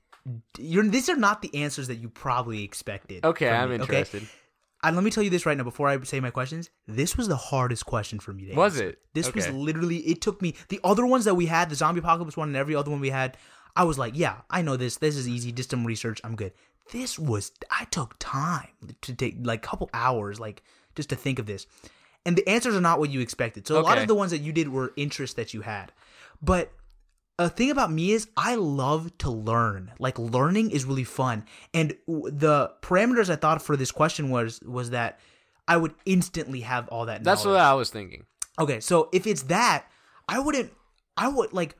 you're 0.59 0.85
these 0.85 1.09
are 1.11 1.17
not 1.17 1.43
the 1.43 1.55
answers 1.55 1.89
that 1.89 1.97
you 1.97 2.09
probably 2.09 2.63
expected 2.65 3.25
Okay, 3.25 3.47
from 3.49 3.55
I'm 3.57 3.69
me, 3.69 3.75
interested. 3.77 4.27
and 4.83 4.97
let 4.97 5.05
me 5.05 5.11
tell 5.11 5.23
you 5.23 5.29
this 5.29 5.45
right 5.45 5.55
now 5.59 5.65
before 5.65 5.87
i 5.87 6.01
say 6.03 6.19
my 6.19 6.31
questions 6.31 6.71
this 6.89 7.15
was 7.15 7.29
the 7.29 7.37
hardest 7.37 7.85
question 7.85 8.19
for 8.19 8.33
me 8.33 8.47
to 8.47 8.55
Was 8.55 8.77
answer. 8.77 8.89
it? 8.91 8.99
this 9.13 9.35
was 9.35 9.47
Okay. 9.49 9.55
literally 9.55 9.99
it 9.99 10.23
took 10.23 10.41
me 10.41 10.55
the 10.71 10.81
other 10.83 11.05
ones 11.05 11.27
that 11.27 11.35
we 11.35 11.45
had 11.45 11.69
the 11.69 11.75
zombie 11.75 11.99
apocalypse 11.99 12.39
one 12.39 12.49
and 12.49 12.57
every 12.57 12.75
other 12.75 12.91
one 12.91 13.01
we 13.01 13.11
had 13.11 13.37
i 13.77 13.85
was 13.85 13.99
like 13.99 14.17
yeah 14.17 14.37
i 14.49 14.63
know 14.63 14.79
this 14.79 14.97
this 14.97 15.15
is 15.15 15.29
easy 15.29 15.53
just 15.53 15.69
some 15.71 15.85
research 15.85 16.23
i'm 16.25 16.35
good 16.37 16.53
this 16.93 17.19
was 17.19 17.53
i 17.71 17.85
took 17.87 18.15
time 18.19 18.69
to 19.01 19.15
take 19.15 19.37
like 19.43 19.65
a 19.65 19.69
couple 19.69 19.89
hours 19.95 20.39
like 20.39 20.63
just 20.95 21.09
to 21.09 21.17
think 21.17 21.39
of 21.39 21.47
this 21.47 21.67
and 22.27 22.37
the 22.37 22.49
answers 22.49 22.75
are 22.75 22.81
not 22.81 22.99
what 22.99 23.11
you 23.11 23.21
expected 23.21 23.67
so 23.67 23.79
a 23.79 23.83
lot 23.83 23.99
of 23.99 24.09
the 24.09 24.15
ones 24.15 24.31
that 24.31 24.41
you 24.41 24.53
did 24.53 24.69
were 24.69 24.93
interests 24.97 25.35
that 25.35 25.55
you 25.55 25.63
had 25.63 25.93
but 26.43 26.73
a 27.39 27.49
thing 27.49 27.71
about 27.71 27.91
me 27.91 28.13
is 28.13 28.29
I 28.37 28.55
love 28.55 29.17
to 29.19 29.31
learn. 29.31 29.93
Like 29.99 30.19
learning 30.19 30.71
is 30.71 30.85
really 30.85 31.05
fun. 31.05 31.45
And 31.73 31.97
the 32.07 32.73
parameters 32.81 33.29
I 33.29 33.37
thought 33.37 33.61
for 33.61 33.77
this 33.77 33.91
question 33.91 34.31
was 34.31 34.61
was 34.63 34.91
that 34.91 35.19
I 35.67 35.77
would 35.77 35.95
instantly 36.05 36.61
have 36.61 36.89
all 36.89 37.07
that 37.07 37.25
That's 37.25 37.45
what 37.45 37.57
I 37.57 37.75
was 37.75 37.91
thinking. 37.91 38.27
Okay, 38.59 38.81
so 38.81 39.09
if 39.13 39.27
it's 39.27 39.45
that, 39.45 39.87
I 40.29 40.39
wouldn't 40.39 40.73
I 41.17 41.29
would 41.29 41.53
like 41.53 41.77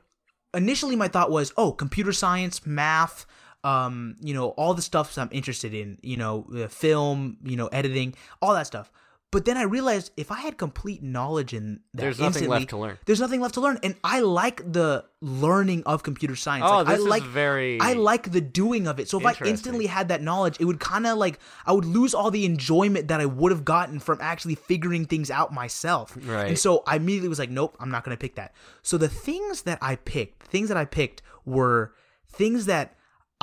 initially 0.53 0.95
my 0.95 1.07
thought 1.07 1.31
was, 1.31 1.53
"Oh, 1.55 1.71
computer 1.71 2.11
science, 2.11 2.65
math, 2.65 3.25
um, 3.65 4.15
you 4.21 4.33
know, 4.33 4.49
all 4.49 4.73
the 4.73 4.81
stuff 4.81 5.17
I'm 5.17 5.29
interested 5.31 5.73
in, 5.73 5.97
you 6.01 6.17
know, 6.17 6.67
film, 6.69 7.37
you 7.43 7.57
know, 7.57 7.67
editing, 7.67 8.15
all 8.41 8.53
that 8.53 8.67
stuff." 8.67 8.91
But 9.35 9.43
then 9.43 9.57
I 9.57 9.63
realized 9.63 10.11
if 10.15 10.31
I 10.31 10.39
had 10.39 10.57
complete 10.57 11.03
knowledge 11.03 11.53
in 11.53 11.81
that 11.93 12.03
There's 12.03 12.19
nothing 12.19 12.47
left 12.47 12.69
to 12.69 12.77
learn. 12.77 12.97
There's 13.05 13.19
nothing 13.19 13.41
left 13.41 13.55
to 13.55 13.59
learn, 13.59 13.79
and 13.83 13.95
I 14.01 14.21
like 14.21 14.61
the 14.71 15.03
learning 15.19 15.83
of 15.85 16.03
computer 16.03 16.37
science. 16.37 16.65
Oh, 16.65 16.77
like, 16.77 16.87
this 16.87 16.99
I 16.99 16.99
is 16.99 17.05
like 17.05 17.23
very 17.23 17.77
I 17.81 17.93
like 17.93 18.31
the 18.31 18.39
doing 18.39 18.87
of 18.87 18.97
it. 18.97 19.09
So 19.09 19.19
if 19.19 19.25
I 19.25 19.35
instantly 19.45 19.87
had 19.87 20.07
that 20.07 20.21
knowledge, 20.21 20.55
it 20.61 20.63
would 20.63 20.79
kind 20.79 21.05
of 21.05 21.17
like 21.17 21.39
I 21.65 21.73
would 21.73 21.83
lose 21.83 22.13
all 22.13 22.31
the 22.31 22.45
enjoyment 22.45 23.09
that 23.09 23.19
I 23.19 23.25
would 23.25 23.51
have 23.51 23.65
gotten 23.65 23.99
from 23.99 24.19
actually 24.21 24.55
figuring 24.55 25.05
things 25.05 25.29
out 25.29 25.51
myself. 25.51 26.17
Right. 26.23 26.47
And 26.47 26.57
so 26.57 26.83
I 26.87 26.95
immediately 26.95 27.27
was 27.27 27.39
like, 27.39 27.49
nope, 27.49 27.75
I'm 27.81 27.91
not 27.91 28.05
going 28.05 28.15
to 28.15 28.21
pick 28.21 28.35
that. 28.35 28.53
So 28.83 28.97
the 28.97 29.09
things 29.09 29.63
that 29.63 29.79
I 29.81 29.97
picked, 29.97 30.43
the 30.43 30.47
things 30.47 30.69
that 30.69 30.77
I 30.77 30.85
picked 30.85 31.21
were 31.43 31.93
things 32.29 32.67
that 32.67 32.95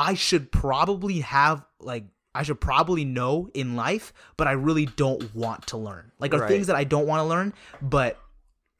I 0.02 0.14
should 0.14 0.50
probably 0.50 1.20
have 1.20 1.64
like 1.78 2.04
I 2.34 2.42
should 2.42 2.60
probably 2.60 3.04
know 3.04 3.48
in 3.54 3.76
life, 3.76 4.12
but 4.36 4.48
I 4.48 4.52
really 4.52 4.86
don't 4.86 5.32
want 5.34 5.68
to 5.68 5.76
learn. 5.76 6.10
Like 6.18 6.34
are 6.34 6.38
Right. 6.40 6.48
things 6.48 6.66
that 6.66 6.74
I 6.76 6.82
don't 6.84 7.06
want 7.06 7.20
to 7.20 7.24
learn, 7.24 7.52
but 7.80 8.18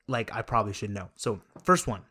like 0.09 0.35
I 0.35 0.43
probably 0.43 0.73
should 0.73 0.91
know. 0.91 1.11
So 1.15 1.41
first 1.63 1.87
one, 1.87 2.03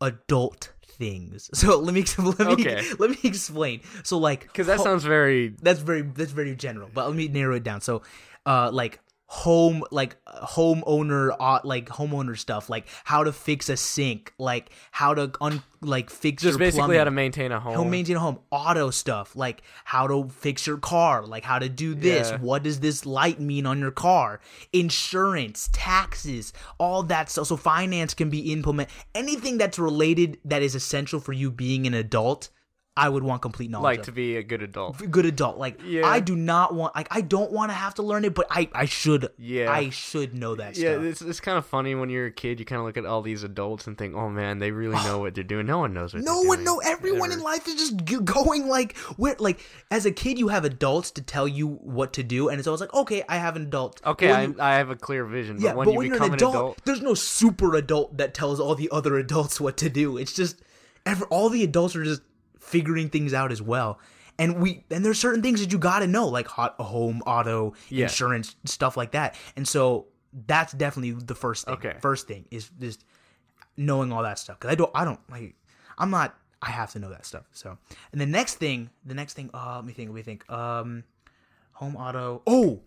adult 0.00 0.72
things. 0.86 1.50
So 1.54 1.78
let 1.78 1.92
me 1.94 2.04
let 2.18 2.38
me 2.40 2.52
Okay. 2.52 2.82
let 2.98 3.10
me 3.10 3.18
explain. 3.22 3.82
So 4.02 4.16
like 4.18 4.42
because 4.42 4.66
that 4.66 4.80
sounds 4.80 5.04
very 5.04 5.54
that's 5.60 5.80
very 5.80 6.02
that's 6.02 6.32
very 6.32 6.56
general, 6.56 6.88
but 6.92 7.06
let 7.06 7.16
me 7.16 7.28
narrow 7.28 7.56
it 7.56 7.64
down. 7.64 7.80
So, 7.82 8.02
uh, 8.46 8.70
like 8.72 9.00
home 9.34 9.82
like 9.90 10.14
homeowner 10.26 11.34
uh, 11.40 11.58
like 11.64 11.88
homeowner 11.88 12.36
stuff 12.38 12.68
like 12.68 12.86
how 13.04 13.24
to 13.24 13.32
fix 13.32 13.70
a 13.70 13.76
sink 13.78 14.30
like 14.38 14.68
how 14.90 15.14
to 15.14 15.32
un 15.40 15.62
like 15.80 16.10
fix 16.10 16.42
Just 16.42 16.58
basically 16.58 16.80
plumbing. 16.80 16.98
how 16.98 17.04
to 17.04 17.10
maintain 17.10 17.50
a 17.50 17.58
home. 17.58 17.74
how 17.74 17.82
to 17.82 17.88
maintain 17.88 18.16
a 18.16 18.20
home 18.20 18.40
auto 18.50 18.90
stuff 18.90 19.34
like 19.34 19.62
how 19.84 20.06
to 20.06 20.28
fix 20.28 20.66
your 20.66 20.76
car 20.76 21.24
like 21.24 21.44
how 21.44 21.58
to 21.58 21.70
do 21.70 21.94
this 21.94 22.28
Yeah. 22.30 22.38
what 22.40 22.62
does 22.62 22.80
this 22.80 23.06
light 23.06 23.40
mean 23.40 23.64
on 23.64 23.78
your 23.78 23.90
car 23.90 24.40
insurance 24.74 25.70
taxes 25.72 26.52
all 26.78 27.02
that 27.04 27.30
stuff 27.30 27.46
so 27.46 27.56
finance 27.56 28.12
can 28.12 28.28
be 28.28 28.52
implement 28.52 28.90
anything 29.14 29.56
that's 29.56 29.78
related 29.78 30.38
that 30.44 30.60
is 30.62 30.74
essential 30.74 31.20
for 31.20 31.32
you 31.32 31.50
being 31.50 31.86
an 31.86 31.94
adult 31.94 32.50
i 32.96 33.08
would 33.08 33.22
want 33.22 33.40
complete 33.40 33.70
knowledge 33.70 33.84
like 33.84 33.98
of 34.00 34.04
to 34.06 34.12
be 34.12 34.36
a 34.36 34.42
good 34.42 34.62
adult. 34.62 34.98
good 35.10 35.24
adult. 35.24 35.56
Like 35.56 35.80
Yeah. 35.82 36.06
I 36.06 36.20
do 36.20 36.36
not 36.36 36.74
want 36.74 36.94
like 36.94 37.08
I 37.10 37.22
don't 37.22 37.50
want 37.50 37.70
to 37.70 37.74
have 37.74 37.94
to 37.94 38.02
learn 38.02 38.24
it, 38.26 38.34
but 38.34 38.46
I 38.50 38.68
I 38.74 38.84
should 38.84 39.30
Yeah. 39.38 39.72
I 39.72 39.88
should 39.88 40.34
know 40.34 40.54
that 40.56 40.76
Yeah, 40.76 40.92
stuff. 40.92 41.04
it's, 41.04 41.22
it's 41.22 41.40
kind 41.40 41.56
of 41.56 41.64
funny 41.64 41.94
when 41.94 42.10
you're 42.10 42.26
a 42.26 42.30
kid. 42.30 42.60
You 42.60 42.66
kind 42.66 42.80
of 42.80 42.84
look 42.86 42.98
at 42.98 43.06
all 43.06 43.22
these 43.22 43.44
adults 43.44 43.86
and 43.86 43.96
think, 43.96 44.14
"Oh 44.14 44.28
man, 44.28 44.58
they 44.58 44.72
really 44.72 44.96
know 45.04 45.18
what 45.24 45.34
they're 45.34 45.42
doing." 45.42 45.64
No 45.66 45.78
one 45.78 45.94
knows 45.94 46.12
what. 46.12 46.22
No 46.22 46.40
they're 46.40 46.48
one, 46.48 46.58
doing. 46.58 46.64
no, 46.66 46.78
everyone 46.84 47.32
in 47.32 47.40
life 47.40 47.66
is 47.66 47.76
just 47.76 48.24
going 48.26 48.68
like 48.68 48.96
where, 49.16 49.36
like 49.38 49.60
as 49.90 50.04
a 50.04 50.12
kid, 50.12 50.38
you 50.38 50.48
have 50.48 50.66
adults 50.66 51.10
to 51.12 51.22
tell 51.22 51.48
you 51.48 51.68
what 51.68 52.12
to 52.12 52.22
do, 52.22 52.50
and 52.50 52.58
it's 52.58 52.68
always 52.68 52.82
like, 52.82 52.92
okay, 52.92 53.22
I 53.26 53.36
have 53.38 53.56
an 53.56 53.62
adult. 53.62 54.02
Okay, 54.04 54.30
I, 54.30 54.42
you- 54.42 54.56
I 54.60 54.74
have 54.74 54.90
a 54.90 54.96
clear 54.96 55.24
vision. 55.24 55.56
But 55.56 55.62
yeah, 55.64 55.72
when 55.74 55.86
but 55.86 55.92
you 55.92 55.98
when 55.98 56.10
become 56.10 56.28
an 56.28 56.34
adult, 56.34 56.54
adult, 56.54 56.84
there's 56.84 57.00
no 57.00 57.14
super 57.14 57.74
adult 57.74 58.18
that 58.18 58.34
tells 58.34 58.60
all 58.60 58.74
the 58.74 58.90
other 58.92 59.16
adults 59.16 59.58
what 59.62 59.78
to 59.78 59.88
do. 59.88 60.18
It's 60.18 60.34
just, 60.34 60.60
ever 61.06 61.24
all 61.26 61.48
the 61.48 61.64
adults 61.64 61.96
are 61.96 62.04
just 62.04 62.20
figuring 62.72 63.08
things 63.10 63.32
out 63.32 63.52
as 63.52 63.62
well. 63.62 64.00
And 64.38 64.60
we 64.60 64.82
and 64.90 65.04
there's 65.04 65.18
certain 65.20 65.42
things 65.42 65.60
that 65.60 65.70
you 65.72 65.78
got 65.78 66.00
to 66.00 66.06
know, 66.06 66.26
like 66.26 66.48
hot 66.48 66.74
home, 66.80 67.22
auto, 67.26 67.74
Yeah. 67.90 68.04
insurance, 68.06 68.56
stuff 68.64 68.96
like 68.96 69.12
that. 69.12 69.36
And 69.56 69.68
so 69.68 70.06
that's 70.46 70.72
definitely 70.72 71.12
the 71.12 71.34
first 71.34 71.66
thing. 71.66 71.74
Okay. 71.74 71.96
First 72.00 72.26
thing 72.26 72.46
is 72.50 72.70
just 72.80 73.04
knowing 73.76 74.10
all 74.10 74.22
that 74.22 74.38
stuff 74.38 74.58
because 74.58 74.72
I 74.72 74.74
don't, 74.74 74.90
I 74.94 75.04
don't 75.04 75.20
like, 75.30 75.54
I'm 75.98 76.10
not, 76.10 76.34
I 76.62 76.70
have 76.70 76.90
to 76.92 76.98
know 76.98 77.10
that 77.10 77.26
stuff. 77.26 77.44
So, 77.52 77.76
and 78.12 78.20
the 78.20 78.26
next 78.26 78.54
thing, 78.54 78.88
the 79.04 79.14
next 79.14 79.34
thing, 79.34 79.50
uh, 79.52 79.76
let 79.76 79.84
me 79.84 79.92
think, 79.92 80.08
let 80.08 80.16
me 80.16 80.22
think. 80.22 80.50
Um, 80.50 81.04
home 81.72 81.96
auto. 81.96 82.40
Oh, 82.46 82.80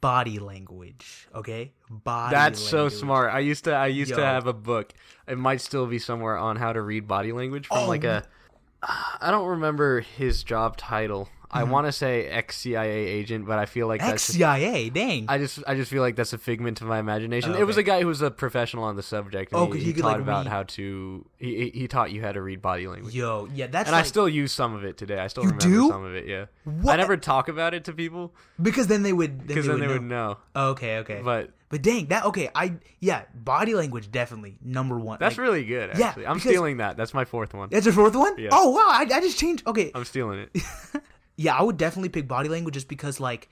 body 0.00 0.38
language. 0.38 1.28
Okay, 1.34 1.72
body. 1.90 2.34
that's 2.34 2.60
so 2.60 2.88
smart. 2.88 3.32
I 3.34 3.40
used 3.40 3.64
to 3.64 3.72
I 3.74 3.88
used 3.88 4.14
to 4.14 4.24
have 4.24 4.46
a 4.46 4.52
book. 4.52 4.92
It 5.28 5.36
might 5.38 5.60
still 5.60 5.86
be 5.86 5.98
somewhere 5.98 6.36
on 6.38 6.56
how 6.56 6.72
to 6.72 6.80
read 6.80 7.06
body 7.06 7.32
language 7.32 7.66
from 7.66 7.78
Oh, 7.78 7.88
like 7.88 8.04
a. 8.04 8.24
I 8.82 9.30
don't 9.30 9.46
remember 9.48 10.00
his 10.00 10.42
job 10.42 10.76
title. 10.76 11.28
I 11.52 11.62
Mm-hmm. 11.62 11.70
want 11.72 11.86
to 11.88 11.92
say 11.92 12.26
ex 12.26 12.58
CIA 12.58 12.88
agent, 13.08 13.44
but 13.44 13.58
I 13.58 13.66
feel 13.66 13.88
like 13.88 14.00
Ex 14.00 14.10
that's 14.10 14.22
CIA. 14.22 14.88
Dang. 14.88 15.24
I 15.28 15.38
just 15.38 15.58
I 15.66 15.74
just 15.74 15.90
feel 15.90 16.00
like 16.00 16.14
that's 16.14 16.32
a 16.32 16.38
figment 16.38 16.80
of 16.80 16.86
my 16.86 17.00
imagination. 17.00 17.54
Oh, 17.56 17.58
It 17.58 17.66
was 17.66 17.76
a 17.76 17.82
guy 17.82 18.00
who 18.02 18.06
was 18.06 18.22
a 18.22 18.30
professional 18.30 18.84
on 18.84 18.94
the 18.94 19.02
subject. 19.02 19.50
And 19.52 19.60
Oh, 19.60 19.68
he, 19.72 19.80
he, 19.80 19.92
he 19.92 20.00
taught 20.00 20.12
like, 20.12 20.20
about 20.20 20.44
read- 20.44 20.50
how 20.52 20.62
to 20.62 21.26
he 21.38 21.70
he- 21.70 21.88
taught 21.88 22.12
you 22.12 22.22
how 22.22 22.30
to 22.30 22.40
read 22.40 22.62
body 22.62 22.86
language. 22.86 23.12
Yo, 23.16 23.48
yeah, 23.52 23.66
that's 23.66 23.88
and 23.88 23.96
I 23.96 24.02
still 24.02 24.28
use 24.28 24.52
some 24.52 24.74
of 24.76 24.84
it 24.84 24.96
today. 24.96 25.18
I 25.18 25.26
still 25.26 25.42
You 25.42 25.48
remember 25.50 25.64
do? 25.66 25.88
some 25.88 26.04
of 26.04 26.14
it. 26.14 26.28
Yeah, 26.28 26.44
What? 26.62 26.92
I 26.94 26.96
never 26.98 27.16
talk 27.16 27.48
about 27.48 27.74
it 27.74 27.82
to 27.86 27.92
people 27.92 28.32
because 28.62 28.86
then 28.86 29.02
they 29.02 29.12
would 29.12 29.44
because 29.48 29.66
then 29.66 29.80
they 29.80 29.88
would 29.88 30.02
know. 30.02 30.38
Okay, 30.54 30.98
okay. 30.98 31.20
But 31.24 31.50
But 31.70 31.82
dang, 31.82 32.06
that 32.06 32.24
okay. 32.26 32.50
I 32.52 32.74
yeah, 32.98 33.22
body 33.32 33.74
language 33.74 34.10
definitely 34.10 34.58
number 34.60 34.98
one. 34.98 35.18
that's 35.20 35.38
Like, 35.38 35.46
really 35.46 35.64
good. 35.64 35.92
Yeah, 35.96 36.14
I'm 36.26 36.40
stealing 36.40 36.78
that. 36.78 36.96
That's 36.96 37.14
my 37.14 37.24
fourth 37.24 37.54
one. 37.54 37.68
That's 37.70 37.86
your 37.86 37.94
fourth 37.94 38.16
one? 38.16 38.36
Yeah. 38.38 38.48
Oh 38.50 38.70
wow, 38.70 38.88
I, 38.88 39.02
I 39.02 39.20
just 39.20 39.38
changed. 39.38 39.64
Okay, 39.66 39.92
I'm 39.94 40.04
stealing 40.04 40.48
it. 40.52 40.62
yeah, 41.36 41.56
I 41.56 41.62
would 41.62 41.76
definitely 41.76 42.08
pick 42.08 42.26
body 42.26 42.48
language 42.48 42.74
just 42.74 42.88
because 42.88 43.20
like 43.20 43.48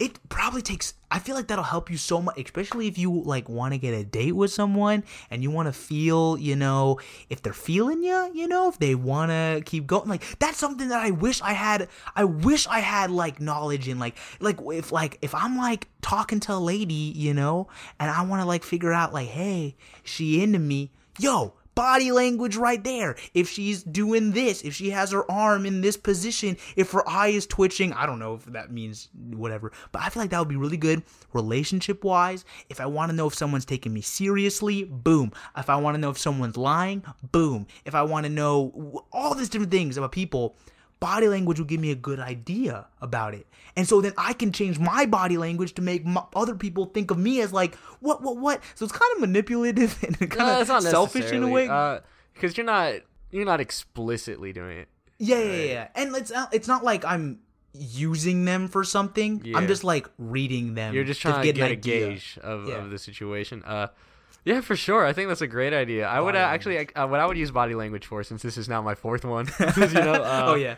it 0.00 0.18
probably 0.30 0.62
takes. 0.62 0.94
I 1.10 1.18
feel 1.18 1.34
like 1.34 1.48
that'll 1.48 1.62
help 1.62 1.90
you 1.90 1.98
so 1.98 2.22
much, 2.22 2.38
especially 2.38 2.86
if 2.88 2.96
you 2.96 3.22
like 3.22 3.50
want 3.50 3.74
to 3.74 3.78
get 3.78 3.92
a 3.92 4.02
date 4.02 4.32
with 4.32 4.50
someone 4.50 5.04
and 5.30 5.42
you 5.42 5.50
want 5.50 5.66
to 5.66 5.72
feel, 5.74 6.38
you 6.38 6.56
know, 6.56 6.98
if 7.28 7.42
they're 7.42 7.52
feeling 7.52 8.02
you, 8.02 8.30
you 8.32 8.48
know, 8.48 8.70
if 8.70 8.78
they 8.78 8.94
want 8.94 9.30
to 9.30 9.60
keep 9.66 9.86
going. 9.86 10.08
Like 10.08 10.22
that's 10.38 10.56
something 10.56 10.88
that 10.88 11.04
I 11.04 11.10
wish 11.10 11.42
I 11.42 11.52
had. 11.52 11.88
I 12.16 12.24
wish 12.24 12.66
I 12.66 12.80
had 12.80 13.10
like 13.10 13.40
knowledge 13.40 13.88
in 13.88 13.98
like 13.98 14.16
like 14.40 14.58
if 14.72 14.90
like 14.90 15.18
if 15.20 15.34
I'm 15.34 15.58
like 15.58 15.86
talking 16.00 16.40
to 16.40 16.54
a 16.54 16.54
lady, 16.54 17.12
you 17.14 17.34
know, 17.34 17.68
and 17.98 18.10
I 18.10 18.22
want 18.22 18.40
to 18.40 18.48
like 18.48 18.64
figure 18.64 18.92
out 18.92 19.12
like, 19.12 19.28
hey, 19.28 19.76
she 20.02 20.42
into 20.42 20.58
me, 20.58 20.92
yo 21.18 21.52
body 21.74 22.12
language 22.12 22.56
right 22.56 22.82
there. 22.82 23.16
If 23.34 23.48
she's 23.48 23.82
doing 23.82 24.32
this, 24.32 24.62
if 24.62 24.74
she 24.74 24.90
has 24.90 25.12
her 25.12 25.30
arm 25.30 25.66
in 25.66 25.80
this 25.80 25.96
position, 25.96 26.56
if 26.76 26.92
her 26.92 27.08
eye 27.08 27.28
is 27.28 27.46
twitching, 27.46 27.92
I 27.92 28.06
don't 28.06 28.18
know 28.18 28.34
if 28.34 28.44
that 28.46 28.72
means 28.72 29.08
whatever, 29.14 29.72
but 29.92 30.02
I 30.02 30.08
feel 30.08 30.22
like 30.22 30.30
that 30.30 30.38
would 30.38 30.48
be 30.48 30.56
really 30.56 30.76
good 30.76 31.02
relationship 31.32 32.04
wise. 32.04 32.44
If 32.68 32.80
I 32.80 32.86
want 32.86 33.10
to 33.10 33.16
know 33.16 33.26
if 33.26 33.34
someone's 33.34 33.64
taking 33.64 33.92
me 33.92 34.00
seriously, 34.00 34.84
boom. 34.84 35.32
If 35.56 35.70
I 35.70 35.76
want 35.76 35.94
to 35.94 36.00
know 36.00 36.10
if 36.10 36.18
someone's 36.18 36.56
lying, 36.56 37.04
boom. 37.32 37.66
If 37.84 37.94
I 37.94 38.02
want 38.02 38.24
to 38.26 38.30
know 38.30 39.04
all 39.12 39.34
these 39.34 39.48
different 39.48 39.72
things 39.72 39.96
about 39.96 40.12
people, 40.12 40.56
body 41.00 41.28
language 41.28 41.58
will 41.58 41.66
give 41.66 41.80
me 41.80 41.90
a 41.90 41.94
good 41.96 42.20
idea 42.20 42.86
about 43.00 43.34
it. 43.34 43.46
And 43.76 43.88
so 43.88 44.00
then 44.00 44.12
I 44.18 44.32
can 44.34 44.52
change 44.52 44.78
my 44.78 45.06
body 45.06 45.38
language 45.38 45.74
to 45.74 45.82
make 45.82 46.04
m 46.06 46.18
other 46.34 46.54
people 46.54 46.86
think 46.86 47.10
of 47.10 47.18
me 47.18 47.40
as 47.40 47.52
like, 47.52 47.74
what, 48.00 48.22
what, 48.22 48.36
what? 48.36 48.62
So 48.74 48.84
it's 48.84 48.92
kind 48.92 49.10
of 49.14 49.20
manipulative 49.20 50.02
and 50.06 50.18
kind 50.30 50.68
No, 50.68 50.76
of 50.76 50.82
selfish 50.82 51.32
in 51.32 51.42
a 51.42 51.48
way. 51.48 51.66
because 52.34 52.56
you're 52.56 52.66
not 52.66 52.94
you're 53.30 53.44
not 53.44 53.60
explicitly 53.60 54.52
doing 54.52 54.78
it. 54.78 54.88
Yeah, 55.18 55.38
yeah, 55.38 55.52
yeah, 55.52 55.64
yeah. 55.64 55.88
And 55.94 56.16
it's 56.16 56.30
not, 56.30 56.54
it's 56.54 56.68
not 56.68 56.82
like 56.82 57.04
I'm 57.04 57.40
using 57.72 58.44
them 58.44 58.68
for 58.68 58.84
something. 58.84 59.42
Yeah. 59.44 59.58
I'm 59.58 59.68
just 59.68 59.84
like 59.84 60.08
reading 60.18 60.74
them. 60.74 60.94
You're 60.94 61.04
just 61.04 61.20
trying 61.20 61.42
to 61.44 61.52
get, 61.52 61.64
an 61.64 61.72
a 61.72 61.76
gauge 61.76 62.38
of, 62.42 62.68
Yeah. 62.68 62.76
of 62.76 62.90
the 62.90 62.98
situation. 62.98 63.62
Uh, 63.64 63.88
yeah, 64.44 64.62
for 64.62 64.74
sure. 64.74 65.04
I 65.04 65.12
think 65.12 65.28
that's 65.28 65.42
a 65.42 65.46
great 65.46 65.72
idea. 65.74 66.08
I 66.08 66.20
would 66.20 66.34
uh, 66.34 66.38
actually 66.38 66.78
uh, 66.94 67.06
what 67.06 67.20
I 67.20 67.26
would 67.26 67.36
use 67.36 67.50
body 67.50 67.74
language 67.74 68.06
for, 68.06 68.24
since 68.24 68.42
this 68.42 68.56
is 68.56 68.68
now 68.68 68.80
my 68.80 68.94
fourth 68.94 69.24
one. 69.24 69.46
you 69.76 69.88
know, 69.92 70.14
uh, 70.14 70.44
oh 70.46 70.54
yeah. 70.54 70.76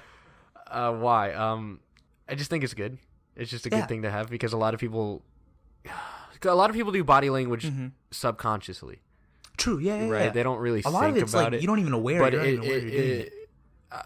Uh, 0.73 0.93
why? 0.93 1.33
Um, 1.33 1.81
I 2.29 2.35
just 2.35 2.51
think 2.51 2.65
it's 2.65 2.75
good. 2.75 2.99
It's 3.37 3.51
just 3.51 3.67
a 3.67 3.71
Yeah. 3.71 3.81
good 3.81 3.89
thing 3.89 4.03
to 4.03 4.11
have 4.11 4.29
because 4.31 4.53
a 4.53 4.57
lot 4.57 4.75
of 4.75 4.81
people, 4.81 5.23
a 6.45 6.55
lot 6.55 6.71
of 6.71 6.77
people 6.77 6.93
do 6.93 7.05
body 7.05 7.31
language 7.31 7.65
Mm-hmm. 7.65 7.89
subconsciously, 8.11 9.01
True. 9.57 9.79
Yeah, 9.79 10.05
yeah. 10.05 10.09
right? 10.11 10.25
yeah. 10.25 10.31
They 10.31 10.43
don't 10.43 10.59
really 10.59 10.83
a 10.85 10.91
lot 10.91 11.05
think 11.05 11.17
of 11.19 11.23
it's 11.25 11.33
about 11.33 11.45
like 11.45 11.53
it. 11.55 11.61
you 11.61 11.67
don't 11.67 11.79
even 11.79 11.93
aware. 11.93 12.19
but 12.21 12.35
it, 12.35 12.39
aware 12.39 12.49
it, 12.49 12.83
you're 12.83 12.91
doing 12.91 13.21
it, 13.21 13.33
uh, 13.93 14.03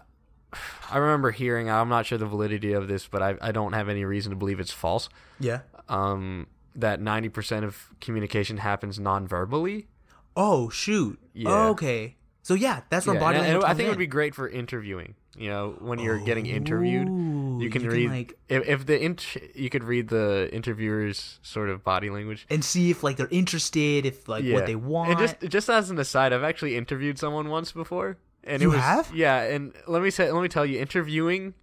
I 0.91 0.97
remember 0.97 1.31
hearing. 1.31 1.69
I'm 1.69 1.89
not 1.89 2.05
sure 2.05 2.17
the 2.17 2.25
validity 2.25 2.73
of 2.73 2.87
this, 2.87 3.07
but 3.07 3.21
I, 3.23 3.35
I 3.41 3.51
don't 3.51 3.73
have 3.73 3.89
any 3.89 4.05
reason 4.05 4.29
to 4.31 4.35
believe 4.35 4.59
it's 4.59 4.71
false. 4.71 5.09
Yeah. 5.39 5.61
Um, 5.89 6.47
that 6.75 6.99
90% 7.01 7.63
of 7.63 7.89
communication 8.01 8.57
happens 8.57 8.99
non-verbally. 8.99 9.87
Oh 10.35 10.69
shoot. 10.69 11.19
Yeah. 11.33 11.49
Oh, 11.49 11.69
okay. 11.71 12.15
So 12.43 12.53
yeah, 12.53 12.81
that's 12.89 13.05
where 13.07 13.15
Yeah, 13.15 13.19
body 13.21 13.39
language. 13.39 13.63
I 13.65 13.73
think 13.73 13.87
it 13.87 13.89
would 13.89 13.97
be 13.97 14.05
great 14.07 14.35
for 14.35 14.47
interviewing. 14.47 15.15
You 15.37 15.49
know, 15.49 15.75
when 15.79 15.99
you're 15.99 16.17
getting 16.19 16.47
interviewed, 16.47 17.07
oh, 17.07 17.59
you 17.61 17.69
can 17.69 17.83
you 17.83 17.89
can, 17.89 17.97
read 17.97 18.09
like- 18.09 18.37
if, 18.49 18.67
if 18.67 18.85
the 18.87 18.99
int- 18.99 19.37
you 19.55 19.69
could 19.69 19.83
read 19.83 20.07
the 20.09 20.49
interviewer's 20.51 21.39
sort 21.43 21.69
of 21.69 21.83
body 21.83 22.09
language. 22.09 22.47
and 22.49 22.65
see 22.65 22.89
if 22.89 23.03
like 23.03 23.17
they're 23.17 23.27
interested, 23.29 24.05
if 24.07 24.27
like 24.27 24.43
what 24.45 24.65
they 24.65 24.75
want. 24.75 25.11
And 25.11 25.19
just 25.19 25.39
just 25.41 25.69
as 25.69 25.89
an 25.91 25.99
aside, 25.99 26.33
I've 26.33 26.43
actually 26.43 26.75
interviewed 26.75 27.19
someone 27.19 27.49
once 27.49 27.71
before, 27.71 28.17
and 28.43 28.61
You 28.61 28.71
it 28.71 28.75
was 28.77 28.83
have? 28.83 29.15
yeah. 29.15 29.41
And 29.43 29.73
let 29.87 30.01
me 30.01 30.09
say, 30.09 30.31
let 30.31 30.41
me 30.41 30.47
tell 30.47 30.65
you, 30.65 30.79
interviewing, 30.79 31.53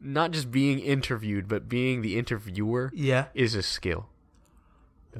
not 0.00 0.30
just 0.32 0.50
being 0.50 0.78
interviewed, 0.78 1.48
but 1.48 1.66
being 1.68 2.02
the 2.02 2.18
interviewer, 2.18 2.90
yeah. 2.94 3.26
is 3.34 3.54
a 3.54 3.62
skill. 3.62 4.08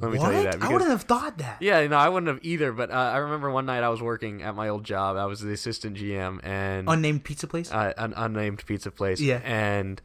Let 0.01 0.11
me 0.13 0.19
what? 0.19 0.31
tell 0.31 0.33
you 0.43 0.43
that. 0.51 0.63
I 0.63 0.73
wouldn't 0.73 0.91
have 0.91 1.03
thought 1.03 1.39
that. 1.39 1.59
Yeah, 1.61 1.87
no, 1.87 1.97
I 1.97 2.09
wouldn't 2.09 2.29
have 2.29 2.41
either. 2.45 2.73
But 2.73 2.91
uh, 2.91 2.95
I 2.95 3.19
remember 3.19 3.51
one 3.51 3.67
night 3.67 3.83
I 3.83 3.89
was 3.89 4.03
working 4.03 4.43
at 4.43 4.55
my 4.55 4.69
old 4.69 4.85
job. 4.85 5.17
I 5.17 5.27
was 5.27 5.41
the 5.41 5.53
assistant 5.53 5.97
GM 5.97 6.41
and 6.45 6.89
Unnamed 6.89 7.25
pizza 7.25 7.47
place. 7.47 7.71
uh, 7.73 7.93
an 7.97 8.13
unnamed 8.17 8.65
pizza 8.67 8.91
place. 8.91 9.21
Yeah. 9.21 9.41
and 9.45 10.01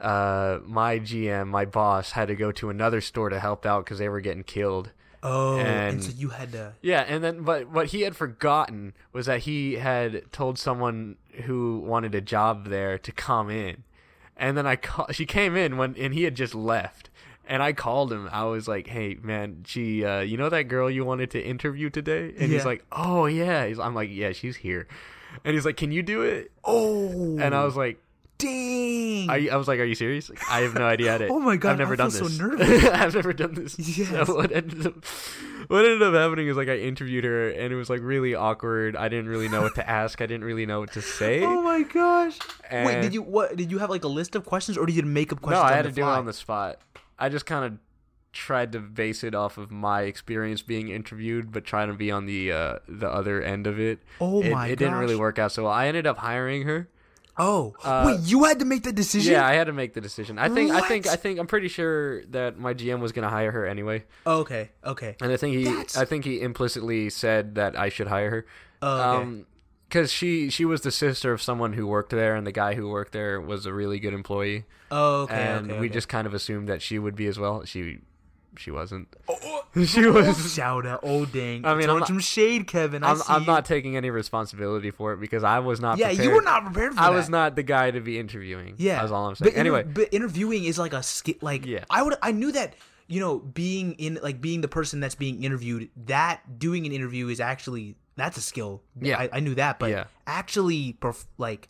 uh, 0.00 0.60
my 0.64 0.98
GM, 0.98 1.48
my 1.48 1.64
boss, 1.64 2.12
had 2.12 2.28
to 2.28 2.36
go 2.36 2.52
to 2.52 2.70
another 2.70 3.00
store 3.00 3.28
to 3.30 3.40
help 3.40 3.66
out 3.66 3.84
because 3.84 3.98
they 3.98 4.08
were 4.08 4.20
getting 4.20 4.44
killed. 4.44 4.92
oh, 5.22 5.58
and, 5.58 5.66
and- 5.96 6.04
so 6.04 6.12
you 6.16 6.28
had 6.30 6.52
to. 6.52 6.74
Yeah, 6.80 7.00
and 7.08 7.22
then 7.24 7.42
but 7.42 7.68
what 7.68 7.88
he 7.88 8.02
had 8.02 8.14
forgotten 8.16 8.94
was 9.12 9.26
that 9.26 9.40
he 9.40 9.74
had 9.74 10.30
told 10.32 10.58
someone 10.58 11.16
who 11.44 11.80
wanted 11.80 12.14
a 12.14 12.20
job 12.20 12.68
there 12.68 12.96
to 12.98 13.10
come 13.12 13.50
in, 13.50 13.82
and 14.36 14.56
then 14.56 14.66
I 14.66 14.76
call, 14.76 15.06
she 15.10 15.26
came 15.26 15.56
in 15.56 15.76
when 15.76 15.96
and 15.96 16.14
he 16.14 16.22
had 16.22 16.36
just 16.36 16.54
left, 16.54 17.07
and 17.48 17.62
I 17.62 17.72
called 17.72 18.12
him. 18.12 18.28
I 18.30 18.44
was 18.44 18.68
like, 18.68 18.86
"Hey 18.86 19.16
man, 19.22 19.64
she, 19.66 20.04
uh, 20.04 20.20
you 20.20 20.36
know 20.36 20.48
that 20.48 20.64
girl 20.64 20.88
you 20.90 21.04
wanted 21.04 21.30
to 21.32 21.40
interview 21.42 21.90
today?" 21.90 22.32
And 22.38 22.52
he's 22.52 22.64
like, 22.64 22.84
"Oh 22.92 23.26
yeah." 23.26 23.66
He's, 23.66 23.78
I'm 23.78 23.94
like, 23.94 24.10
"Yeah, 24.12 24.32
she's 24.32 24.56
here," 24.56 24.86
and 25.44 25.54
he's 25.54 25.64
like, 25.64 25.76
"Can 25.76 25.90
you 25.90 26.02
do 26.02 26.22
it?" 26.22 26.52
Oh, 26.64 27.38
And 27.40 27.54
I 27.54 27.64
was 27.64 27.76
like. 27.76 27.98
dang. 28.38 29.28
You, 29.42 29.50
I 29.50 29.56
was 29.56 29.66
like, 29.66 29.80
"Are 29.80 29.84
you 29.84 29.96
serious?" 29.96 30.30
Like, 30.30 30.40
I 30.48 30.60
have 30.60 30.74
no 30.74 30.86
idea 30.86 31.10
how 31.12 31.18
to. 31.18 31.26
Oh 31.30 31.40
my 31.40 31.56
God, 31.56 31.72
I've 31.72 31.78
never 31.78 31.94
I 31.94 31.96
done 31.96 32.10
this. 32.10 32.18
so 32.18 32.28
nervous. 32.46 32.84
I've 33.02 33.14
never 33.14 33.32
done 33.32 33.54
this. 33.54 33.76
Yes. 33.98 34.26
So 34.28 34.36
what 34.36 34.52
ended 34.52 34.86
up, 34.86 35.04
what 35.68 35.84
ended 35.84 36.02
up 36.02 36.14
happening 36.14 36.46
is 36.46 36.56
like 36.56 36.68
I 36.68 36.76
interviewed 36.78 37.24
her, 37.24 37.48
and 37.50 37.72
it 37.72 37.76
was 37.76 37.90
like 37.90 38.00
really 38.02 38.34
awkward. 38.36 38.94
I 38.96 39.08
didn't 39.08 39.28
really 39.28 39.48
know 39.48 39.62
what 39.62 39.74
to 39.74 39.88
ask. 39.88 40.20
I 40.20 40.26
didn't 40.26 40.44
really 40.44 40.66
know 40.66 40.78
what 40.80 40.92
to 40.92 41.02
say. 41.02 41.42
Oh 41.42 41.62
my 41.62 41.82
gosh! 41.82 42.38
Wait, 42.70 43.02
did 43.02 43.12
you 43.12 43.22
what? 43.22 43.56
Did 43.56 43.70
you 43.72 43.78
have 43.78 43.90
like 43.90 44.04
a 44.04 44.08
list 44.08 44.36
of 44.36 44.44
questions, 44.46 44.78
or 44.78 44.86
did 44.86 44.94
you 44.94 45.02
make 45.02 45.32
up 45.32 45.40
questions? 45.40 45.64
no. 45.64 45.68
I 45.68 45.74
had 45.74 45.86
to 45.86 45.92
do 45.92 46.02
it 46.02 46.06
on 46.06 46.26
the 46.26 46.32
spot. 46.32 46.78
I 47.18 47.28
just 47.28 47.46
kind 47.46 47.64
of 47.64 47.78
tried 48.32 48.72
to 48.72 48.78
base 48.78 49.24
it 49.24 49.34
off 49.34 49.58
of 49.58 49.70
my 49.70 50.02
experience 50.02 50.62
being 50.62 50.88
interviewed, 50.88 51.50
but 51.50 51.64
trying 51.64 51.88
to 51.88 51.94
be 51.94 52.10
on 52.10 52.26
the 52.26 52.52
uh, 52.52 52.78
the 52.88 53.08
other 53.08 53.42
end 53.42 53.66
of 53.66 53.80
it. 53.80 54.00
Oh 54.20 54.42
it, 54.42 54.50
my 54.52 54.68
It 54.68 54.78
didn't 54.78 54.94
really 54.94 55.16
work 55.16 55.38
out 55.38 55.52
so 55.52 55.64
well. 55.64 55.72
I 55.72 55.86
ended 55.88 56.06
up 56.06 56.18
hiring 56.18 56.62
her. 56.62 56.88
Oh, 57.40 57.74
Uh, 57.84 58.02
wait, 58.04 58.20
you 58.28 58.42
had 58.44 58.58
to 58.58 58.64
make 58.64 58.82
the 58.82 58.90
decision. 58.92 59.32
Yeah, 59.34 59.46
I 59.46 59.54
had 59.54 59.68
to 59.68 59.72
make 59.72 59.94
the 59.94 60.00
decision. 60.00 60.38
I 60.40 60.48
think 60.48 60.72
I 60.72 60.80
think 60.88 61.06
I 61.06 61.14
think 61.16 61.38
I'm 61.38 61.46
pretty 61.46 61.68
sure 61.68 62.24
that 62.26 62.58
my 62.58 62.74
GM 62.74 62.98
was 63.00 63.12
gonna 63.12 63.30
hire 63.30 63.52
her 63.52 63.64
anyway. 63.66 64.04
Okay. 64.26 64.70
Okay. 64.84 65.16
And 65.20 65.30
I 65.32 65.36
think 65.36 65.56
he 65.56 65.64
That's- 65.64 65.96
I 65.96 66.04
think 66.04 66.24
he 66.24 66.40
implicitly 66.40 67.10
said 67.10 67.54
that 67.54 67.78
I 67.78 67.88
should 67.90 68.08
hire 68.08 68.30
her. 68.30 68.46
Oh, 68.82 68.92
okay. 69.00 69.22
Um, 69.22 69.46
because 69.88 70.12
she 70.12 70.50
she 70.50 70.64
was 70.64 70.82
the 70.82 70.90
sister 70.90 71.32
of 71.32 71.40
someone 71.42 71.72
who 71.72 71.86
worked 71.86 72.10
there, 72.10 72.34
and 72.36 72.46
the 72.46 72.52
guy 72.52 72.74
who 72.74 72.88
worked 72.88 73.12
there 73.12 73.40
was 73.40 73.66
a 73.66 73.72
really 73.72 73.98
good 73.98 74.14
employee, 74.14 74.64
Oh, 74.90 75.22
okay. 75.22 75.34
and 75.34 75.70
okay, 75.70 75.80
we 75.80 75.86
okay. 75.86 75.94
just 75.94 76.08
kind 76.08 76.26
of 76.26 76.34
assumed 76.34 76.68
that 76.68 76.82
she 76.82 76.98
would 76.98 77.16
be 77.16 77.26
as 77.26 77.38
well. 77.38 77.64
She 77.64 77.98
she 78.56 78.70
wasn't. 78.70 79.08
Oh, 79.28 79.62
oh 79.74 79.84
she 79.84 80.04
oh, 80.06 80.12
was. 80.12 80.54
Shout 80.54 80.84
out. 80.86 81.00
Oh, 81.02 81.24
dang. 81.24 81.64
I 81.64 81.74
mean, 81.74 81.84
Throwing 81.84 81.90
I'm 81.90 81.98
not- 82.00 82.08
some 82.08 82.18
shade, 82.20 82.66
Kevin. 82.66 83.02
I 83.04 83.12
I'm, 83.12 83.20
I'm 83.28 83.44
not 83.44 83.64
taking 83.64 83.96
any 83.96 84.10
responsibility 84.10 84.90
for 84.90 85.12
it 85.12 85.20
because 85.20 85.44
I 85.44 85.60
was 85.60 85.80
not. 85.80 85.98
Yeah, 85.98 86.08
prepared. 86.08 86.24
you 86.28 86.34
were 86.34 86.42
not 86.42 86.64
prepared 86.64 86.94
for 86.94 87.00
I 87.00 87.10
that. 87.10 87.16
was 87.16 87.28
not 87.30 87.56
the 87.56 87.62
guy 87.62 87.90
to 87.90 88.00
be 88.00 88.18
interviewing. 88.18 88.74
Yeah, 88.78 89.00
that's 89.00 89.12
all 89.12 89.26
I'm 89.28 89.34
saying. 89.36 89.52
But 89.52 89.58
inter- 89.58 89.60
anyway, 89.78 89.82
but 89.84 90.08
interviewing 90.12 90.64
is 90.64 90.78
like 90.78 90.92
a 90.92 91.02
skill. 91.02 91.36
Like, 91.40 91.64
Yeah. 91.66 91.84
I 91.90 92.02
would, 92.02 92.14
I 92.22 92.32
knew 92.32 92.52
that. 92.52 92.74
You 93.10 93.20
know, 93.20 93.38
being 93.38 93.94
in 93.94 94.18
like 94.22 94.38
being 94.42 94.60
the 94.60 94.68
person 94.68 95.00
that's 95.00 95.14
being 95.14 95.42
interviewed, 95.42 95.88
that 96.04 96.58
doing 96.58 96.84
an 96.84 96.92
interview 96.92 97.28
is 97.28 97.40
actually 97.40 97.96
that's 98.18 98.36
a 98.36 98.42
skill. 98.42 98.82
Yeah. 99.00 99.18
I, 99.18 99.28
I 99.34 99.40
knew 99.40 99.54
that, 99.54 99.78
but 99.78 99.90
Yeah. 99.90 100.04
actually, 100.26 100.96
perf- 101.00 101.26
like 101.38 101.68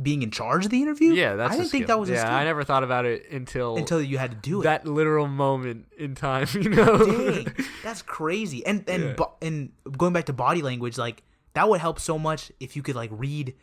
being 0.00 0.22
in 0.22 0.30
charge 0.30 0.64
of 0.66 0.70
the 0.70 0.82
interview, 0.82 1.12
yeah, 1.14 1.36
that's. 1.36 1.54
I 1.54 1.56
didn't 1.56 1.70
think 1.70 1.86
that 1.86 1.98
was 1.98 2.10
a 2.10 2.14
yeah. 2.14 2.36
I 2.36 2.44
never 2.44 2.64
thought 2.64 2.84
about 2.84 3.06
it 3.06 3.30
until 3.30 3.76
until 3.76 4.00
you 4.02 4.18
had 4.18 4.30
to 4.32 4.36
do 4.36 4.60
it. 4.60 4.64
that 4.64 4.86
literal 4.86 5.26
moment 5.26 5.86
in 5.98 6.14
time. 6.14 6.46
You 6.54 6.68
know. 6.70 6.98
Dang, 6.98 7.54
that's 7.82 8.02
crazy. 8.02 8.64
And 8.66 8.84
and 8.88 9.02
Yeah. 9.04 9.12
bo- 9.14 9.34
and 9.40 9.72
going 9.96 10.12
back 10.12 10.26
to 10.26 10.32
body 10.34 10.60
language, 10.62 10.98
like 10.98 11.22
that 11.54 11.68
would 11.68 11.80
help 11.80 11.98
so 11.98 12.18
much 12.18 12.52
if 12.60 12.76
you 12.76 12.82
could 12.82 12.94
like 12.94 13.10
read 13.12 13.54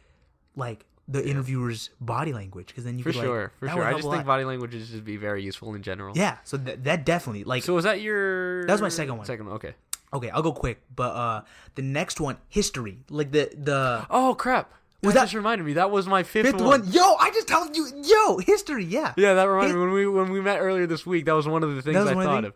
like 0.56 0.86
the 1.08 1.24
interviewer's 1.28 1.90
body 2.02 2.32
language, 2.34 2.68
because 2.68 2.84
then 2.86 2.98
you 2.98 3.04
for 3.04 3.12
could 3.12 3.18
like, 3.18 3.26
sure, 3.26 3.52
for 3.60 3.68
sure. 3.70 3.84
I 3.84 3.94
just 3.94 4.10
think 4.10 4.26
body 4.26 4.46
language 4.46 4.74
is 4.74 4.90
just 4.90 5.04
be 5.06 5.18
very 5.18 5.44
useful 5.44 5.76
in 5.76 5.84
general. 5.84 6.18
yeah. 6.18 6.38
So 6.46 6.58
that 6.58 6.84
that 6.86 7.06
definitely 7.06 7.44
like 7.44 7.62
So 7.64 7.76
was 7.76 7.84
that 7.84 8.02
your? 8.02 8.66
That 8.66 8.72
was 8.74 8.82
my 8.82 8.90
second 8.90 9.18
one. 9.18 9.26
Second, 9.28 9.50
okay. 9.50 9.76
Okay, 10.14 10.30
I'll 10.30 10.42
go 10.44 10.54
quick, 10.54 10.82
but 10.96 11.12
uh 11.16 11.42
the 11.76 11.82
next 11.82 12.20
one, 12.20 12.38
history, 12.50 13.00
like 13.10 13.32
the 13.32 13.50
the 13.58 14.06
Oh 14.10 14.36
crap! 14.36 14.72
Was 15.02 15.14
that, 15.14 15.20
that- 15.20 15.26
just 15.26 15.34
reminded 15.36 15.66
me. 15.66 15.74
That 15.74 15.92
was 15.92 16.08
my 16.08 16.24
fifth, 16.24 16.46
fifth 16.52 16.62
one. 16.62 16.88
Yo, 16.92 17.16
I 17.20 17.30
just 17.32 17.48
told 17.48 17.76
you, 17.76 17.88
yo, 18.04 18.38
history, 18.38 18.86
yeah, 18.86 19.14
Yeah, 19.18 19.34
that 19.34 19.44
reminded 19.46 19.70
His- 19.70 19.76
me 19.76 19.82
when 19.82 19.92
we 19.94 20.08
when 20.08 20.32
we 20.32 20.40
met 20.42 20.60
earlier 20.60 20.88
this 20.88 21.06
week. 21.06 21.26
That 21.26 21.34
was 21.34 21.48
one 21.48 21.64
of 21.64 21.76
the 21.76 21.82
things 21.82 21.98
I 21.98 22.14
one 22.14 22.18
of 22.20 22.24
thought 22.24 22.46
of. 22.46 22.54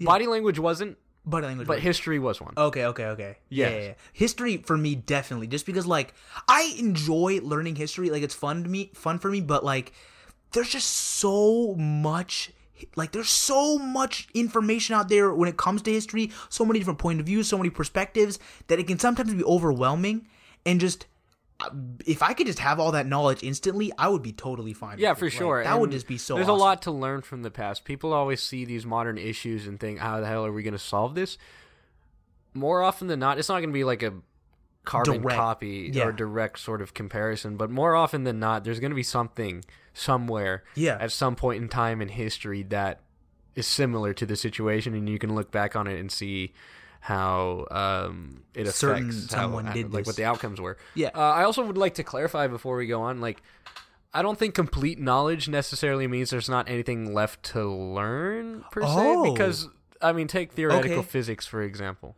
Body 0.00 0.26
language 0.26 0.58
wasn't, 0.58 0.96
body 1.26 1.46
language. 1.46 1.66
but 1.68 1.80
history 1.80 2.18
was 2.18 2.40
one. 2.40 2.54
Okay, 2.56 2.84
okay, 2.86 3.04
okay. 3.06 3.38
Yeah, 3.48 3.68
yeah, 3.70 3.80
yeah. 3.80 3.94
History 4.12 4.58
for 4.58 4.76
me 4.78 4.94
definitely 4.94 5.46
just 5.48 5.66
because 5.66 5.86
like 5.86 6.14
I 6.48 6.74
enjoy 6.78 7.40
learning 7.42 7.76
history, 7.76 8.08
like 8.10 8.22
it's 8.22 8.34
fun 8.34 8.62
to 8.62 8.68
me, 8.70 8.92
fun 8.94 9.18
for 9.18 9.30
me, 9.30 9.40
but 9.40 9.64
like 9.64 9.92
there's 10.52 10.68
just 10.70 10.90
so 10.90 11.74
much 11.76 12.50
like 12.96 13.12
there's 13.12 13.30
so 13.30 13.78
much 13.78 14.28
information 14.34 14.94
out 14.94 15.08
there 15.08 15.32
when 15.32 15.48
it 15.48 15.56
comes 15.56 15.82
to 15.82 15.92
history, 15.92 16.30
so 16.48 16.64
many 16.64 16.78
different 16.78 16.98
point 16.98 17.20
of 17.20 17.26
views, 17.26 17.48
so 17.48 17.56
many 17.56 17.70
perspectives 17.70 18.38
that 18.68 18.78
it 18.78 18.86
can 18.86 18.98
sometimes 18.98 19.32
be 19.32 19.44
overwhelming 19.44 20.26
and 20.66 20.80
just 20.80 21.06
uh, 21.60 21.70
if 22.06 22.22
I 22.22 22.32
could 22.32 22.46
just 22.46 22.58
have 22.58 22.80
all 22.80 22.92
that 22.92 23.06
knowledge 23.06 23.42
instantly, 23.42 23.92
I 23.98 24.08
would 24.08 24.22
be 24.22 24.32
totally 24.32 24.72
fine. 24.72 24.98
Yeah, 24.98 25.10
with 25.10 25.18
for. 25.18 25.24
Like, 25.26 25.32
sure. 25.32 25.64
that 25.64 25.78
would 25.78 25.90
just 25.90 26.06
be 26.06 26.18
so. 26.18 26.34
There's 26.34 26.48
awesome. 26.48 26.56
a 26.56 26.62
lot 26.62 26.82
to 26.82 26.90
learn 26.90 27.22
from 27.22 27.42
the 27.42 27.50
past. 27.50 27.84
People 27.84 28.12
always 28.12 28.42
see 28.42 28.64
these 28.64 28.86
modern 28.86 29.18
issues 29.18 29.66
and 29.66 29.78
think, 29.78 29.98
"How 29.98 30.20
the 30.20 30.26
hell 30.26 30.46
are 30.46 30.52
we 30.52 30.62
going 30.62 30.72
to 30.72 30.78
solve 30.78 31.14
this?" 31.14 31.38
More 32.54 32.82
often 32.82 33.08
than 33.08 33.20
not, 33.20 33.38
it's 33.38 33.48
not 33.48 33.56
going 33.56 33.68
to 33.68 33.74
be 33.74 33.84
like 33.84 34.02
a 34.02 34.14
carbon 34.84 35.20
Direct. 35.22 35.36
copy 35.38 35.90
Yeah. 35.92 36.04
or 36.06 36.12
direct 36.12 36.58
sort 36.58 36.80
of 36.82 36.94
comparison, 36.94 37.56
but 37.56 37.70
more 37.70 37.94
often 37.94 38.24
than 38.24 38.38
not, 38.38 38.64
there's 38.64 38.80
going 38.80 38.90
to 38.90 38.96
be 38.96 39.02
something 39.02 39.64
somewhere 39.92 40.64
Yeah. 40.74 40.96
at 41.00 41.12
some 41.12 41.36
point 41.36 41.62
in 41.62 41.68
time 41.68 42.00
in 42.00 42.08
history 42.08 42.62
that 42.64 43.00
is 43.54 43.66
similar 43.66 44.14
to 44.14 44.24
the 44.26 44.36
situation, 44.36 44.94
and 44.94 45.08
you 45.08 45.18
can 45.18 45.34
look 45.34 45.50
back 45.50 45.76
on 45.76 45.86
it 45.86 45.98
and 46.00 46.10
see 46.10 46.52
how 47.00 47.66
um, 47.70 48.42
it 48.54 48.68
Certain 48.68 49.08
affects 49.10 49.32
how, 49.34 49.42
someone 49.42 49.66
did 49.72 49.92
like 49.92 50.00
this. 50.04 50.06
what 50.06 50.16
the 50.16 50.24
outcomes 50.24 50.60
were. 50.60 50.76
Yeah. 50.94 51.10
Uh, 51.14 51.20
I 51.20 51.44
also 51.44 51.64
would 51.66 51.78
like 51.78 51.94
to 51.94 52.02
clarify 52.04 52.46
before 52.46 52.76
we 52.76 52.86
go 52.86 53.02
on, 53.02 53.20
like. 53.20 53.42
I 54.12 54.22
don't 54.22 54.36
think 54.36 54.56
complete 54.56 54.98
knowledge 54.98 55.48
necessarily 55.48 56.08
means 56.08 56.30
there's 56.30 56.48
not 56.48 56.68
anything 56.68 57.14
left 57.14 57.44
to 57.52 57.64
learn 57.72 58.64
per 58.72 58.80
Oh. 58.82 59.24
se. 59.24 59.30
Because 59.32 59.68
I 60.02 60.12
mean, 60.12 60.26
take 60.26 60.50
theoretical 60.52 60.98
Okay. 60.98 61.06
physics 61.08 61.46
for 61.46 61.62
example, 61.62 62.16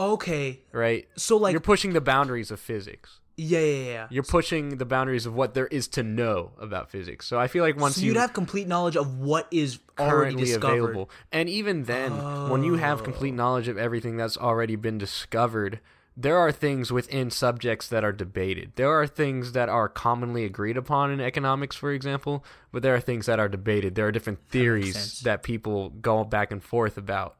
Okay, 0.00 0.60
right? 0.72 1.06
so 1.16 1.36
like 1.36 1.52
You're 1.52 1.60
pushing 1.60 1.92
the 1.92 2.00
boundaries 2.00 2.50
of 2.50 2.58
physics. 2.58 3.20
yeah, 3.36 3.58
yeah, 3.60 3.84
yeah. 3.84 4.06
You're 4.10 4.22
pushing 4.22 4.78
the 4.78 4.84
boundaries 4.84 5.26
of 5.26 5.34
what 5.34 5.54
there 5.54 5.66
is 5.66 5.88
to 5.88 6.02
know 6.02 6.52
about 6.58 6.90
physics. 6.90 7.26
So 7.26 7.38
I 7.38 7.48
feel 7.48 7.62
like 7.64 7.76
once 7.78 7.96
So 7.96 8.00
you 8.02 8.08
you'd 8.08 8.16
have 8.16 8.32
complete 8.32 8.66
knowledge 8.68 8.96
of 8.96 9.18
what 9.18 9.46
is 9.50 9.78
already 9.98 10.36
discovered. 10.36 10.74
available. 10.78 11.10
And 11.32 11.48
even 11.48 11.84
then, 11.84 12.12
when 12.50 12.62
you 12.64 12.74
have 12.76 13.00
Oh. 13.00 13.04
complete 13.04 13.32
knowledge 13.34 13.68
of 13.68 13.76
everything 13.78 14.16
that's 14.16 14.36
already 14.38 14.76
been 14.76 14.98
discovered, 14.98 15.80
there 16.16 16.36
are 16.38 16.52
things 16.52 16.90
within 16.92 17.30
subjects 17.30 17.88
that 17.88 18.04
are 18.04 18.12
debated. 18.12 18.72
There 18.76 18.90
are 18.90 19.06
things 19.06 19.52
that 19.52 19.68
are 19.68 19.88
commonly 19.88 20.44
agreed 20.44 20.76
upon 20.76 21.10
in 21.10 21.20
economics, 21.20 21.76
for 21.76 21.92
example, 21.92 22.44
but 22.72 22.82
there 22.82 22.94
are 22.94 23.00
things 23.00 23.26
that 23.26 23.38
are 23.38 23.48
debated. 23.48 23.94
There 23.94 24.06
are 24.06 24.12
different 24.12 24.40
theories 24.48 24.94
sense. 24.94 25.20
that 25.20 25.42
people 25.42 25.90
go 25.90 26.24
back 26.24 26.50
and 26.52 26.62
forth 26.62 26.96
about. 26.98 27.36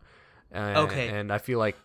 Uh, 0.55 0.85
Okay. 0.87 1.09
And 1.09 1.31
I 1.33 1.39
feel 1.39 1.59
like 1.59 1.77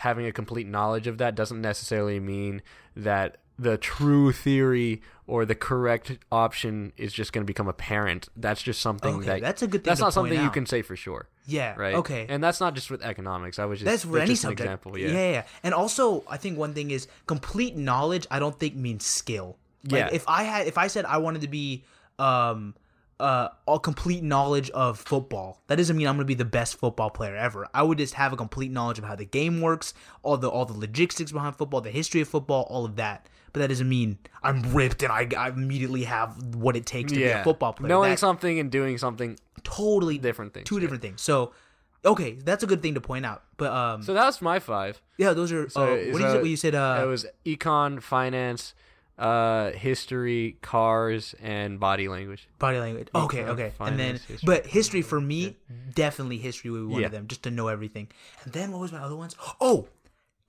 having 0.00 0.26
a 0.26 0.32
complete 0.32 0.66
knowledge 0.66 1.06
of 1.06 1.18
that 1.18 1.34
doesn't 1.34 1.60
necessarily 1.60 2.18
mean 2.20 2.62
that 2.96 3.36
the 3.58 3.76
true 3.76 4.32
theory 4.32 5.02
or 5.26 5.44
the 5.44 5.54
correct 5.54 6.16
option 6.32 6.92
is 6.96 7.12
just 7.12 7.32
going 7.34 7.42
to 7.42 7.46
become 7.46 7.68
apparent. 7.68 8.28
That's 8.34 8.62
just 8.62 8.80
something 8.80 9.16
Okay, 9.16 9.26
that 9.26 9.40
that's 9.42 9.62
a 9.62 9.66
good 9.66 9.84
thing 9.84 9.90
That's 9.90 10.00
not 10.00 10.14
something 10.14 10.40
you 10.40 10.48
can 10.50 10.64
say 10.64 10.80
for 10.82 10.96
sure, 10.96 11.28
Yeah. 11.46 11.74
right? 11.76 11.94
Okay. 11.96 12.24
and 12.28 12.42
that's 12.42 12.60
not 12.60 12.74
just 12.74 12.90
with 12.90 13.02
economics. 13.02 13.58
I 13.58 13.66
was 13.66 13.78
just 13.80 13.84
that's 13.86 14.04
for 14.04 14.12
that's 14.12 14.22
any 14.22 14.32
just 14.32 14.44
an 14.44 14.50
subject. 14.52 14.60
example. 14.66 14.98
yeah. 14.98 15.08
Yeah. 15.08 15.30
yeah, 15.32 15.42
And 15.62 15.74
also, 15.74 16.24
I 16.28 16.38
think 16.38 16.56
one 16.58 16.72
thing 16.72 16.90
is 16.90 17.06
complete 17.26 17.76
knowledge. 17.76 18.26
I 18.30 18.38
don't 18.38 18.58
think 18.58 18.74
means 18.76 19.04
skill. 19.04 19.58
Like, 19.84 19.92
Yeah. 19.92 20.08
If 20.12 20.24
I 20.26 20.42
had, 20.44 20.66
if 20.66 20.78
I 20.78 20.86
said 20.88 21.04
I 21.04 21.18
wanted 21.18 21.42
to 21.42 21.48
be, 21.48 21.84
um, 22.18 22.74
uh, 23.20 23.48
all 23.66 23.78
complete 23.78 24.22
knowledge 24.22 24.70
of 24.70 24.98
football, 24.98 25.60
that 25.68 25.76
doesn't 25.76 25.96
mean 25.96 26.06
I'm 26.06 26.16
going 26.16 26.24
to 26.24 26.28
be 26.28 26.34
the 26.34 26.44
best 26.44 26.76
football 26.78 27.10
player 27.10 27.36
ever. 27.36 27.68
I 27.74 27.82
would 27.82 27.98
just 27.98 28.14
have 28.14 28.32
a 28.32 28.36
complete 28.36 28.70
knowledge 28.70 28.98
of 28.98 29.04
how 29.04 29.14
the 29.16 29.24
game 29.24 29.60
works, 29.60 29.94
all 30.22 30.36
the 30.36 30.48
all 30.48 30.64
the 30.64 30.72
logistics 30.78 31.32
behind 31.32 31.56
football, 31.56 31.80
the 31.80 31.90
history 31.90 32.20
of 32.20 32.28
football, 32.28 32.62
all 32.70 32.84
of 32.84 32.96
that. 32.96 33.26
But 33.52 33.60
that 33.60 33.68
doesn't 33.68 33.88
mean 33.88 34.18
I'm 34.42 34.62
ripped 34.72 35.02
and 35.02 35.10
I, 35.12 35.28
I 35.36 35.48
immediately 35.48 36.04
have 36.04 36.54
what 36.54 36.76
it 36.76 36.86
takes 36.86 37.10
to 37.12 37.18
be 37.18 37.24
a 37.24 37.42
football 37.44 37.72
player. 37.72 37.88
Knowing 37.88 38.16
something 38.16 38.58
and 38.60 38.70
doing 38.70 38.96
something. 38.96 39.38
totally 39.64 40.18
different 40.18 40.54
things, 40.54 40.68
Two 40.68 40.76
yeah. 40.76 40.80
different 40.82 41.02
things. 41.02 41.20
So, 41.20 41.52
okay, 42.04 42.32
that's 42.44 42.62
a 42.62 42.66
good 42.66 42.80
thing 42.80 42.94
to 42.94 43.00
point 43.00 43.26
out. 43.26 43.42
But 43.56 43.72
um, 43.72 44.02
So 44.04 44.14
that's 44.14 44.40
my 44.40 44.58
five. 44.60 45.02
yeah, 45.18 45.32
those 45.32 45.50
are. 45.52 45.68
So 45.68 45.82
uh, 45.82 45.86
what 46.12 46.20
it? 46.20 46.24
that- 46.24 46.40
What 46.42 46.48
you 46.50 46.56
said? 46.56 46.74
Uh, 46.76 47.00
it 47.02 47.06
was 47.06 47.26
econ, 47.44 48.00
finance, 48.00 48.72
uh, 49.20 49.70
history, 49.72 50.56
cars, 50.62 51.34
and 51.42 51.78
body 51.78 52.08
language. 52.08 52.48
body 52.58 52.78
language. 52.80 53.08
Okay, 53.14 53.44
okay, 53.44 53.72
and 53.78 53.98
then 53.98 54.14
history. 54.14 54.38
but 54.42 54.66
history 54.66 55.02
for 55.02 55.20
me, 55.20 55.56
definitely 55.94 56.38
history 56.38 56.70
would 56.70 56.80
be 56.80 56.86
one 56.86 57.00
Yeah. 57.02 57.06
of 57.06 57.12
them, 57.12 57.26
just 57.28 57.42
to 57.44 57.50
know 57.50 57.68
everything. 57.68 58.08
And 58.44 58.52
then 58.52 58.72
what 58.72 58.80
was 58.80 58.92
my 58.92 58.98
other 59.00 59.16
ones? 59.16 59.36
Oh, 59.60 59.88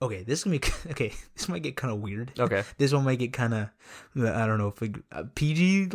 okay, 0.00 0.22
this 0.22 0.38
is 0.40 0.44
gonna 0.44 0.58
be 0.58 0.68
okay. 0.90 1.12
This 1.36 1.48
might 1.48 1.62
get 1.62 1.76
kind 1.76 1.92
of 1.92 2.00
weird. 2.00 2.32
Okay. 2.38 2.64
this 2.78 2.92
one 2.92 3.04
might 3.04 3.18
get 3.18 3.32
kind 3.32 3.52
of 3.54 3.68
I 4.16 4.46
don't 4.46 4.58
know 4.58 4.68
if 4.68 4.82
it, 4.82 4.96
uh, 5.12 5.24
PG 5.34 5.88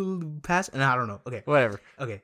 pass, 0.44 0.70
and 0.70 0.84
I 0.84 0.96
don't 0.96 1.08
know. 1.08 1.20
Okay, 1.28 1.42
Whatever. 1.46 1.82
okay, 2.00 2.22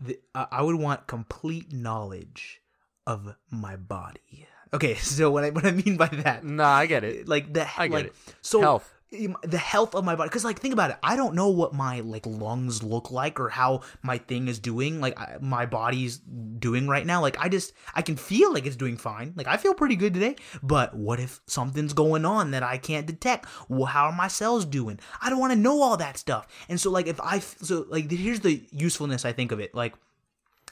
the, 0.00 0.18
uh, 0.34 0.46
I 0.50 0.62
would 0.62 0.76
want 0.76 1.06
complete 1.08 1.72
knowledge 1.72 2.62
of 3.06 3.34
my 3.50 3.76
body. 3.76 4.46
Okay, 4.74 4.94
so 5.16 5.30
what 5.30 5.44
I 5.44 5.50
what 5.50 5.64
I 5.66 5.70
mean 5.72 5.96
by 5.96 6.06
that, 6.08 6.44
Nah, 6.44 6.68
I 6.70 6.86
get 6.86 7.02
it. 7.04 7.28
like 7.28 7.52
the 7.52 7.66
I 7.76 7.88
get 7.88 7.94
like 7.94 8.06
it. 8.06 8.14
so 8.42 8.60
Health. 8.60 8.92
The 9.10 9.58
health 9.58 9.94
of 9.94 10.04
my 10.04 10.16
body. 10.16 10.28
Because 10.28 10.44
like 10.44 10.58
think 10.58 10.74
about 10.74 10.90
it. 10.90 10.96
I 11.02 11.14
don't 11.14 11.34
know 11.34 11.48
what 11.48 11.72
my 11.72 12.00
like 12.00 12.26
lungs 12.26 12.82
look 12.82 13.10
like 13.10 13.38
or 13.38 13.48
how 13.48 13.82
my 14.02 14.18
thing 14.18 14.48
is 14.48 14.58
doing 14.58 15.00
like 15.00 15.18
I, 15.18 15.36
my 15.40 15.64
body's 15.64 16.18
doing 16.18 16.88
right 16.88 17.06
now. 17.06 17.20
Like 17.20 17.38
i 17.38 17.48
just 17.48 17.72
i 17.94 18.02
can 18.02 18.16
feel 18.16 18.52
like 18.52 18.66
it's 18.66 18.76
doing 18.76 18.96
fine. 18.96 19.32
Like 19.36 19.46
i 19.46 19.56
feel 19.56 19.74
pretty 19.74 19.96
good 19.96 20.12
today. 20.12 20.36
But 20.62 20.94
what 20.96 21.20
if 21.20 21.40
something's 21.46 21.92
going 21.92 22.24
on 22.24 22.50
that 22.50 22.62
i 22.62 22.78
can't 22.78 23.06
detect? 23.06 23.46
Well 23.68 23.86
how 23.86 24.06
are 24.06 24.12
my 24.12 24.28
cells 24.28 24.64
doing? 24.64 24.98
I 25.22 25.30
don't 25.30 25.38
want 25.38 25.52
to 25.52 25.58
know 25.58 25.82
all 25.82 25.96
that 25.98 26.16
stuff. 26.16 26.46
And 26.68 26.80
so 26.80 26.90
like 26.90 27.06
if 27.06 27.20
i 27.20 27.38
so 27.38 27.86
like 27.88 28.10
here's 28.10 28.40
the 28.40 28.66
usefulness 28.72 29.24
i 29.24 29.32
think 29.32 29.52
of 29.52 29.60
it. 29.60 29.74
Like 29.74 29.94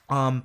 um 0.09 0.45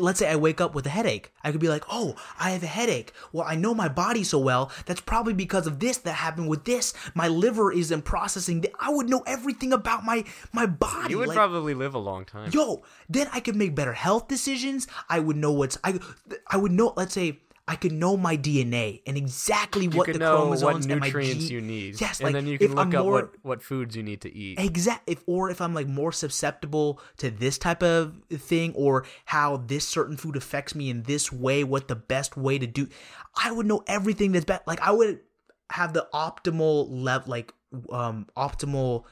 let's 0.00 0.18
say 0.18 0.30
I 0.30 0.36
wake 0.36 0.60
up 0.60 0.74
with 0.74 0.86
a 0.86 0.90
headache. 0.90 1.32
I 1.44 1.50
could 1.52 1.60
be 1.60 1.68
like, 1.68 1.84
oh, 1.90 2.14
I 2.38 2.50
have 2.50 2.62
a 2.62 2.66
headache. 2.66 3.12
Well, 3.32 3.46
I 3.46 3.54
know 3.54 3.74
my 3.74 3.88
body 3.88 4.24
so 4.24 4.38
well. 4.38 4.70
That's 4.86 5.00
probably 5.00 5.34
because 5.34 5.66
of 5.66 5.78
this 5.80 5.98
that 5.98 6.12
happened 6.12 6.48
with 6.48 6.64
this. 6.64 6.94
My 7.14 7.28
liver 7.28 7.72
isn't 7.72 8.02
processing. 8.02 8.62
th- 8.62 8.74
I 8.80 8.90
would 8.90 9.08
know 9.08 9.22
everything 9.26 9.72
about 9.72 10.04
my 10.04 10.24
my 10.52 10.66
body. 10.66 11.10
You 11.10 11.18
would 11.18 11.28
Like, 11.28 11.36
probably 11.36 11.74
live 11.74 11.94
a 11.94 11.98
long 11.98 12.24
time. 12.24 12.50
yo 12.52 12.82
then 13.08 13.26
i 13.32 13.40
could 13.40 13.56
make 13.56 13.74
better 13.74 13.92
health 13.92 14.28
decisions 14.28 14.86
i 15.08 15.18
would 15.18 15.36
know 15.36 15.52
what's 15.52 15.78
i 15.84 15.98
i 16.48 16.56
would 16.56 16.72
know 16.72 16.92
let's 16.96 17.14
say 17.14 17.38
i 17.68 17.76
could 17.76 17.92
know 17.92 18.16
my 18.16 18.36
dna 18.36 19.00
and 19.06 19.16
exactly 19.16 19.84
you 19.84 19.90
what 19.90 20.06
the 20.06 20.18
chromosomes 20.18 20.62
what 20.62 20.76
and 20.76 21.00
my 21.00 21.06
nutrients 21.06 21.44
gene- 21.44 21.52
you 21.52 21.60
need. 21.60 22.00
yes 22.00 22.18
and 22.20 22.24
like 22.26 22.34
then 22.34 22.46
you 22.46 22.58
can 22.58 22.70
look 22.70 22.78
I'm 22.78 22.94
up 22.96 23.04
more, 23.04 23.12
what, 23.12 23.34
what 23.42 23.62
foods 23.62 23.96
you 23.96 24.02
need 24.02 24.20
to 24.22 24.34
eat. 24.34 24.58
exact 24.58 25.08
if 25.08 25.22
or 25.26 25.50
if 25.50 25.60
i'm 25.60 25.74
like 25.74 25.86
more 25.86 26.12
susceptible 26.12 27.00
to 27.18 27.30
this 27.30 27.58
type 27.58 27.82
of 27.82 28.14
thing 28.30 28.72
or 28.74 29.04
how 29.26 29.58
this 29.58 29.86
certain 29.86 30.16
food 30.16 30.36
affects 30.36 30.74
me 30.74 30.90
in 30.90 31.02
this 31.04 31.30
way 31.32 31.62
what 31.64 31.88
the 31.88 31.96
best 31.96 32.36
way 32.36 32.58
to 32.58 32.66
do 32.66 32.88
i 33.36 33.52
would 33.52 33.66
know 33.66 33.82
everything 33.86 34.32
that's 34.32 34.44
best 34.44 34.66
like 34.66 34.80
i 34.80 34.90
would 34.90 35.20
have 35.70 35.92
the 35.92 36.08
optimal 36.12 36.86
level 36.90 37.30
like 37.30 37.52
um 37.92 38.26
optimal 38.36 39.04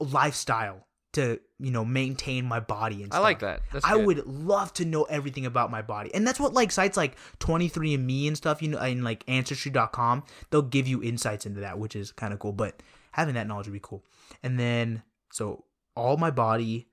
lifestyle 0.00 0.86
to 1.12 1.40
you 1.58 1.70
know 1.70 1.84
maintain 1.84 2.44
my 2.44 2.60
body 2.60 3.02
and 3.02 3.12
stuff. 3.12 3.20
I 3.20 3.22
like 3.22 3.38
that. 3.40 3.62
That's 3.72 3.84
I 3.84 3.94
good. 3.94 4.06
would 4.06 4.26
love 4.26 4.72
to 4.74 4.84
know 4.84 5.04
everything 5.04 5.46
about 5.46 5.70
my 5.70 5.82
body. 5.82 6.14
And 6.14 6.26
that's 6.26 6.40
what 6.40 6.52
like 6.52 6.70
sites 6.70 6.96
like 6.96 7.16
23andme 7.40 8.28
and 8.28 8.36
stuff, 8.36 8.62
you 8.62 8.68
know, 8.68 8.78
and 8.78 9.04
like 9.04 9.24
ancestry.com, 9.28 10.24
they'll 10.50 10.62
give 10.62 10.86
you 10.86 11.02
insights 11.02 11.46
into 11.46 11.60
that, 11.60 11.78
which 11.78 11.96
is 11.96 12.12
kind 12.12 12.32
of 12.32 12.38
cool, 12.38 12.52
but 12.52 12.82
having 13.12 13.34
that 13.34 13.46
knowledge 13.46 13.66
would 13.66 13.72
be 13.72 13.80
cool. 13.82 14.04
And 14.42 14.58
then 14.58 15.02
so 15.32 15.64
all 15.94 16.16
my 16.16 16.30
body 16.30 16.87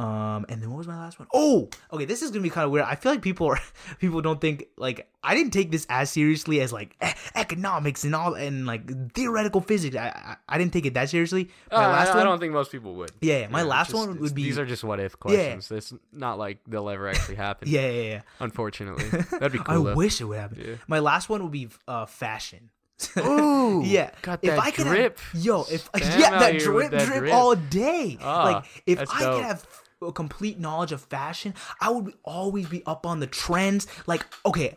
um 0.00 0.46
and 0.48 0.62
then 0.62 0.70
what 0.70 0.78
was 0.78 0.86
my 0.88 0.96
last 0.96 1.18
one? 1.18 1.28
Oh, 1.34 1.68
okay, 1.92 2.06
this 2.06 2.22
is 2.22 2.30
going 2.30 2.42
to 2.42 2.46
be 2.48 2.50
kind 2.50 2.64
of 2.64 2.70
weird. 2.70 2.86
I 2.86 2.94
feel 2.94 3.12
like 3.12 3.22
people 3.22 3.46
are 3.48 3.58
people 3.98 4.20
don't 4.22 4.40
think 4.40 4.66
like 4.76 5.08
I 5.22 5.34
didn't 5.34 5.52
take 5.52 5.70
this 5.70 5.86
as 5.90 6.08
seriously 6.10 6.60
as 6.62 6.72
like 6.72 6.96
e- 7.04 7.08
economics 7.34 8.04
and 8.04 8.14
all 8.14 8.34
and 8.34 8.66
like 8.66 9.12
theoretical 9.14 9.60
physics. 9.60 9.96
I 9.96 10.08
I, 10.08 10.36
I 10.48 10.58
didn't 10.58 10.72
take 10.72 10.86
it 10.86 10.94
that 10.94 11.10
seriously. 11.10 11.50
Uh, 11.70 11.76
My 11.78 11.84
I, 11.84 11.88
last 11.92 12.10
I 12.12 12.16
one 12.16 12.26
don't 12.26 12.40
think 12.40 12.52
most 12.52 12.72
people 12.72 12.94
would. 12.96 13.10
Yeah, 13.20 13.40
yeah, 13.40 13.48
my 13.48 13.60
it's 13.60 13.68
last 13.68 13.90
just- 13.90 13.98
one 14.08 14.18
would 14.20 14.34
be 14.34 14.44
These 14.44 14.58
are 14.58 14.66
just 14.66 14.84
what 14.84 15.00
if 15.00 15.18
questions. 15.18 15.70
Yeah. 15.70 15.76
It's 15.76 15.92
not 16.12 16.38
like 16.38 16.58
they'll 16.66 16.88
ever 16.88 17.08
actually 17.08 17.34
happen. 17.46 17.68
Yeah, 17.68 17.88
yeah, 17.90 18.02
yeah. 18.02 18.20
Unfortunately, 18.40 19.04
that'd 19.38 19.52
be 19.52 19.58
I 19.58 19.62
cool. 19.74 19.84
though. 19.84 19.94
wish 19.94 20.20
it 20.20 20.24
would 20.24 20.38
happen. 20.38 20.58
Yeah. 20.66 20.74
My 20.88 21.00
last 21.00 21.28
one 21.28 21.42
would 21.42 21.52
be 21.52 21.68
uh, 21.86 22.06
fashion. 22.06 22.70
Ooh, 23.18 23.82
yeah. 23.84 24.10
got 24.20 24.40
if 24.42 24.50
that 24.50 24.58
I 24.58 24.70
could 24.70 24.86
drip. 24.86 25.18
have, 25.18 25.42
yo, 25.42 25.62
if 25.70 25.90
Spam 25.92 26.20
yeah, 26.20 26.38
that 26.38 26.58
drip, 26.58 26.90
that 26.90 27.06
drip, 27.06 27.18
drip. 27.20 27.32
all 27.34 27.54
day. 27.56 28.18
Ah, 28.20 28.44
like 28.44 28.64
if 28.86 28.98
I 29.00 29.04
dope. 29.04 29.34
could 29.36 29.44
have 29.44 29.66
a 30.02 30.12
complete 30.12 30.58
knowledge 30.58 30.92
of 30.92 31.02
fashion, 31.02 31.54
I 31.80 31.90
would 31.90 32.14
always 32.24 32.66
be 32.68 32.82
up 32.86 33.06
on 33.06 33.20
the 33.20 33.26
trends. 33.26 33.86
Like, 34.06 34.24
okay, 34.46 34.76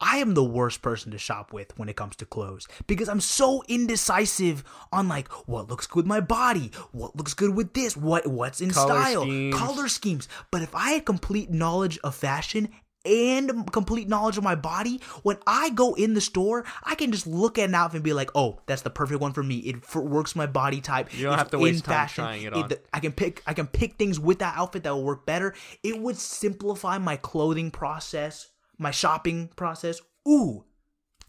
I 0.00 0.18
am 0.18 0.34
the 0.34 0.44
worst 0.44 0.80
person 0.80 1.12
to 1.12 1.18
shop 1.18 1.52
with 1.52 1.76
when 1.78 1.88
it 1.88 1.96
comes 1.96 2.16
to 2.16 2.26
clothes 2.26 2.66
because 2.86 3.08
I'm 3.08 3.20
so 3.20 3.62
indecisive 3.68 4.64
on 4.92 5.08
like 5.08 5.28
what 5.46 5.68
looks 5.68 5.86
good 5.86 5.98
with 5.98 6.06
my 6.06 6.20
body, 6.20 6.70
what 6.92 7.16
looks 7.16 7.34
good 7.34 7.54
with 7.54 7.74
this, 7.74 7.96
what 7.96 8.26
what's 8.26 8.60
in 8.60 8.70
Color 8.70 9.02
style, 9.02 9.22
schemes. 9.22 9.54
color 9.54 9.88
schemes. 9.88 10.28
But 10.50 10.62
if 10.62 10.74
I 10.74 10.92
had 10.92 11.04
complete 11.04 11.50
knowledge 11.50 11.98
of 12.02 12.14
fashion 12.14 12.70
and 13.08 13.72
complete 13.72 14.08
knowledge 14.08 14.36
of 14.38 14.44
my 14.44 14.54
body, 14.54 15.00
when 15.22 15.38
I 15.46 15.70
go 15.70 15.94
in 15.94 16.14
the 16.14 16.20
store, 16.20 16.64
I 16.84 16.94
can 16.94 17.10
just 17.10 17.26
look 17.26 17.58
at 17.58 17.68
an 17.68 17.74
outfit 17.74 17.96
and 17.96 18.04
be 18.04 18.12
like, 18.12 18.30
"Oh, 18.34 18.60
that's 18.66 18.82
the 18.82 18.90
perfect 18.90 19.20
one 19.20 19.32
for 19.32 19.42
me. 19.42 19.56
It 19.58 19.76
f- 19.76 19.96
works 19.96 20.36
my 20.36 20.46
body 20.46 20.80
type. 20.80 21.12
You 21.14 21.24
don't 21.24 21.32
It's 21.34 21.38
have 21.42 21.50
to 21.52 21.58
waste 21.58 21.76
in 21.76 21.82
time 21.82 21.94
fashion. 21.94 22.24
trying 22.24 22.42
it 22.42 22.52
on. 22.52 22.70
I 22.92 23.00
can 23.00 23.12
pick. 23.12 23.42
I 23.46 23.54
can 23.54 23.66
pick 23.66 23.94
things 23.96 24.20
with 24.20 24.38
that 24.40 24.54
outfit 24.56 24.82
that 24.84 24.94
will 24.94 25.04
work 25.04 25.24
better. 25.26 25.54
It 25.82 25.98
would 26.00 26.16
simplify 26.16 26.98
my 26.98 27.16
clothing 27.16 27.70
process, 27.70 28.48
my 28.78 28.90
shopping 28.90 29.48
process. 29.56 30.00
Ooh, 30.28 30.64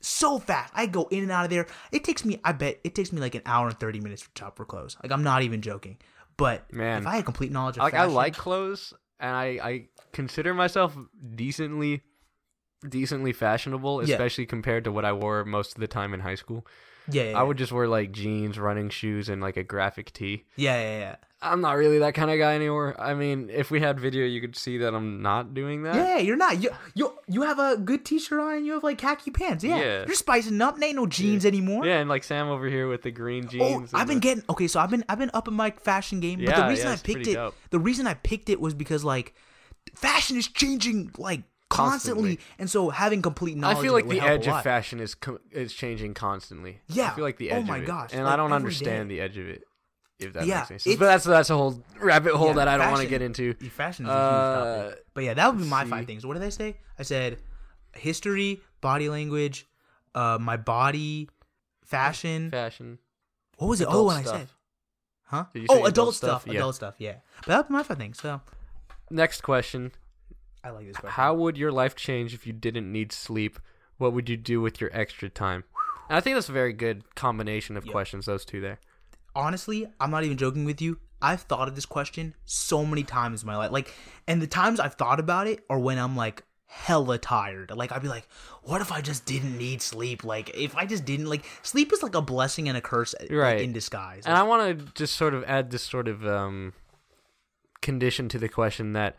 so 0.02 0.40
fast. 0.40 0.74
I 0.76 0.86
go 0.86 1.08
in 1.12 1.24
and 1.24 1.32
out 1.32 1.46
of 1.46 1.50
there. 1.50 1.68
It 1.92 2.04
takes 2.04 2.26
me. 2.26 2.40
I 2.44 2.52
bet 2.52 2.80
it 2.84 2.96
takes 2.96 3.12
me 3.12 3.20
like 3.22 3.36
an 3.36 3.42
hour 3.46 3.68
and 3.68 3.80
thirty 3.80 4.00
minutes 4.00 4.24
to 4.24 4.30
shop 4.38 4.58
for 4.58 4.66
clothes. 4.66 4.98
Like 5.02 5.12
I'm 5.12 5.24
not 5.24 5.44
even 5.44 5.62
joking. 5.62 5.98
But 6.38 6.72
Man. 6.74 7.02
if 7.02 7.08
I 7.08 7.18
had 7.18 7.26
complete 7.26 7.52
knowledge 7.52 7.78
of 7.78 7.84
like 7.84 7.94
I 7.94 8.06
like 8.06 8.36
clothes, 8.36 8.94
and 9.20 9.36
I 9.36 9.46
I 9.62 9.88
consider 10.12 10.54
myself 10.54 10.98
decently 11.36 12.04
decently 12.88 13.34
fashionable, 13.34 14.06
Yeah. 14.06 14.16
especially 14.16 14.46
compared 14.46 14.86
to 14.86 14.92
what 14.92 15.04
I 15.04 15.12
wore 15.12 15.44
most 15.44 15.76
of 15.76 15.82
the 15.82 15.88
time 15.88 16.14
in 16.14 16.22
high 16.22 16.36
school. 16.36 16.66
yeah, 17.12 17.32
yeah, 17.32 17.40
I 17.40 17.44
would 17.44 17.58
just 17.58 17.72
wear 17.72 17.88
like 17.88 18.12
jeans, 18.12 18.60
running 18.60 18.90
shoes, 18.90 19.30
and 19.30 19.42
like 19.42 19.58
a 19.58 19.64
graphic 19.64 20.14
tee. 20.14 20.46
yeah, 20.56 20.80
yeah, 20.80 21.00
yeah. 21.00 21.16
I'm 21.42 21.60
not 21.62 21.72
really 21.78 22.00
that 22.00 22.14
kind 22.16 22.30
of 22.30 22.38
guy 22.38 22.54
anymore. 22.54 22.96
I 23.00 23.14
mean, 23.16 23.50
if 23.50 23.72
we 23.72 23.80
had 23.80 23.98
video, 24.00 24.26
you 24.26 24.42
could 24.42 24.56
see 24.58 24.78
that 24.80 24.94
I'm 24.94 25.22
not 25.22 25.54
doing 25.54 25.84
that. 25.84 25.96
Yeah, 25.96 26.18
you're 26.20 26.36
not. 26.38 26.62
You 26.62 26.70
you 26.96 27.18
you 27.28 27.42
have 27.44 27.58
a 27.60 27.78
good 27.78 28.04
t-shirt 28.06 28.40
on 28.40 28.58
and 28.58 28.66
you 28.66 28.74
have 28.74 28.84
like 28.84 28.98
khaki 28.98 29.32
pants. 29.32 29.64
Yeah, 29.64 29.78
Yeah. 29.80 30.06
you're 30.06 30.16
spicing 30.16 30.62
up. 30.62 30.78
There 30.78 30.88
ain't 30.90 30.98
no 30.98 31.08
jeans 31.08 31.46
anymore. 31.46 31.86
Yeah, 31.86 32.00
and 32.00 32.10
like 32.10 32.24
Sam 32.26 32.48
over 32.50 32.68
here 32.68 32.88
with 32.90 33.02
the 33.04 33.12
green 33.12 33.48
jeans. 33.48 33.64
Oh, 33.64 33.80
jeans. 33.80 33.94
I've 33.94 34.06
been 34.08 34.18
the- 34.18 34.22
getting 34.22 34.44
okay. 34.50 34.68
So 34.68 34.80
I've 34.82 34.90
been 34.92 35.04
I've 35.10 35.18
been 35.20 35.32
up 35.34 35.48
in 35.48 35.54
my 35.54 35.72
fashion 35.72 36.20
game. 36.20 36.40
but 36.40 36.50
Yeah, 36.50 36.62
the 36.64 36.68
reason 36.70 36.88
yeah, 36.88 36.94
I 36.94 36.98
picked 36.98 37.28
it, 37.28 37.34
dope. 37.36 37.56
the 37.72 37.80
reason 37.80 38.06
I 38.06 38.14
picked 38.16 38.50
it 38.50 38.60
was 38.62 38.74
because 38.74 39.04
like 39.06 39.34
fashion 39.96 40.38
is 40.38 40.48
changing 40.48 41.12
like 41.18 41.44
constantly, 41.70 42.36
Constantly. 42.38 42.40
and 42.58 42.70
so 42.70 42.90
having 42.90 43.22
complete 43.22 43.58
knowledge. 43.58 43.78
I 43.78 43.82
feel 43.82 43.94
like 43.94 44.08
the 44.08 44.22
edge 44.22 44.48
of 44.48 44.64
fashion 44.64 45.00
is 45.00 45.16
is 45.52 45.74
changing 45.74 46.14
constantly. 46.14 46.80
Yeah. 46.88 47.12
I 47.12 47.16
feel 47.16 47.24
like 47.24 47.38
the 47.38 47.52
edge. 47.52 47.64
Oh 47.64 47.68
my 47.68 47.78
of 47.78 47.84
it. 47.84 47.88
gosh, 47.88 48.10
and 48.14 48.24
like, 48.26 48.34
I 48.34 48.38
don't 48.38 48.54
understand 48.54 49.10
day. 49.10 49.16
the 49.16 49.22
edge 49.22 49.38
of 49.38 49.48
it. 49.48 49.64
If 50.20 50.34
that 50.34 50.46
Yeah, 50.46 50.58
makes 50.60 50.72
any 50.72 50.80
sense, 50.80 50.96
but 50.98 51.06
that's 51.06 51.24
that's 51.24 51.50
a 51.50 51.56
whole 51.56 51.82
rabbit 52.00 52.34
hole 52.34 52.48
Yeah, 52.48 52.54
that 52.56 52.68
I 52.68 52.78
don't 52.78 52.92
want 52.92 53.04
to 53.04 53.08
get 53.08 53.22
into. 53.22 53.54
Fashion 53.70 54.06
is 54.06 54.12
a 54.12 54.14
huge 54.14 54.22
Uh, 54.22 54.84
topic. 54.90 55.06
But 55.14 55.24
yeah, 55.24 55.34
that 55.36 55.54
would 55.54 55.62
be 55.62 55.70
my 55.70 55.84
see. 55.86 55.90
five 55.90 56.06
things. 56.08 56.26
What 56.26 56.34
did 56.34 56.44
I 56.44 56.50
say? 56.50 56.76
I 56.98 57.04
said 57.04 57.38
history, 57.96 58.62
body 58.82 59.08
language, 59.08 59.66
uh, 60.14 60.38
my 60.42 60.58
body, 60.58 61.30
fashion. 61.86 62.52
Fashion. 62.52 63.00
What 63.58 63.68
was 63.68 63.80
it? 63.82 63.86
adult 63.88 63.98
oh, 63.98 64.04
what 64.06 64.18
I 64.18 64.24
said. 64.24 64.48
Huh? 65.24 65.46
Oh, 65.56 65.60
adult, 65.62 65.88
adult 65.88 66.16
stuff. 66.16 66.42
stuff? 66.42 66.54
Yeah. 66.54 66.60
Adult 66.60 66.76
stuff. 66.76 66.96
Yeah. 66.98 67.16
But 67.38 67.48
that 67.48 67.58
would 67.58 67.68
be 67.68 67.74
my 67.74 67.84
five 67.84 67.98
things. 67.98 68.20
So 68.20 68.42
Next 69.10 69.42
question: 69.42 69.92
I 70.64 70.70
like 70.72 70.88
this 70.88 70.98
question. 70.98 71.12
How 71.16 71.34
would 71.34 71.58
your 71.58 71.72
life 71.72 71.96
change 71.96 72.34
if 72.34 72.46
you 72.46 72.54
didn't 72.54 72.92
need 72.92 73.12
sleep? 73.12 73.60
What 73.98 74.14
would 74.14 74.30
you 74.30 74.38
do 74.38 74.62
with 74.62 74.80
your 74.80 74.90
extra 74.94 75.30
time? 75.30 75.64
And 76.10 76.18
I 76.18 76.22
think 76.22 76.36
that's 76.36 76.50
a 76.50 76.54
very 76.54 76.74
good 76.74 77.04
combination 77.16 77.76
of 77.78 77.86
Yeah. 77.86 77.92
questions. 77.92 78.26
Those 78.26 78.46
two 78.46 78.62
there. 78.62 78.80
honestly, 79.36 79.86
I'm 80.02 80.10
not 80.12 80.24
even 80.24 80.38
joking 80.38 80.66
with 80.66 80.82
you. 80.82 81.00
I've 81.22 81.42
thought 81.42 81.68
of 81.68 81.76
this 81.76 81.86
question 81.86 82.34
so 82.46 82.84
many 82.86 83.04
times 83.04 83.44
in 83.44 83.48
my 83.48 83.56
life. 83.56 83.72
Like, 83.72 83.94
and 84.28 84.42
the 84.42 84.48
times 84.48 84.80
I've 84.80 84.96
thought 84.96 85.20
about 85.20 85.48
it 85.48 85.64
are 85.70 85.78
when 85.80 85.98
I'm 86.00 86.16
like 86.18 86.44
hella 86.66 87.18
tired. 87.20 87.72
Like, 87.72 87.92
I'd 87.92 88.02
be 88.02 88.08
like, 88.08 88.28
what 88.64 88.82
if 88.82 88.92
I 88.92 89.02
just 89.02 89.26
didn't 89.26 89.58
need 89.58 89.82
sleep? 89.82 90.24
Like, 90.24 90.50
if 90.58 90.76
I 90.76 90.86
just 90.86 91.06
didn't, 91.06 91.28
like, 91.28 91.46
sleep 91.62 91.94
is 91.94 92.02
like 92.04 92.16
a 92.16 92.22
blessing 92.22 92.68
and 92.68 92.78
a 92.78 92.82
curse 92.82 93.14
like, 93.20 93.32
Right. 93.32 93.62
in 93.62 93.72
disguise. 93.72 94.26
And 94.26 94.36
I 94.36 94.44
want 94.44 94.80
to 94.80 94.86
just 94.94 95.16
sort 95.16 95.34
of 95.34 95.44
add 95.46 95.70
this 95.72 95.84
sort 95.84 96.08
of 96.08 96.26
um, 96.26 96.74
condition 97.82 98.30
to 98.30 98.40
the 98.40 98.50
question 98.50 98.94
that 98.94 99.18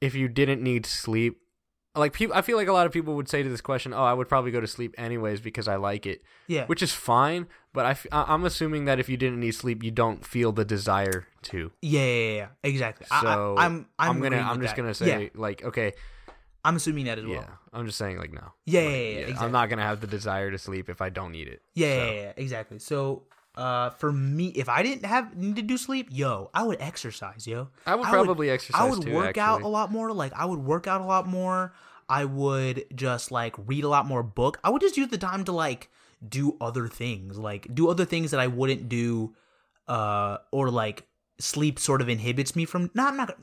if 0.00 0.14
you 0.14 0.28
didn't 0.28 0.62
need 0.62 0.86
sleep, 0.86 1.38
like 1.96 2.12
people, 2.12 2.34
I 2.34 2.42
feel 2.42 2.56
like 2.56 2.66
a 2.66 2.72
lot 2.72 2.86
of 2.86 2.92
people 2.92 3.14
would 3.14 3.28
say 3.28 3.42
to 3.42 3.48
this 3.48 3.60
question, 3.60 3.92
"Oh, 3.94 4.02
I 4.02 4.12
would 4.12 4.28
probably 4.28 4.50
go 4.50 4.60
to 4.60 4.66
sleep 4.66 4.94
anyways 4.98 5.40
because 5.40 5.68
I 5.68 5.76
like 5.76 6.06
it," 6.06 6.22
yeah. 6.48 6.66
which 6.66 6.82
is 6.82 6.92
fine. 6.92 7.46
But 7.72 7.86
I 7.86 7.90
f- 7.90 8.06
I'm 8.10 8.44
assuming 8.44 8.84
that 8.86 8.98
if 8.98 9.08
you 9.08 9.16
didn't 9.16 9.38
need 9.40 9.52
sleep, 9.52 9.82
you 9.82 9.90
don't 9.92 10.24
feel 10.26 10.50
the 10.50 10.64
desire 10.64 11.26
to. 11.42 11.70
yeah, 11.82 12.00
yeah, 12.00 12.06
yeah, 12.06 12.34
yeah, 12.34 12.46
exactly. 12.64 13.06
So 13.20 13.54
I, 13.56 13.66
am 13.66 13.86
I'm, 13.98 14.16
I'm 14.16 14.20
gonna, 14.22 14.38
I'm 14.38 14.60
just 14.60 14.74
that. 14.74 14.82
gonna 14.82 14.94
say 14.94 15.22
yeah, 15.24 15.28
like, 15.34 15.62
okay, 15.64 15.92
I'm 16.64 16.76
assuming 16.76 17.04
that 17.04 17.18
as 17.18 17.24
well. 17.26 17.34
yeah, 17.34 17.50
I'm 17.72 17.86
just 17.86 17.98
saying 17.98 18.18
like 18.18 18.32
no. 18.32 18.52
Yeah, 18.66 18.80
yeah, 18.80 18.86
Like, 18.86 18.94
yeah, 18.94 18.98
yeah, 18.98 19.18
exactly. 19.18 19.46
I'm 19.46 19.52
not 19.52 19.68
gonna 19.68 19.82
have 19.82 20.00
the 20.00 20.06
desire 20.08 20.50
to 20.50 20.58
sleep 20.58 20.88
if 20.88 21.00
I 21.00 21.10
don't 21.10 21.30
need 21.30 21.46
it. 21.46 21.62
Yeah, 21.74 21.86
So, 21.86 21.94
yeah, 21.96 22.10
yeah, 22.10 22.22
yeah, 22.22 22.32
exactly. 22.36 22.78
So, 22.80 23.22
uh, 23.56 23.90
for 23.90 24.12
me, 24.12 24.48
if 24.48 24.68
I 24.68 24.82
didn't 24.82 25.04
have 25.04 25.36
need 25.36 25.56
to 25.56 25.62
do 25.62 25.76
sleep, 25.76 26.08
yo, 26.10 26.50
I 26.52 26.64
would 26.64 26.80
exercise, 26.80 27.46
yo. 27.46 27.68
I 27.86 27.94
would 27.94 28.06
probably 28.06 28.50
exercise 28.50 28.80
I 28.80 28.90
would 28.90 29.02
too, 29.02 29.12
work 29.12 29.38
out 29.38 29.62
a 29.62 29.68
lot 29.68 29.92
more. 29.92 30.12
Like, 30.12 30.32
I 30.32 30.44
would 30.44 30.58
work 30.58 30.86
out 30.86 31.00
a 31.00 31.04
lot 31.04 31.26
more. 31.28 31.72
I 32.08 32.24
would 32.24 32.84
just 32.94 33.30
like 33.30 33.54
read 33.66 33.84
a 33.84 33.88
lot 33.88 34.06
more 34.06 34.22
book. 34.22 34.58
I 34.64 34.70
would 34.70 34.82
just 34.82 34.96
use 34.96 35.08
the 35.08 35.18
time 35.18 35.44
to 35.44 35.52
like 35.52 35.88
do 36.26 36.56
other 36.60 36.88
things, 36.88 37.38
like 37.38 37.72
do 37.74 37.88
other 37.88 38.04
things 38.04 38.30
that 38.32 38.40
I 38.40 38.46
wouldn't 38.46 38.88
do, 38.88 39.34
uh, 39.88 40.38
or 40.50 40.70
like 40.70 41.06
sleep 41.38 41.78
sort 41.78 42.00
of 42.00 42.08
inhibits 42.08 42.54
me 42.56 42.64
from. 42.64 42.90
No, 42.94 43.06
I'm 43.06 43.16
not. 43.16 43.36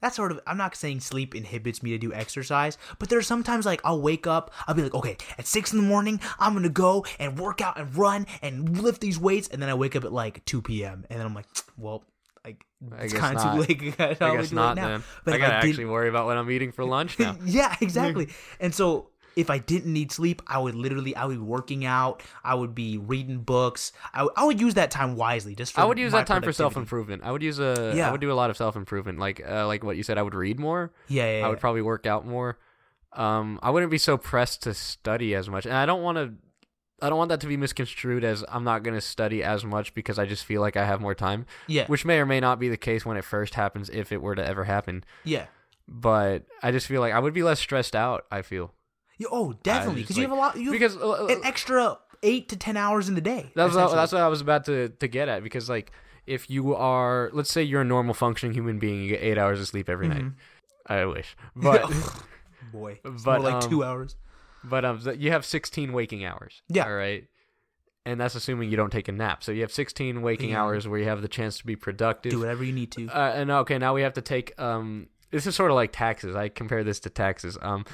That's 0.00 0.16
sort 0.16 0.30
of. 0.30 0.40
I'm 0.46 0.56
not 0.56 0.76
saying 0.76 1.00
sleep 1.00 1.34
inhibits 1.34 1.82
me 1.82 1.90
to 1.90 1.98
do 1.98 2.12
exercise, 2.12 2.78
but 2.98 3.08
there's 3.08 3.26
sometimes 3.26 3.66
like 3.66 3.80
I'll 3.84 4.00
wake 4.00 4.26
up. 4.26 4.52
I'll 4.66 4.74
be 4.74 4.82
like, 4.82 4.94
okay, 4.94 5.16
at 5.38 5.46
six 5.46 5.72
in 5.72 5.78
the 5.78 5.86
morning, 5.86 6.20
I'm 6.38 6.54
gonna 6.54 6.68
go 6.68 7.04
and 7.18 7.38
work 7.38 7.60
out 7.60 7.78
and 7.78 7.94
run 7.96 8.26
and 8.42 8.80
lift 8.80 9.00
these 9.00 9.18
weights, 9.18 9.48
and 9.48 9.60
then 9.60 9.68
I 9.68 9.74
wake 9.74 9.96
up 9.96 10.04
at 10.04 10.12
like 10.12 10.44
two 10.44 10.62
p.m. 10.62 11.04
and 11.10 11.18
then 11.18 11.26
I'm 11.26 11.34
like, 11.34 11.46
well, 11.76 12.04
like 12.44 12.64
I 12.96 13.04
it's 13.04 13.14
kind 13.14 13.36
of 13.36 13.42
too 13.42 13.74
late. 13.74 14.00
I 14.00 14.36
guess 14.36 14.52
not. 14.52 14.76
But 15.24 15.34
I 15.34 15.38
gotta 15.38 15.60
did- 15.60 15.70
actually 15.70 15.86
worry 15.86 16.08
about 16.08 16.26
what 16.26 16.36
I'm 16.36 16.50
eating 16.50 16.72
for 16.72 16.84
lunch 16.84 17.18
now. 17.18 17.36
yeah, 17.44 17.74
exactly. 17.80 18.28
and 18.60 18.74
so 18.74 19.10
if 19.38 19.50
I 19.50 19.58
didn't 19.58 19.92
need 19.92 20.10
sleep, 20.10 20.42
I 20.46 20.58
would 20.58 20.74
literally 20.74 21.14
I 21.14 21.24
would 21.26 21.38
be 21.38 21.42
working 21.42 21.84
out, 21.84 22.22
I 22.42 22.54
would 22.54 22.74
be 22.74 22.98
reading 22.98 23.38
books. 23.38 23.92
I, 24.12 24.24
would- 24.44 24.58
use 24.60 24.74
that 24.74 24.90
time 24.90 25.14
wisely. 25.14 25.54
Just 25.54 25.72
for 25.72 25.80
I 25.80 25.84
would 25.84 25.98
use 25.98 26.10
that 26.12 26.26
time 26.26 26.42
for 26.42 26.52
self 26.52 26.76
improvement. 26.76 27.22
I 27.24 27.30
would 27.30 27.42
use 27.42 27.60
a. 27.60 27.92
I 27.92 27.96
Yeah. 27.96 28.08
I 28.08 28.12
would 28.12 28.20
do 28.20 28.32
a 28.32 28.34
lot 28.34 28.50
of 28.50 28.56
self 28.56 28.74
improvement, 28.74 29.20
like 29.20 29.40
uh, 29.48 29.66
like 29.68 29.84
what 29.84 29.96
you 29.96 30.02
said. 30.02 30.18
I 30.18 30.22
would 30.22 30.34
read 30.34 30.58
more. 30.58 30.92
Yeah, 31.06 31.38
yeah, 31.38 31.46
I 31.46 31.48
would 31.48 31.58
yeah. 31.58 31.60
probably 31.60 31.82
work 31.82 32.06
out 32.06 32.26
more. 32.26 32.58
Um, 33.12 33.60
I 33.62 33.70
wouldn't 33.70 33.90
be 33.92 33.98
so 33.98 34.18
pressed 34.18 34.64
to 34.64 34.74
study 34.74 35.34
as 35.34 35.48
much, 35.48 35.64
and 35.64 35.74
I 35.74 35.86
don't 35.86 36.02
want 36.02 36.18
to. 36.18 36.34
I 37.00 37.08
don't 37.08 37.18
want 37.18 37.28
that 37.28 37.40
to 37.42 37.46
be 37.46 37.56
misconstrued 37.56 38.24
as 38.24 38.44
I'm 38.48 38.64
not 38.64 38.82
going 38.82 38.96
to 38.96 39.00
study 39.00 39.44
as 39.44 39.64
much 39.64 39.94
because 39.94 40.18
I 40.18 40.26
just 40.26 40.44
feel 40.44 40.60
like 40.60 40.76
I 40.76 40.84
have 40.84 41.00
more 41.00 41.14
time, 41.14 41.46
yeah, 41.68 41.86
which 41.86 42.04
may 42.04 42.18
or 42.18 42.26
may 42.26 42.40
not 42.40 42.58
be 42.58 42.68
the 42.68 42.76
case 42.76 43.06
when 43.06 43.16
it 43.16 43.24
first 43.24 43.54
happens, 43.54 43.88
if 43.90 44.10
it 44.10 44.20
were 44.20 44.34
to 44.34 44.44
ever 44.44 44.64
happen. 44.64 45.04
yeah. 45.24 45.46
But 45.90 46.44
I 46.62 46.70
just 46.70 46.86
feel 46.86 47.00
like 47.00 47.14
I 47.14 47.18
would 47.18 47.32
be 47.32 47.42
less 47.42 47.60
stressed 47.60 47.96
out. 47.96 48.26
I 48.30 48.42
feel 48.42 48.74
Yeah, 49.18 49.28
Oh, 49.30 49.52
definitely, 49.62 50.02
because 50.02 50.16
you 50.16 50.22
have 50.22 50.32
a 50.32 50.36
lot. 50.36 50.56
You 50.56 50.70
because 50.70 50.96
uh, 50.96 51.26
an 51.26 51.40
extra 51.44 51.98
eight 52.22 52.48
to 52.48 52.56
ten 52.56 52.76
hours 52.76 53.08
in 53.08 53.14
the 53.14 53.20
day. 53.20 53.50
That's 53.54 53.74
what, 53.74 53.94
that's 53.94 54.12
what 54.12 54.22
I 54.22 54.28
was 54.28 54.40
about 54.40 54.64
to, 54.66 54.88
to 54.88 55.08
get 55.08 55.28
at 55.28 55.42
because 55.42 55.68
like 55.68 55.92
if 56.26 56.48
you 56.50 56.74
are 56.74 57.30
let's 57.32 57.50
say 57.50 57.62
you're 57.62 57.80
a 57.80 57.84
normal 57.84 58.14
functioning 58.14 58.54
human 58.54 58.78
being 58.78 59.02
you 59.02 59.08
get 59.10 59.22
eight 59.22 59.38
hours 59.38 59.60
of 59.60 59.66
sleep 59.68 59.88
every 59.88 60.08
night. 60.08 60.24
I 60.86 61.04
wish, 61.04 61.36
but 61.54 61.90
boy. 62.72 63.00
It's 63.04 63.24
but, 63.24 63.42
like 63.42 63.54
um, 63.64 63.70
two 63.70 63.84
hours. 63.84 64.16
but 64.64 64.84
um 64.84 65.00
you 65.18 65.30
have 65.30 65.44
16 65.44 65.92
waking 65.92 66.24
hours. 66.24 66.62
Yeah. 66.68 66.84
All 66.84 66.94
right. 66.94 67.26
And 68.06 68.18
that's 68.20 68.34
assuming 68.34 68.70
you 68.70 68.76
don't 68.76 68.90
take 68.90 69.08
a 69.08 69.12
nap. 69.12 69.44
So 69.44 69.52
you 69.52 69.60
have 69.60 69.72
16 69.72 70.22
waking 70.22 70.50
Yeah. 70.50 70.62
hours 70.62 70.88
where 70.88 70.98
you 70.98 71.04
have 71.06 71.20
the 71.20 71.28
chance 71.28 71.58
to 71.58 71.66
be 71.66 71.76
productive. 71.76 72.32
Do 72.32 72.38
whatever 72.40 72.64
you 72.64 72.72
need 72.72 72.90
to. 72.92 73.06
Uh, 73.08 73.32
and 73.34 73.50
okay, 73.50 73.76
now 73.78 73.94
we 73.94 74.02
have 74.02 74.14
to 74.14 74.22
take 74.22 74.58
um 74.60 75.08
this 75.30 75.46
is 75.46 75.54
sort 75.54 75.70
of 75.70 75.74
like 75.74 75.92
taxes. 75.92 76.34
I 76.34 76.48
compare 76.48 76.82
this 76.84 77.00
to 77.00 77.10
taxes. 77.10 77.58
Um 77.60 77.84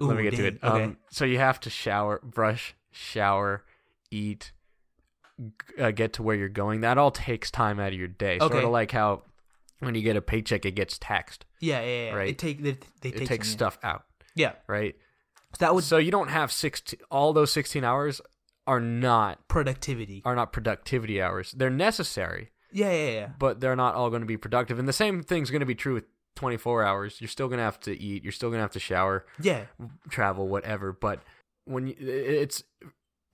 let 0.00 0.16
me 0.16 0.26
Ooh, 0.26 0.30
get 0.30 0.36
to 0.36 0.46
it. 0.46 0.58
Okay. 0.62 0.84
Um, 0.84 0.96
so 1.10 1.24
you 1.24 1.38
have 1.38 1.60
to 1.60 1.70
shower, 1.70 2.20
brush, 2.22 2.74
shower, 2.90 3.64
eat, 4.10 4.52
uh, 5.78 5.90
get 5.90 6.14
to 6.14 6.22
where 6.22 6.36
you're 6.36 6.48
going. 6.48 6.80
That 6.82 6.98
all 6.98 7.10
takes 7.10 7.50
time 7.50 7.78
out 7.80 7.88
of 7.92 7.98
your 7.98 8.08
day. 8.08 8.38
Okay. 8.40 8.52
Sort 8.54 8.64
of 8.64 8.70
like 8.70 8.90
how 8.92 9.22
when 9.80 9.94
you 9.94 10.02
get 10.02 10.16
a 10.16 10.20
paycheck, 10.22 10.64
it 10.64 10.72
gets 10.72 10.98
taxed. 10.98 11.44
yeah, 11.60 11.80
yeah, 11.80 12.04
yeah. 12.06 12.14
right. 12.14 12.26
They 12.26 12.34
take 12.34 12.62
they, 12.62 12.76
they 13.02 13.10
It 13.16 13.26
takes 13.26 13.48
stuff 13.48 13.78
out, 13.82 14.04
Yeah, 14.34 14.52
right? 14.66 14.94
that 15.60 15.74
was 15.74 15.84
So 15.86 15.96
you 15.98 16.10
don't 16.10 16.28
have 16.28 16.50
sixteen. 16.52 17.00
All 17.10 17.32
those 17.32 17.52
sixteen 17.52 17.84
hours 17.84 18.20
are 18.66 18.80
not 18.80 19.46
productivity. 19.48 20.20
are 20.24 20.34
not 20.34 20.52
productivity 20.52 21.22
hours. 21.22 21.52
They're 21.52 21.70
necessary, 21.70 22.50
Yeah, 22.72 22.92
yeah, 22.92 23.10
yeah. 23.10 23.28
but 23.38 23.60
they're 23.60 23.76
not 23.76 23.94
all 23.94 24.10
going 24.10 24.20
to 24.22 24.26
be 24.26 24.36
productive. 24.36 24.78
And 24.78 24.86
the 24.88 24.92
same 24.92 25.22
thing's 25.22 25.50
going 25.50 25.60
to 25.60 25.66
be 25.66 25.74
true 25.74 25.94
with 25.94 26.04
24 26.38 26.84
hours. 26.84 27.20
You're 27.20 27.28
still 27.28 27.50
to 27.50 27.56
have 27.58 27.80
to 27.80 28.00
eat. 28.00 28.22
You're 28.22 28.32
still 28.32 28.52
to 28.52 28.58
have 28.58 28.70
to 28.72 28.78
shower. 28.78 29.26
Yeah, 29.40 29.64
travel, 30.08 30.46
whatever. 30.46 30.92
But 30.92 31.20
when 31.64 31.88
you, 31.88 31.96
it's 31.98 32.62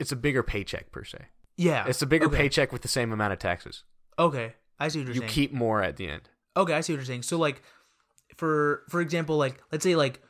it's 0.00 0.10
a 0.10 0.16
bigger 0.16 0.42
paycheck 0.42 0.90
per 0.90 1.04
se. 1.04 1.18
yeah. 1.56 1.84
It's 1.86 2.00
a 2.00 2.06
bigger 2.06 2.26
okay. 2.26 2.36
paycheck 2.36 2.72
with 2.72 2.82
the 2.82 2.88
same 2.88 3.12
amount 3.12 3.34
of 3.34 3.38
taxes. 3.38 3.84
Okay, 4.18 4.54
I 4.80 4.88
see 4.88 5.00
what 5.00 5.06
you're 5.06 5.14
You 5.14 5.20
saying. 5.20 5.28
You 5.28 5.34
keep 5.34 5.52
more 5.52 5.82
at 5.82 5.96
the 5.96 6.08
end. 6.08 6.30
Okay, 6.56 6.72
I 6.72 6.80
see 6.80 6.94
what 6.94 6.98
you're 6.98 7.04
saying. 7.04 7.24
So 7.24 7.36
like 7.36 7.62
for 8.36 8.84
for 8.88 9.02
example, 9.02 9.36
like 9.36 9.60
let's 9.70 9.84
say 9.84 9.96
like 9.96 10.22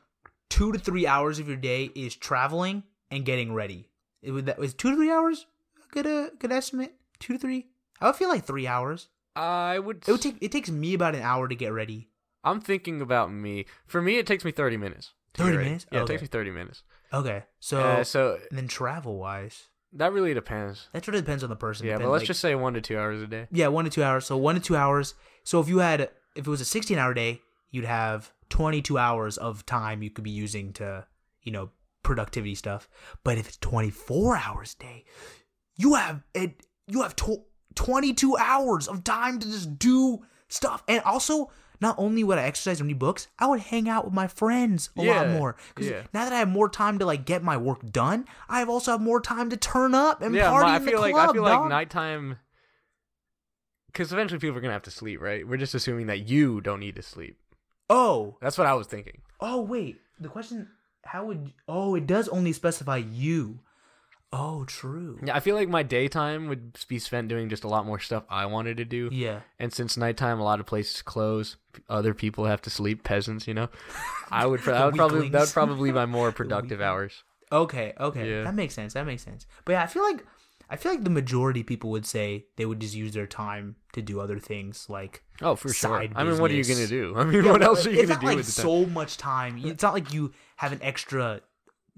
two 0.51 0.73
to 0.73 0.79
three 0.79 1.07
hours 1.07 1.39
of 1.39 1.47
your 1.47 1.57
day 1.57 1.91
is 1.95 2.17
traveling 2.17 2.83
and 3.11 3.25
getting 3.25 3.55
ready. 3.55 3.89
It 4.21 4.33
would 4.33 4.47
that 4.47 4.59
was 4.59 4.75
two 4.75 4.91
to 4.91 4.97
three 4.97 5.13
hours 5.13 5.47
a 5.79 5.95
good 5.95 6.07
uh, 6.07 6.31
good 6.41 6.51
estimate? 6.51 6.95
Two 7.21 7.35
to 7.35 7.39
three? 7.39 7.69
I 8.01 8.07
would 8.07 8.17
feel 8.17 8.29
like 8.29 8.45
three 8.45 8.67
hours. 8.67 9.09
I 9.37 9.79
would. 9.79 10.05
It 10.07 10.11
would 10.11 10.23
take 10.23 10.39
it 10.41 10.51
takes 10.51 10.71
me 10.71 10.95
about 10.95 11.15
an 11.15 11.23
hour 11.23 11.49
to 11.49 11.55
get 11.55 11.73
ready. 11.73 12.09
I'm 12.45 12.61
thinking 12.61 13.01
about 13.01 13.33
me. 13.33 13.67
For 13.87 14.01
me, 14.03 14.19
it 14.19 14.27
takes 14.27 14.45
me 14.45 14.51
30 14.53 14.77
minutes. 14.77 15.13
30 15.35 15.57
minutes? 15.57 15.87
Yeah, 15.91 16.01
Okay. 16.01 16.05
it 16.05 16.17
takes 16.19 16.23
me 16.23 16.29
30 16.29 16.51
minutes. 16.51 16.83
Okay. 17.13 17.45
So, 17.61 17.81
Uh, 17.81 18.05
so 18.05 18.39
and 18.51 18.59
then 18.59 18.69
travel 18.69 19.17
wise. 19.19 19.65
that 19.93 20.13
really 20.13 20.35
depends. 20.35 20.89
That 20.93 21.05
sort 21.05 21.15
of 21.17 21.23
depends 21.25 21.43
on 21.43 21.51
the 21.51 21.57
person. 21.57 21.87
Yeah, 21.87 21.99
Then, 21.99 22.07
but 22.07 22.13
let's 22.13 22.23
like- 22.23 22.27
just 22.29 22.41
say 22.41 22.55
one 22.55 22.75
to 22.75 22.81
two 22.81 22.99
hours 22.99 23.23
a 23.23 23.27
day. 23.27 23.49
Yeah, 23.51 23.69
one 23.69 23.85
to 23.85 23.91
two 23.91 24.03
hours. 24.05 24.27
So 24.27 24.37
one 24.37 24.55
to 24.57 24.61
two 24.61 24.77
hours. 24.77 25.15
So 25.45 25.61
if 25.61 25.69
you 25.69 25.79
had, 25.79 26.01
if 26.37 26.47
it 26.47 26.51
was 26.51 26.61
a 26.61 26.65
16 26.65 26.99
hour 26.99 27.15
day, 27.15 27.43
you'd 27.71 27.85
have 27.85 28.33
22 28.51 28.99
hours 28.99 29.39
of 29.39 29.65
time 29.67 30.03
you 30.03 30.11
could 30.11 30.25
be 30.25 30.31
using 30.31 30.73
to, 30.75 31.07
you 31.43 31.51
know, 31.53 31.71
productivity 32.03 32.55
stuff. 32.55 32.89
But 33.25 33.39
if 33.39 33.47
it's 33.49 33.57
24 33.59 34.37
hours 34.37 34.77
a 34.79 34.83
day, 34.83 35.05
you 35.77 35.95
have 35.95 36.23
it. 36.35 36.65
You 36.87 37.03
have 37.03 37.17
tw- 37.17 37.47
22 37.75 38.37
hours 38.37 38.87
of 38.89 39.03
time 39.05 39.39
to 39.41 39.47
just 39.51 39.79
do 39.79 40.25
stuff. 40.49 40.83
And 40.87 41.03
also, 41.03 41.51
not 41.81 41.97
only 41.99 42.23
would 42.25 42.39
I 42.39 42.43
exercise 42.45 42.81
and 42.81 42.87
read 42.89 42.99
books, 42.99 43.29
I 43.39 43.47
would 43.47 43.61
hang 43.61 43.89
out 43.89 44.05
with 44.05 44.15
my 44.15 44.27
friends 44.27 44.91
a 44.97 45.03
lot 45.03 45.29
more. 45.29 45.57
Because 45.75 45.91
yeah. 45.91 46.03
now 46.13 46.25
that 46.25 46.33
I 46.33 46.39
have 46.39 46.49
more 46.49 46.69
time 46.69 46.99
to 47.01 47.07
like 47.07 47.25
get 47.25 47.43
my 47.43 47.57
work 47.57 47.91
done, 47.91 48.27
I 48.49 48.61
have 48.61 48.69
also 48.69 48.93
have 48.93 49.01
more 49.01 49.21
time 49.21 49.51
to 49.51 49.57
turn 49.57 49.95
up 49.95 50.23
and 50.23 50.35
Yeah, 50.35 50.51
party 50.51 50.67
my- 50.67 50.73
I 50.75 50.77
in 50.77 50.85
the 50.85 50.91
feel 50.91 51.01
club. 51.01 51.13
like 51.13 51.29
I 51.29 51.33
feel 51.33 51.43
like 51.43 51.69
nighttime. 51.69 52.39
Because 53.87 54.13
eventually 54.13 54.41
people 54.41 54.57
are 54.57 54.61
gonna 54.61 54.73
have 54.73 54.83
to 54.83 54.91
sleep, 54.91 55.21
right? 55.21 55.47
We're 55.47 55.57
just 55.57 55.75
assuming 55.75 56.07
that 56.07 56.29
you 56.29 56.61
don't 56.61 56.81
need 56.81 56.97
to 56.97 57.03
sleep. 57.03 57.39
oh, 57.91 58.37
That's 58.41 58.59
what 58.59 58.67
I 58.67 58.75
was 58.75 58.87
thinking. 58.87 59.23
Oh 59.41 59.61
wait, 59.63 60.01
the 60.19 60.29
question: 60.29 60.69
How 61.05 61.25
would? 61.27 61.53
Oh, 61.69 61.95
it 61.95 62.07
does 62.07 62.29
only 62.29 62.53
specify 62.53 62.97
you. 62.97 63.61
Oh, 64.37 64.65
true. 64.65 65.21
Yeah, 65.25 65.37
I 65.37 65.41
feel 65.41 65.55
like 65.55 65.69
my 65.69 65.85
daytime 65.85 66.49
would 66.49 66.77
be 66.89 66.99
spent 66.99 67.29
doing 67.29 67.49
just 67.49 67.63
a 67.63 67.69
lot 67.69 67.87
more 67.87 68.01
stuff 68.01 68.25
I 68.29 68.47
wanted 68.47 68.79
to 68.79 68.85
do. 68.85 69.09
Yeah. 69.13 69.41
And 69.61 69.73
since 69.73 69.97
nighttime, 69.97 70.41
a 70.41 70.45
lot 70.45 70.59
of 70.59 70.67
places 70.67 71.03
close. 71.03 71.57
Other 71.89 72.15
people 72.15 72.45
have 72.47 72.61
to 72.63 72.71
sleep. 72.71 73.05
Peasants, 73.05 73.47
you 73.47 73.55
know. 73.55 73.69
I 74.31 74.47
would. 74.47 74.61
That 74.65 74.87
would 74.87 74.97
probably. 74.97 75.29
That 75.29 75.41
would 75.43 75.51
probably 75.51 75.91
be 75.91 75.95
my 75.95 76.07
more 76.19 76.33
productive 76.33 76.81
hours. 76.81 77.23
Okay. 77.53 77.93
Okay. 78.01 78.29
Yeah. 78.29 78.43
That 78.43 78.55
makes 78.57 78.75
sense. 78.75 78.95
That 78.95 79.07
makes 79.07 79.23
sense. 79.23 79.47
But 79.65 79.75
yeah, 79.75 79.83
I 79.85 79.87
feel 79.87 80.03
like 80.03 80.25
I 80.69 80.77
feel 80.77 80.91
like 80.93 81.05
the 81.05 81.11
majority 81.11 81.61
of 81.61 81.67
people 81.67 81.91
would 81.91 82.07
say 82.07 82.47
they 82.57 82.67
would 82.67 82.81
just 82.81 82.95
use 82.95 83.13
their 83.13 83.27
time 83.29 83.77
to 83.93 84.03
do 84.03 84.21
other 84.21 84.41
things 84.41 84.89
like. 84.89 85.23
Oh, 85.43 85.55
for 85.55 85.69
sure. 85.69 85.99
Side 85.99 86.13
I 86.17 86.25
mean, 86.25 86.39
what 86.39 86.51
are 86.51 86.55
you 86.55 86.65
gonna 86.65 86.87
do? 86.89 87.15
I 87.17 87.25
mean, 87.25 87.45
Yeah, 87.45 87.53
what 87.53 87.63
else 87.63 87.87
are 87.87 87.91
you 87.91 88.07
gonna 88.07 88.21
do 88.21 88.27
like 88.27 88.37
with 88.39 88.47
so 88.47 88.87
much 88.87 89.17
time. 89.17 89.61
It's 89.63 89.83
not 89.83 89.95
like 89.95 90.13
you 90.13 90.33
have 90.57 90.73
an 90.73 90.81
extra. 90.83 91.41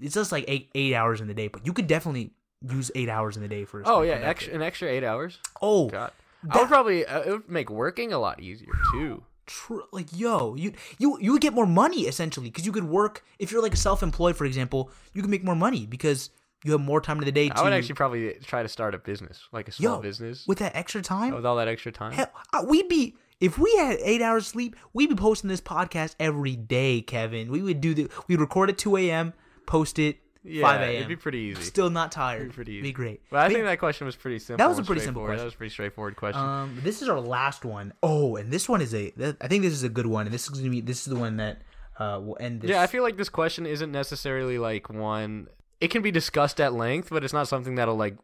It's 0.01 0.14
just 0.14 0.32
like 0.32 0.44
eight 0.49 0.70
eight 0.74 0.94
hours 0.94 1.20
in 1.20 1.28
the 1.28 1.34
day, 1.34 1.49
but 1.49 1.66
you 1.66 1.72
could 1.72 1.86
definitely 1.86 2.32
use 2.62 2.90
eight 2.94 3.09
hours 3.09 3.36
in 3.36 3.42
the 3.42 3.49
day 3.49 3.64
for. 3.64 3.82
Oh 3.84 4.03
yeah, 4.03 4.14
extra, 4.14 4.55
an 4.55 4.62
extra 4.62 4.88
eight 4.88 5.05
hours. 5.05 5.38
Oh, 5.62 5.88
God, 5.88 6.12
I 6.42 6.47
That- 6.49 6.59
would 6.61 6.68
probably. 6.68 7.07
Uh, 7.07 7.20
it 7.20 7.30
would 7.30 7.49
make 7.49 7.70
working 7.70 8.12
a 8.12 8.18
lot 8.18 8.40
easier 8.40 8.72
too. 8.92 9.22
True, 9.47 9.84
like 9.92 10.09
yo, 10.12 10.57
you 10.57 10.72
you 10.99 11.18
you 11.20 11.32
would 11.32 11.40
get 11.40 11.53
more 11.53 11.66
money 11.66 12.03
essentially 12.03 12.49
because 12.49 12.66
you 12.66 12.72
could 12.72 12.84
work 12.88 13.24
if 13.38 13.53
you're 13.53 13.62
like 13.62 13.76
self-employed, 13.76 14.36
for 14.36 14.44
example, 14.44 14.90
you 15.14 15.22
can 15.22 15.30
make 15.30 15.44
more 15.44 15.55
money 15.55 15.86
because 15.86 16.30
you 16.64 16.72
have 16.72 16.80
more 16.80 17.01
time 17.01 17.18
in 17.20 17.24
the 17.24 17.30
day. 17.30 17.49
To, 17.51 17.59
I 17.59 17.62
would 17.62 17.72
actually 17.72 17.94
probably 17.94 18.34
try 18.44 18.64
to 18.64 18.68
start 18.68 18.92
a 18.94 18.99
business, 18.99 19.44
like 19.53 19.68
a 19.68 19.72
small 19.72 19.97
yo 19.99 20.03
business, 20.03 20.44
with 20.49 20.59
that 20.59 20.74
extra 20.74 21.01
time. 21.01 21.32
with 21.32 21.47
all 21.47 21.55
that 21.57 21.68
extra 21.68 21.92
time. 21.92 22.11
Hell, 22.12 22.28
we'd 22.66 22.88
be 22.88 23.14
if 23.38 23.57
we 23.57 23.72
had 23.76 23.99
eight 24.03 24.20
hours 24.20 24.49
sleep, 24.49 24.74
we'd 24.92 25.11
be 25.11 25.14
posting 25.14 25.47
this 25.49 25.61
podcast 25.61 26.16
every 26.18 26.57
day, 26.57 27.01
Kevin. 27.03 27.49
We 27.53 27.62
would 27.62 27.80
do 27.80 27.94
the 27.94 28.11
we'd 28.26 28.40
record 28.40 28.68
at 28.68 28.78
two 28.78 28.97
a.m., 28.97 29.32
post 29.67 29.99
it 29.99 30.19
Yeah, 30.45 30.62
five 30.62 30.81
a.m. 30.81 30.95
it'd 30.97 31.09
be 31.09 31.17
pretty 31.17 31.39
easy. 31.39 31.62
Still 31.62 31.91
not 31.91 32.12
tired. 32.12 32.41
It'd 32.43 32.51
be 32.53 32.55
pretty 32.55 32.73
easy. 32.75 32.83
Be 32.83 32.93
great. 32.93 33.21
But 33.31 33.39
I 33.39 33.49
But 33.49 33.53
think 33.55 33.64
that 33.64 33.79
question 33.79 34.07
was 34.07 34.14
pretty 34.17 34.39
simple. 34.39 34.59
That 34.59 34.69
was 34.69 34.79
a 34.79 34.85
pretty 34.85 35.01
simple 35.03 35.23
question. 35.23 35.39
That 35.39 35.45
was 35.45 35.55
a 35.55 35.57
pretty 35.57 35.73
straightforward 35.73 36.17
question. 36.17 36.43
Um, 36.43 36.79
this 36.83 37.03
is 37.03 37.09
our 37.09 37.21
last 37.21 37.64
one. 37.64 37.93
Oh, 38.03 38.37
and 38.37 38.53
this 38.53 38.69
one 38.69 38.81
is 38.81 38.95
a. 38.95 39.12
I 39.41 39.49
think 39.49 39.62
this 39.62 39.73
is 39.73 39.83
a 39.83 39.89
good 39.89 40.07
one, 40.07 40.27
and 40.27 40.33
this 40.35 40.45
is 40.45 40.51
gonna 40.51 40.71
be. 40.71 40.81
This 40.81 40.99
is 41.01 41.07
the 41.07 41.17
one 41.19 41.37
that 41.39 41.62
uh 41.99 42.21
will 42.23 42.37
end 42.39 42.61
this. 42.61 42.71
yeah, 42.71 42.83
I 42.83 42.87
feel 42.87 43.03
like 43.03 43.17
this 43.17 43.29
question 43.29 43.67
isn't 43.67 43.91
necessarily 43.91 44.59
like 44.59 44.89
one. 44.89 45.49
It 45.81 45.89
can 45.91 46.01
be 46.03 46.11
discussed 46.11 46.61
at 46.61 46.73
length, 46.73 47.09
but 47.11 47.25
it's 47.25 47.33
not 47.35 47.49
something 47.49 47.75
that'll 47.75 47.97
like 47.97 48.17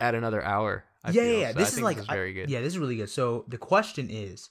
add 0.00 0.14
another 0.14 0.42
hour. 0.44 0.84
I 1.04 1.10
yeah, 1.10 1.22
feel. 1.22 1.32
yeah, 1.32 1.38
yeah. 1.38 1.52
So 1.52 1.58
This 1.58 1.66
I 1.66 1.68
is 1.68 1.74
think 1.74 1.84
like 1.84 1.96
this 1.96 2.04
is 2.04 2.10
very 2.10 2.32
good. 2.32 2.48
yeah, 2.50 2.60
this 2.60 2.68
is 2.74 2.78
really 2.78 2.96
good. 2.96 3.10
So 3.10 3.44
the 3.48 3.58
question 3.58 4.08
is, 4.10 4.48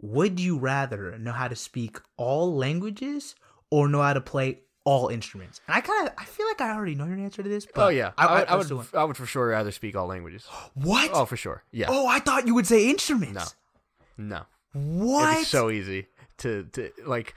would 0.00 0.40
you 0.40 0.58
rather 0.58 1.16
know 1.18 1.32
how 1.32 1.48
to 1.48 1.54
speak 1.56 1.98
all 2.16 2.54
languages 2.56 3.34
or 3.70 3.88
know 3.88 4.02
how 4.02 4.12
to 4.14 4.20
play 4.20 4.60
all 4.86 5.08
instruments? 5.08 5.60
And 5.68 5.76
I 5.76 5.82
kind 5.82 6.08
of, 6.08 6.14
I 6.16 6.24
feel 6.24 6.46
like 6.46 6.62
I 6.62 6.74
already 6.74 6.94
know 6.94 7.04
your 7.04 7.18
answer 7.18 7.42
to 7.42 7.48
this. 7.48 7.66
But 7.66 7.84
Oh 7.84 7.88
yeah, 7.88 8.12
I, 8.16 8.38
would. 8.38 8.48
I, 8.48 8.56
would. 8.56 8.68
do. 8.68 8.84
I 8.94 9.04
would 9.04 9.16
for 9.18 9.26
sure 9.26 9.48
rather 9.48 9.70
speak 9.70 9.94
all 9.94 10.06
languages. 10.06 10.46
What? 10.72 11.10
Oh, 11.12 11.26
for 11.26 11.36
sure. 11.36 11.62
Yeah. 11.72 11.88
Oh, 11.90 12.06
I 12.06 12.20
thought 12.20 12.46
you 12.46 12.54
would 12.54 12.66
say 12.66 12.88
instruments. 12.88 13.54
No. 14.16 14.26
No. 14.28 14.42
What? 14.72 15.36
It'd 15.36 15.48
so 15.48 15.70
easy 15.70 16.06
to 16.38 16.64
to 16.72 16.90
like, 17.04 17.34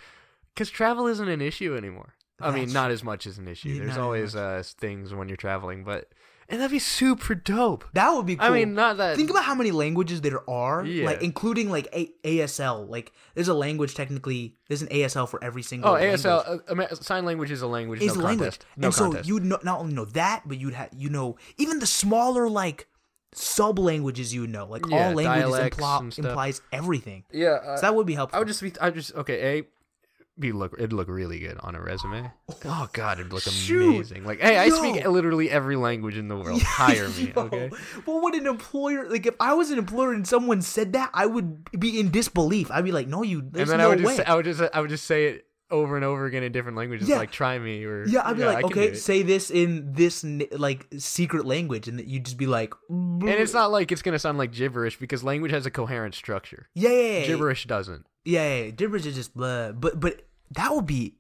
because 0.54 0.70
travel 0.70 1.08
isn't 1.08 1.28
an 1.28 1.42
issue 1.42 1.76
anymore. 1.76 2.14
I 2.42 2.52
mean, 2.52 2.72
not 2.72 2.92
as 2.92 3.04
much 3.04 3.28
as 3.28 3.38
an 3.38 3.50
issue. 3.50 3.70
Yeah, 3.70 3.84
There's 3.84 3.98
always 3.98 4.34
uh, 4.34 4.64
things 4.66 5.14
when 5.14 5.28
you're 5.28 5.36
traveling, 5.36 5.84
but 5.84 6.10
and 6.50 6.60
that'd 6.60 6.72
be 6.72 6.80
super 6.80 7.36
dope. 7.36 7.86
that 7.94 8.10
would 8.12 8.26
be. 8.26 8.36
cool. 8.36 8.46
I 8.48 8.50
mean, 8.50 8.74
not 8.74 8.98
that. 8.98 9.16
Think 9.16 9.30
about 9.30 9.44
how 9.46 9.56
many 9.56 9.72
languages 9.72 10.22
there 10.22 10.48
are, 10.50 10.84
Yeah. 10.86 11.06
like 11.06 11.22
including 11.22 11.70
like 11.70 11.88
a- 11.94 12.12
ASL. 12.24 12.88
Like, 12.90 13.12
there's 13.36 13.48
a 13.48 13.54
language 13.54 13.94
technically. 13.96 14.56
There's 14.68 14.82
an 14.82 14.88
ASL 14.90 15.28
for 15.30 15.44
every 15.44 15.62
single. 15.62 15.90
oh, 15.92 15.94
language. 15.94 16.22
ASL 16.22 16.62
uh, 16.70 16.96
sign 16.96 17.26
language 17.26 17.52
is 17.52 17.62
a 17.62 17.68
language. 17.68 18.02
is 18.02 18.16
no 18.16 18.22
a 18.22 18.26
language. 18.26 18.60
No 18.76 18.88
and 18.88 18.96
contest. 18.96 19.26
so 19.26 19.34
you'd 19.34 19.46
know, 19.46 19.60
not 19.64 19.80
only 19.80 19.94
know 19.94 20.06
that, 20.06 20.44
but 20.48 20.58
you'd 20.58 20.74
have 20.74 20.90
you 20.96 21.10
know 21.10 21.38
even 21.58 21.80
the 21.80 21.86
smaller 21.88 22.50
like 22.50 22.88
sub 23.34 23.78
languages 23.78 24.34
you 24.34 24.48
know. 24.48 24.66
Like 24.66 24.86
Yeah, 24.88 25.10
all 25.10 25.14
languages 25.14 25.44
dialects 25.52 25.78
imply, 25.78 25.98
and 26.00 26.14
stuff. 26.14 26.26
implies 26.26 26.62
everything. 26.72 27.24
yeah, 27.32 27.50
uh, 27.64 27.76
So 27.78 27.82
that 27.82 27.96
would 27.96 28.08
be 28.08 28.16
helpful. 28.16 28.38
I 28.38 28.40
would 28.40 28.48
just 28.48 28.62
be. 28.62 28.74
I 28.82 28.90
just 28.90 29.14
okay. 29.16 29.60
A 29.60 29.64
be 30.40 30.52
look 30.52 30.74
it'd 30.74 30.94
look 30.94 31.08
really 31.08 31.40
good 31.40 31.58
on 31.62 31.76
a 31.76 31.82
resume. 31.82 32.32
Oh 32.66 32.90
god, 32.94 33.20
it'd 33.20 33.32
look 33.34 33.44
Shoot. 33.44 33.96
amazing. 33.96 34.24
Like, 34.24 34.40
hey, 34.42 34.58
I 34.58 34.66
Yo. 34.66 34.76
speak 34.76 35.06
literally 35.08 35.50
every 35.50 35.76
language 35.76 36.18
in 36.18 36.28
the 36.28 36.38
world. 36.38 36.62
Hire 36.66 37.10
me, 37.10 37.34
Yo, 37.36 37.42
okay? 37.44 37.70
Well, 38.06 38.22
what 38.22 38.36
an 38.36 38.48
employer 38.48 39.10
like 39.10 39.26
if 39.26 39.36
I 39.40 39.54
was 39.54 39.72
an 39.72 39.78
employer 39.78 40.14
and 40.14 40.28
someone 40.28 40.62
said 40.62 40.94
that, 40.94 41.10
I 41.14 41.26
would 41.26 41.70
be 41.80 42.00
in 42.00 42.12
disbelief. 42.12 42.72
I'd 42.72 42.86
be 42.86 42.92
like, 42.92 43.08
"No, 43.08 43.24
you." 43.24 43.40
And 43.40 43.54
There's 43.54 43.70
then 43.70 43.78
no 43.80 43.86
I 43.86 43.88
would 43.90 44.00
way. 44.00 44.16
just 44.16 44.18
say, 44.18 44.24
I 44.24 44.36
would 44.36 44.46
just 44.46 44.62
I 44.74 44.80
would 44.82 44.90
just 44.90 45.06
say 45.06 45.26
it 45.26 45.46
over 45.72 45.96
and 45.96 46.04
over 46.04 46.26
again 46.26 46.42
in 46.42 46.52
different 46.52 46.78
languages. 46.78 47.08
Yeah. 47.08 47.18
Like, 47.18 47.30
try 47.32 47.60
me 47.60 47.84
or 47.86 48.04
yeah, 48.08 48.22
I'd 48.26 48.38
be 48.38 48.44
I 48.44 48.54
like, 48.54 48.66
"Okay, 48.66 48.96
say 48.96 49.22
this 49.22 49.52
in 49.52 49.94
this 49.94 50.24
like 50.52 50.88
secret 50.98 51.46
language," 51.46 51.88
and 51.88 52.00
you'd 52.00 52.26
just 52.26 52.38
be 52.38 52.48
like, 52.48 52.74
And 52.90 53.24
it's 53.30 53.54
not 53.54 53.72
like 53.72 53.92
it's 53.92 54.02
gonna 54.02 54.18
sound 54.20 54.38
like 54.40 54.52
gibberish 54.52 54.98
because 55.00 55.24
language 55.24 55.52
has 55.52 55.66
a 55.68 55.72
coherent 55.72 56.16
structure. 56.16 56.70
yeah, 56.74 56.90
yeah, 56.90 57.20
yeah, 57.20 57.26
Gibberish 57.28 57.66
doesn't. 57.66 58.08
Yeah, 58.26 58.48
yeah, 58.48 58.64
yeah. 58.64 58.70
gibberish 58.72 59.06
is 59.06 59.16
just 59.16 59.36
blah. 59.36 59.72
But 59.72 60.00
but 60.00 60.24
that 60.52 60.74
would 60.74 60.86
be, 60.86 61.16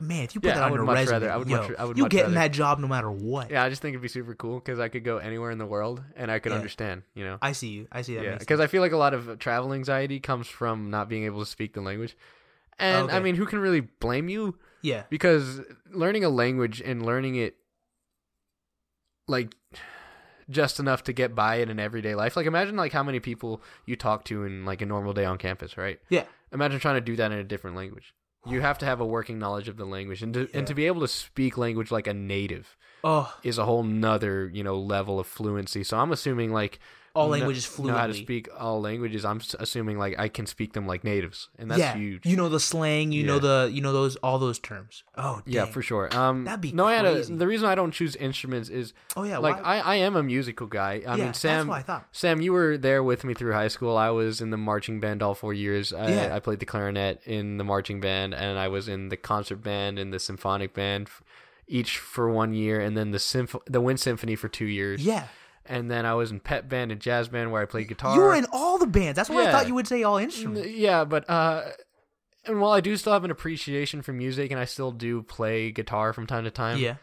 man. 0.00 0.24
If 0.24 0.34
you 0.34 0.40
put 0.40 0.48
Yeah, 0.48 0.54
that 0.54 0.62
on 0.64 0.72
your 0.74 0.84
resume, 0.84 1.10
rather- 1.12 1.30
I 1.32 1.36
would 1.36 1.48
yo, 1.48 1.56
much- 1.68 1.78
I 1.78 1.84
would 1.84 1.98
you 1.98 2.08
getting 2.08 2.34
rather. 2.34 2.48
that 2.48 2.52
job 2.52 2.78
no 2.78 2.86
matter 2.88 3.10
what. 3.10 3.50
Yeah, 3.50 3.64
I 3.64 3.68
just 3.68 3.82
think 3.82 3.94
it'd 3.94 4.02
be 4.02 4.08
super 4.08 4.34
cool 4.34 4.60
because 4.60 4.78
I 4.78 4.88
could 4.88 5.04
go 5.04 5.18
anywhere 5.18 5.50
in 5.50 5.58
the 5.58 5.66
world 5.66 6.02
and 6.16 6.30
I 6.30 6.38
could 6.38 6.52
Yeah. 6.52 6.56
understand. 6.58 7.02
You 7.14 7.24
know. 7.24 7.38
I 7.42 7.52
see 7.52 7.68
you. 7.68 7.88
I 7.90 8.02
see 8.02 8.14
that. 8.16 8.24
Yeah, 8.24 8.36
because 8.38 8.60
I 8.60 8.66
feel 8.66 8.80
like 8.82 8.92
a 8.92 8.96
lot 8.96 9.12
of 9.14 9.28
uh, 9.28 9.36
travel 9.36 9.72
anxiety 9.72 10.20
comes 10.20 10.46
from 10.46 10.90
not 10.90 11.08
being 11.08 11.24
able 11.24 11.40
to 11.40 11.46
speak 11.46 11.74
the 11.74 11.80
language. 11.80 12.16
And 12.78 13.10
I 13.10 13.20
mean, 13.20 13.34
who 13.34 13.44
can 13.46 13.58
really 13.58 13.80
blame 13.80 14.28
you? 14.28 14.58
yeah. 14.82 15.02
Because 15.10 15.60
learning 15.92 16.24
a 16.24 16.30
language 16.30 16.80
and 16.80 17.04
learning 17.04 17.34
it 17.34 17.56
like 19.28 19.54
just 20.48 20.80
enough 20.80 21.04
to 21.04 21.12
get 21.12 21.34
by 21.34 21.56
in 21.56 21.68
an 21.68 21.78
everyday 21.78 22.14
life. 22.14 22.36
Like 22.36 22.46
imagine 22.46 22.76
like 22.76 22.92
how 22.92 23.02
many 23.02 23.20
people 23.20 23.62
you 23.86 23.96
talk 23.96 24.24
to 24.26 24.44
in 24.44 24.64
like 24.64 24.80
a 24.82 24.86
normal 24.86 25.12
day 25.12 25.24
on 25.24 25.38
campus, 25.38 25.76
right? 25.76 26.00
Yeah. 26.08 26.24
Imagine 26.52 26.80
trying 26.80 26.96
to 26.96 27.00
do 27.00 27.16
that 27.16 27.30
in 27.30 27.38
a 27.38 27.44
different 27.44 27.76
language. 27.76 28.14
You 28.46 28.60
have 28.62 28.78
to 28.78 28.86
have 28.86 29.00
a 29.00 29.06
working 29.06 29.38
knowledge 29.38 29.68
of 29.68 29.76
the 29.76 29.84
language 29.84 30.22
and 30.22 30.32
to, 30.34 30.40
Yeah. 30.42 30.46
and 30.54 30.66
to 30.66 30.74
be 30.74 30.86
able 30.86 31.00
to 31.02 31.08
speak 31.08 31.58
language 31.58 31.90
like 31.90 32.06
a 32.06 32.14
native 32.14 32.76
Oh, 33.04 33.34
is 33.42 33.58
a 33.58 33.64
whole 33.64 33.82
nother, 33.82 34.50
you 34.52 34.62
know, 34.64 34.78
level 34.78 35.18
of 35.20 35.26
fluency. 35.26 35.84
So 35.84 35.98
I'm 35.98 36.12
assuming 36.12 36.52
like 36.52 36.78
all 37.14 37.26
kno- 37.26 37.32
languages 37.32 37.64
fluently. 37.66 37.92
know 37.92 37.98
how 38.00 38.06
to 38.06 38.14
speak 38.14 38.48
all 38.58 38.80
languages. 38.80 39.24
I'm 39.24 39.40
assuming 39.58 39.98
like 39.98 40.18
I 40.18 40.28
can 40.28 40.46
speak 40.46 40.72
them 40.74 40.86
like 40.86 41.02
natives, 41.04 41.48
and 41.58 41.70
that's 41.70 41.80
yeah, 41.80 41.94
huge. 41.96 42.24
You 42.26 42.36
know 42.36 42.48
the 42.48 42.60
slang. 42.60 43.10
You 43.12 43.24
know 43.24 43.38
the 43.38 43.70
you 43.72 43.80
know 43.82 43.92
those 43.92 44.16
all 44.16 44.38
those 44.38 44.58
terms. 44.58 45.02
Oh, 45.16 45.42
yeah, 45.46 45.64
for 45.64 45.82
sure. 45.82 46.08
Um, 46.16 46.44
That'd 46.44 46.60
be 46.60 46.72
no, 46.72 46.86
I 46.86 46.94
had 46.94 47.04
a, 47.04 47.22
the 47.24 47.46
reason 47.46 47.66
I 47.68 47.74
don't 47.74 47.90
choose 47.90 48.14
instruments 48.16 48.68
is 48.68 48.92
Oh 49.16 49.24
yeah, 49.24 49.38
like 49.38 49.56
why- 49.62 49.78
I, 49.78 49.78
I 49.78 49.94
am 49.96 50.16
a 50.16 50.22
musical 50.22 50.66
guy. 50.66 51.02
I 51.06 51.16
yeah, 51.16 51.24
mean, 51.24 51.34
Sam, 51.34 51.56
That's 51.58 51.68
what 51.68 51.78
I 51.78 51.82
thought. 51.82 52.06
Sam, 52.12 52.40
you 52.40 52.52
were 52.52 52.78
there 52.78 53.02
with 53.02 53.24
me 53.24 53.34
through 53.34 53.52
high 53.52 53.68
school. 53.68 53.96
I 53.96 54.10
was 54.10 54.40
in 54.40 54.50
the 54.50 54.56
marching 54.56 55.00
band 55.00 55.22
all 55.22 55.34
four 55.34 55.52
years. 55.52 55.92
I, 55.92 56.08
Yeah. 56.10 56.34
I 56.36 56.40
played 56.40 56.60
the 56.60 56.66
clarinet 56.66 57.22
in 57.26 57.56
the 57.56 57.64
marching 57.64 58.00
band, 58.00 58.34
and 58.34 58.58
I 58.58 58.68
was 58.68 58.88
in 58.88 59.08
the 59.08 59.16
concert 59.16 59.62
band 59.62 59.98
and 59.98 60.12
the 60.12 60.18
symphonic 60.20 60.74
band, 60.74 61.08
each 61.66 61.98
for 61.98 62.30
one 62.30 62.52
year, 62.54 62.80
and 62.80 62.96
then 62.96 63.10
the 63.10 63.18
symph- 63.18 63.56
the 63.66 63.80
wind 63.80 64.00
symphony 64.00 64.36
for 64.36 64.48
two 64.48 64.64
years. 64.66 65.04
Yeah, 65.04 65.24
and 65.70 65.90
then 65.90 66.04
I 66.04 66.12
was 66.14 66.30
in 66.30 66.40
pep 66.40 66.68
band 66.68 66.92
and 66.92 67.00
jazz 67.00 67.28
band 67.28 67.50
where 67.52 67.62
I 67.62 67.64
played 67.64 67.88
guitar. 67.88 68.14
you 68.14 68.20
were 68.20 68.34
in 68.34 68.44
all 68.52 68.76
the 68.76 68.86
bands. 68.86 69.16
That's 69.16 69.30
why 69.30 69.46
I 69.46 69.52
thought 69.52 69.68
you 69.68 69.74
would 69.74 69.86
say 69.88 70.02
all 70.02 70.18
instruments. 70.18 70.68
Yeah, 70.68 71.04
but 71.04 71.28
uh, 71.30 71.62
and 72.46 72.60
while 72.60 72.72
I 72.72 72.80
do 72.80 72.96
still 72.96 73.12
have 73.14 73.24
an 73.24 73.30
appreciation 73.30 74.02
for 74.02 74.12
music, 74.12 74.50
and 74.50 74.60
I 74.60 74.64
still 74.66 74.92
do 74.92 75.22
play 75.22 75.70
guitar 75.70 76.12
from 76.12 76.26
time 76.26 76.44
to 76.44 76.50
time, 76.50 76.78
yeah, 76.78 76.96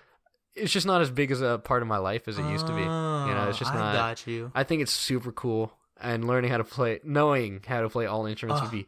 it's 0.56 0.72
just 0.72 0.86
not 0.86 1.02
as 1.02 1.10
big 1.10 1.32
as 1.32 1.42
a 1.42 1.58
part 1.64 1.82
of 1.82 1.88
my 1.88 1.98
life 1.98 2.28
as 2.28 2.38
it 2.38 2.44
used 2.50 2.68
to 2.68 2.74
be. 2.74 2.82
You 2.82 2.86
know, 2.88 3.46
it's 3.50 3.58
Oh, 3.58 3.60
just 3.60 3.72
I 3.72 3.76
not. 3.78 3.94
got 3.94 4.28
you. 4.28 4.52
I 4.54 4.64
think 4.64 4.82
it's 4.82 4.92
super 4.92 5.32
cool, 5.32 5.72
and 6.02 6.28
learning 6.28 6.52
how 6.52 6.58
to 6.58 6.64
play, 6.64 7.00
knowing 7.04 7.62
how 7.66 7.82
to 7.82 7.90
play 7.90 8.06
all 8.06 8.26
instruments 8.26 8.62
would 8.62 8.72
be 8.72 8.86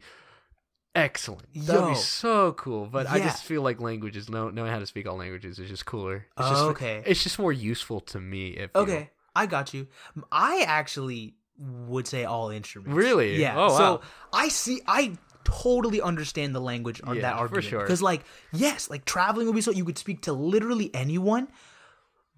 excellent. 0.94 1.46
That'd 1.54 1.88
be 1.88 1.94
so 1.94 2.52
cool. 2.52 2.86
But 2.86 3.08
I 3.08 3.18
just 3.20 3.44
feel 3.44 3.62
like 3.62 3.80
languages, 3.80 4.28
know, 4.28 4.50
knowing 4.50 4.70
how 4.72 4.78
to 4.80 4.86
speak 4.86 5.06
all 5.06 5.16
languages, 5.16 5.58
is 5.58 5.68
just 5.68 5.86
cooler. 5.86 6.16
It's 6.16 6.24
Oh, 6.38 6.50
just, 6.50 6.62
okay. 6.64 7.02
It's 7.06 7.22
just 7.22 7.38
more 7.38 7.52
useful 7.52 8.00
to 8.00 8.20
me. 8.20 8.50
If 8.50 8.70
you- 8.74 8.80
Okay, 8.82 9.10
I 9.34 9.46
got 9.46 9.72
you. 9.74 9.86
I 10.32 10.64
actually 10.66 11.34
would 11.58 12.06
say 12.06 12.24
all 12.24 12.50
instruments. 12.50 12.94
Really? 12.96 13.40
Yeah. 13.40 13.54
Oh, 13.56 13.68
So 13.76 13.84
wow. 13.96 14.00
I 14.32 14.48
see. 14.48 14.80
I 14.86 15.16
totally 15.44 16.00
understand 16.00 16.54
the 16.54 16.60
language 16.60 17.00
on 17.04 17.16
Yeah, 17.16 17.22
that 17.22 17.34
for 17.34 17.40
argument. 17.40 17.64
sure. 17.66 17.80
Because, 17.80 18.02
like, 18.02 18.22
yes, 18.52 18.88
like 18.90 19.04
traveling 19.04 19.46
would 19.46 19.54
be 19.54 19.60
so 19.60 19.70
you 19.70 19.84
could 19.84 19.98
speak 19.98 20.22
to 20.22 20.32
literally 20.32 20.90
anyone, 20.94 21.48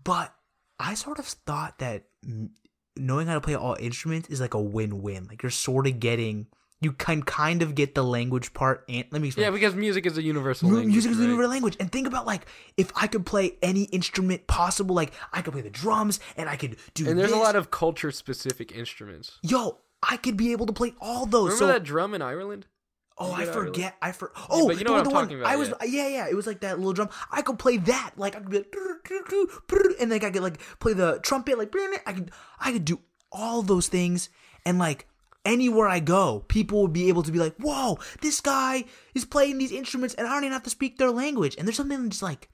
but 0.05 0.34
I 0.78 0.95
sort 0.95 1.18
of 1.18 1.26
thought 1.26 1.78
that 1.78 2.05
mm, 2.26 2.51
knowing 2.97 3.26
how 3.28 3.34
to 3.34 3.40
play 3.40 3.55
all 3.55 3.76
instruments 3.78 4.28
is 4.28 4.40
like 4.40 4.55
a 4.55 4.61
win-win. 4.61 5.26
Like 5.28 5.43
you're 5.43 5.51
sort 5.51 5.86
of 5.86 6.01
getting. 6.01 6.47
You 6.82 6.92
can 6.92 7.22
kind 7.22 7.62
of 7.62 7.74
get 7.76 7.94
the 7.94 8.02
language 8.02 8.52
part, 8.54 8.84
and 8.88 9.04
let 9.12 9.22
me 9.22 9.28
explain. 9.28 9.44
yeah, 9.44 9.50
because 9.50 9.74
music 9.74 10.04
is 10.04 10.18
a 10.18 10.22
universal 10.22 10.68
Mu- 10.68 10.74
language. 10.76 10.92
Music 10.92 11.12
is 11.12 11.18
right? 11.18 11.22
universal 11.24 11.50
language. 11.50 11.76
And 11.78 11.92
think 11.92 12.08
about 12.08 12.26
like 12.26 12.44
if 12.76 12.90
I 12.96 13.06
could 13.06 13.24
play 13.24 13.56
any 13.62 13.84
instrument 13.84 14.46
possible, 14.48 14.94
like 14.94 15.12
I 15.32 15.42
could 15.42 15.52
play 15.52 15.62
the 15.62 15.70
drums 15.70 16.18
and 16.36 16.48
I 16.48 16.56
could 16.56 16.76
do 16.94 17.08
And 17.08 17.16
there's 17.18 17.30
this. 17.30 17.38
a 17.38 17.40
lot 17.40 17.54
of 17.54 17.70
culture 17.70 18.10
specific 18.10 18.72
instruments. 18.72 19.38
Yo, 19.42 19.78
I 20.02 20.16
could 20.16 20.36
be 20.36 20.50
able 20.50 20.66
to 20.66 20.72
play 20.72 20.94
all 21.00 21.24
those. 21.24 21.52
Remember 21.52 21.56
so 21.58 21.66
that 21.68 21.84
drum 21.84 22.14
in 22.14 22.20
Ireland? 22.22 22.66
oh, 23.18 23.30
I 23.30 23.40
get 23.44 23.48
out 23.50 23.56
of 23.58 23.64
forget. 23.66 23.96
I 24.02 24.10
for 24.10 24.32
oh, 24.50 24.66
but 24.66 24.78
you 24.78 24.84
know 24.84 24.90
the, 24.90 24.96
what 24.96 25.04
the 25.04 25.10
I'm 25.10 25.14
one 25.14 25.24
talking 25.24 25.38
about, 25.38 25.52
I 25.52 25.56
was 25.56 25.72
yeah. 25.86 26.08
yeah, 26.08 26.28
It 26.28 26.34
was 26.34 26.46
like 26.48 26.60
that 26.60 26.78
little 26.78 26.94
drum. 26.94 27.10
I 27.30 27.42
could 27.42 27.58
play 27.58 27.76
that. 27.76 28.12
Like 28.16 28.34
I 28.34 28.40
could 28.40 28.50
be 28.50 28.58
like, 28.58 30.00
and 30.00 30.10
like 30.10 30.24
I 30.24 30.30
could 30.30 30.42
like 30.42 30.60
play 30.80 30.94
the 30.94 31.20
trumpet. 31.22 31.58
Like 31.58 31.72
I 32.06 32.12
could 32.12 32.32
I 32.58 32.72
could 32.72 32.84
do 32.84 33.00
all 33.30 33.62
those 33.62 33.86
things 33.86 34.28
and 34.66 34.80
like. 34.80 35.06
Anywhere 35.45 35.88
I 35.88 35.99
go, 36.01 36.45
people 36.49 36.82
would 36.82 36.93
be 36.93 37.09
able 37.09 37.22
to 37.24 37.32
be 37.32 37.38
like, 37.38 37.57
"Whoa, 37.57 37.99
this 38.20 38.40
guy 38.40 38.84
is 39.14 39.24
playing 39.24 39.59
these 39.59 39.72
instruments, 39.72 40.14
and 40.14 40.26
I 40.26 40.34
don't 40.34 40.45
even 40.45 40.53
have 40.53 40.62
to 40.64 40.70
speak 40.70 40.99
their 40.99 41.11
language." 41.11 41.57
And 41.59 41.66
there's 41.66 41.76
something 41.76 42.11
just 42.11 42.22
like 42.22 42.49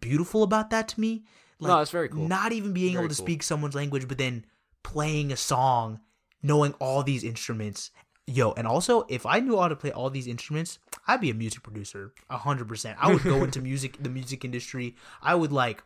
beautiful 0.00 0.42
about 0.42 0.70
that 0.70 0.88
to 0.88 1.00
me. 1.00 1.24
Like, 1.58 1.68
No, 1.68 1.80
it's 1.80 1.90
very 1.90 2.08
cool. 2.08 2.26
Not 2.26 2.52
even 2.52 2.72
being 2.72 2.94
Very 2.94 3.04
able 3.04 3.14
to 3.14 3.18
cool. 3.18 3.26
speak 3.26 3.42
someone's 3.42 3.74
language, 3.74 4.08
but 4.08 4.16
then 4.16 4.46
playing 4.82 5.30
a 5.32 5.36
song, 5.36 6.00
knowing 6.42 6.72
all 6.78 7.02
these 7.02 7.22
instruments. 7.24 7.90
Yo, 8.26 8.52
and 8.52 8.66
also 8.66 9.04
if 9.08 9.26
I 9.26 9.40
knew 9.40 9.58
how 9.58 9.68
to 9.68 9.76
play 9.76 9.92
all 9.92 10.08
these 10.08 10.26
instruments, 10.26 10.78
I'd 11.06 11.20
be 11.20 11.30
a 11.30 11.34
music 11.34 11.62
producer, 11.62 12.14
a 12.30 12.38
hundred 12.38 12.68
percent. 12.68 12.96
I 13.00 13.12
would 13.12 13.22
go 13.24 13.42
into 13.44 13.60
music, 13.60 13.96
the 14.02 14.08
music 14.08 14.44
industry. 14.44 14.96
I 15.20 15.34
would 15.34 15.52
like, 15.52 15.82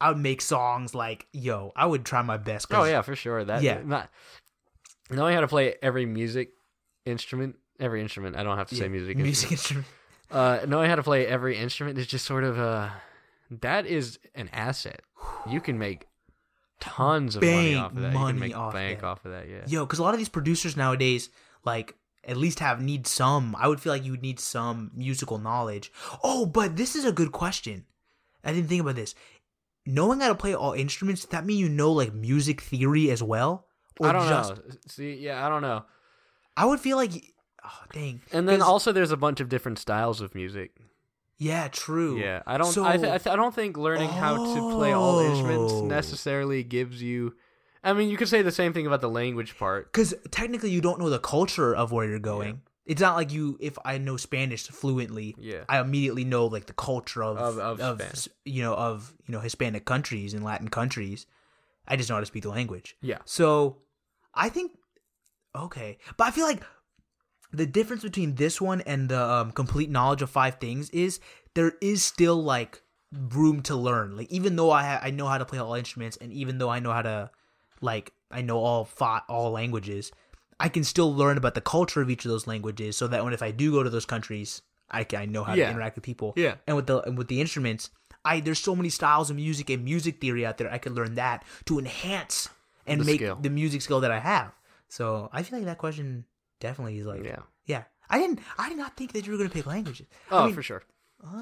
I 0.00 0.10
would 0.10 0.18
make 0.18 0.42
songs 0.42 0.94
like, 0.94 1.26
yo, 1.32 1.72
I 1.74 1.86
would 1.86 2.04
try 2.04 2.22
my 2.22 2.36
best. 2.36 2.66
Oh 2.70 2.84
yeah, 2.84 3.02
for 3.02 3.16
sure. 3.16 3.42
That 3.42 3.62
Yeah. 3.62 3.80
Not 3.84 4.10
knowing 5.10 5.34
how 5.34 5.40
to 5.40 5.48
play 5.48 5.74
every 5.82 6.06
music 6.06 6.50
instrument, 7.04 7.56
every 7.80 8.00
instrument. 8.00 8.36
I 8.36 8.42
don't 8.42 8.58
have 8.58 8.68
to 8.68 8.74
yeah, 8.74 8.82
say 8.82 8.88
music. 8.88 9.16
music 9.16 9.52
instrument. 9.52 9.86
instrument. 9.86 9.86
Uh, 10.30 10.60
knowing 10.68 10.90
how 10.90 10.96
to 10.96 11.02
play 11.02 11.26
every 11.26 11.56
instrument 11.56 11.96
is 11.96 12.06
just 12.06 12.26
sort 12.26 12.44
of 12.44 12.58
uh 12.58 12.90
that 13.62 13.86
is 13.86 14.18
an 14.34 14.50
asset. 14.52 15.00
You 15.48 15.58
can 15.58 15.78
make 15.78 16.06
tons 16.80 17.34
of 17.36 17.42
money 17.42 17.74
Bank 17.74 17.84
off 17.84 17.92
of 17.92 18.02
that. 18.02 18.12
you 18.12 18.18
money 18.18 18.32
can 18.32 18.40
make 18.40 18.56
off 18.56 18.72
bank 18.74 19.00
that. 19.00 19.06
off 19.06 19.24
of 19.24 19.32
that. 19.32 19.48
Yeah. 19.48 19.64
Yo, 19.66 19.86
because 19.86 19.98
a 19.98 20.02
lot 20.02 20.14
of 20.14 20.18
these 20.18 20.28
producers 20.28 20.76
nowadays, 20.76 21.30
like, 21.64 21.94
at 22.24 22.36
least 22.36 22.58
have 22.60 22.82
need 22.82 23.06
some. 23.06 23.56
I 23.58 23.68
would 23.68 23.80
feel 23.80 23.92
like 23.92 24.04
you 24.04 24.10
would 24.12 24.22
need 24.22 24.38
some 24.38 24.90
musical 24.94 25.38
knowledge. 25.38 25.90
Oh, 26.22 26.44
but 26.44 26.76
this 26.76 26.94
is 26.94 27.04
a 27.06 27.12
good 27.12 27.32
question. 27.32 27.86
I 28.44 28.52
didn't 28.52 28.68
think 28.68 28.82
about 28.82 28.96
this. 28.96 29.14
Knowing 29.86 30.20
how 30.20 30.28
to 30.28 30.34
play 30.34 30.54
all 30.54 30.74
instruments, 30.74 31.22
does 31.22 31.30
that 31.30 31.46
mean 31.46 31.58
you 31.58 31.70
know 31.70 31.90
like 31.90 32.12
music 32.12 32.60
theory 32.60 33.10
as 33.10 33.22
well? 33.22 33.64
I 34.00 34.12
don't 34.12 34.28
just, 34.28 34.56
know. 34.56 34.62
See, 34.86 35.14
yeah, 35.14 35.44
I 35.44 35.48
don't 35.48 35.62
know. 35.62 35.84
I 36.56 36.64
would 36.64 36.80
feel 36.80 36.96
like, 36.96 37.12
oh 37.64 37.80
dang. 37.92 38.20
And 38.32 38.48
then 38.48 38.62
also, 38.62 38.92
there's 38.92 39.10
a 39.12 39.16
bunch 39.16 39.40
of 39.40 39.48
different 39.48 39.78
styles 39.78 40.20
of 40.20 40.34
music. 40.34 40.72
yeah, 41.38 41.68
true. 41.68 42.18
Yeah, 42.18 42.42
I 42.46 42.58
don't. 42.58 42.72
So- 42.72 42.84
I, 42.84 42.96
th- 42.96 43.08
I, 43.12 43.18
th- 43.18 43.32
I 43.32 43.36
don't 43.36 43.54
think 43.54 43.76
learning 43.76 44.08
how 44.10 44.54
to 44.54 44.70
play 44.72 44.92
all 44.92 45.20
instruments 45.20 45.72
Oh. 45.74 45.86
necessarily 45.86 46.62
gives 46.64 47.00
you. 47.02 47.34
I 47.84 47.92
mean, 47.92 48.08
you 48.10 48.16
could 48.16 48.28
say 48.28 48.42
the 48.42 48.50
same 48.50 48.72
thing 48.72 48.86
about 48.88 49.00
the 49.00 49.08
language 49.08 49.56
part. 49.56 49.92
Because 49.92 50.12
technically, 50.32 50.70
you 50.70 50.80
don't 50.80 50.98
know 50.98 51.10
the 51.10 51.20
culture 51.20 51.74
of 51.74 51.92
where 51.92 52.06
you're 52.08 52.18
going. 52.18 52.62
It's 52.86 53.00
not 53.00 53.14
like 53.16 53.32
you. 53.32 53.56
If 53.60 53.78
I 53.84 53.98
know 53.98 54.16
Spanish 54.16 54.66
fluently, 54.66 55.36
Yeah. 55.38 55.64
I 55.68 55.78
immediately 55.78 56.24
know 56.24 56.46
like 56.46 56.66
the 56.66 56.72
culture 56.72 57.22
of 57.22 57.36
Of- 57.36 57.58
of 57.80 58.00
Spanish. 58.00 58.28
you 58.44 58.62
know 58.62 58.74
of 58.74 59.14
you 59.26 59.32
know 59.32 59.40
Hispanic 59.40 59.84
countries 59.84 60.34
and 60.34 60.42
Latin 60.42 60.68
countries. 60.68 61.26
I 61.86 61.94
just 61.96 62.08
know 62.08 62.16
how 62.16 62.20
to 62.20 62.26
speak 62.26 62.42
the 62.42 62.50
language. 62.50 62.96
Yeah. 63.00 63.18
So, 63.26 63.76
I 64.38 64.48
think 64.48 64.72
okay, 65.56 65.98
but 66.16 66.26
I 66.26 66.30
feel 66.30 66.46
like 66.46 66.62
the 67.52 67.66
difference 67.66 68.02
between 68.02 68.34
this 68.34 68.60
one 68.60 68.80
and 68.82 69.08
the 69.08 69.22
um, 69.22 69.52
complete 69.52 69.90
knowledge 69.90 70.22
of 70.22 70.30
five 70.30 70.56
things 70.60 70.90
is 70.90 71.18
there 71.54 71.72
is 71.80 72.02
still 72.02 72.42
like 72.42 72.82
room 73.12 73.62
to 73.62 73.74
learn. 73.74 74.16
Like 74.16 74.30
even 74.30 74.56
though 74.56 74.70
I 74.70 74.82
ha- 74.84 75.00
I 75.02 75.10
know 75.10 75.26
how 75.26 75.38
to 75.38 75.44
play 75.44 75.58
all 75.58 75.74
instruments, 75.74 76.16
and 76.20 76.32
even 76.32 76.58
though 76.58 76.68
I 76.68 76.78
know 76.80 76.92
how 76.92 77.02
to 77.02 77.30
like 77.80 78.12
I 78.30 78.42
know 78.42 78.58
all 78.58 78.84
five 78.84 79.22
all 79.28 79.50
languages, 79.50 80.12
I 80.60 80.68
can 80.68 80.84
still 80.84 81.14
learn 81.14 81.36
about 81.38 81.54
the 81.54 81.60
culture 81.62 82.02
of 82.02 82.10
each 82.10 82.24
of 82.24 82.30
those 82.30 82.46
languages, 82.46 82.96
so 82.96 83.06
that 83.08 83.24
when 83.24 83.32
if 83.32 83.42
I 83.42 83.50
do 83.50 83.72
go 83.72 83.82
to 83.82 83.90
those 83.90 84.06
countries, 84.06 84.62
I 84.90 85.04
can 85.04 85.20
I 85.22 85.26
know 85.26 85.42
how 85.44 85.54
Yeah. 85.54 85.66
to 85.66 85.70
interact 85.72 85.96
with 85.96 86.04
people. 86.04 86.34
Yeah. 86.36 86.56
and 86.66 86.76
with 86.76 86.86
the 86.86 87.00
and 87.02 87.16
with 87.16 87.28
the 87.28 87.40
instruments, 87.40 87.90
I 88.24 88.40
there's 88.40 88.58
so 88.58 88.76
many 88.76 88.90
styles 88.90 89.30
of 89.30 89.36
music 89.36 89.70
and 89.70 89.84
music 89.84 90.20
theory 90.20 90.44
out 90.44 90.58
there. 90.58 90.70
I 90.70 90.78
could 90.78 90.92
learn 90.92 91.14
that 91.14 91.44
to 91.64 91.78
enhance 91.78 92.50
and 92.88 93.00
The 93.00 93.04
make 93.04 93.16
skill. 93.20 93.36
the 93.40 93.50
music 93.50 93.82
skill 93.82 94.00
that 94.00 94.10
I 94.10 94.18
have. 94.20 94.52
So 94.88 95.28
I 95.32 95.42
feel 95.42 95.58
like 95.58 95.66
that 95.66 95.78
question 95.78 96.24
definitely 96.60 96.98
is 96.98 97.06
like 97.06 97.24
Yeah. 97.24 97.42
yeah. 97.66 97.84
I 98.10 98.18
didn't. 98.18 98.40
I 98.58 98.68
did 98.70 98.78
not 98.78 98.96
think 98.96 99.12
that 99.12 99.26
you 99.26 99.32
were 99.32 99.38
gonna 99.38 99.50
pick 99.50 99.66
languages. 99.66 100.06
Oh, 100.30 100.42
I 100.42 100.46
mean, 100.46 100.54
for 100.54 100.62
sure. 100.62 100.82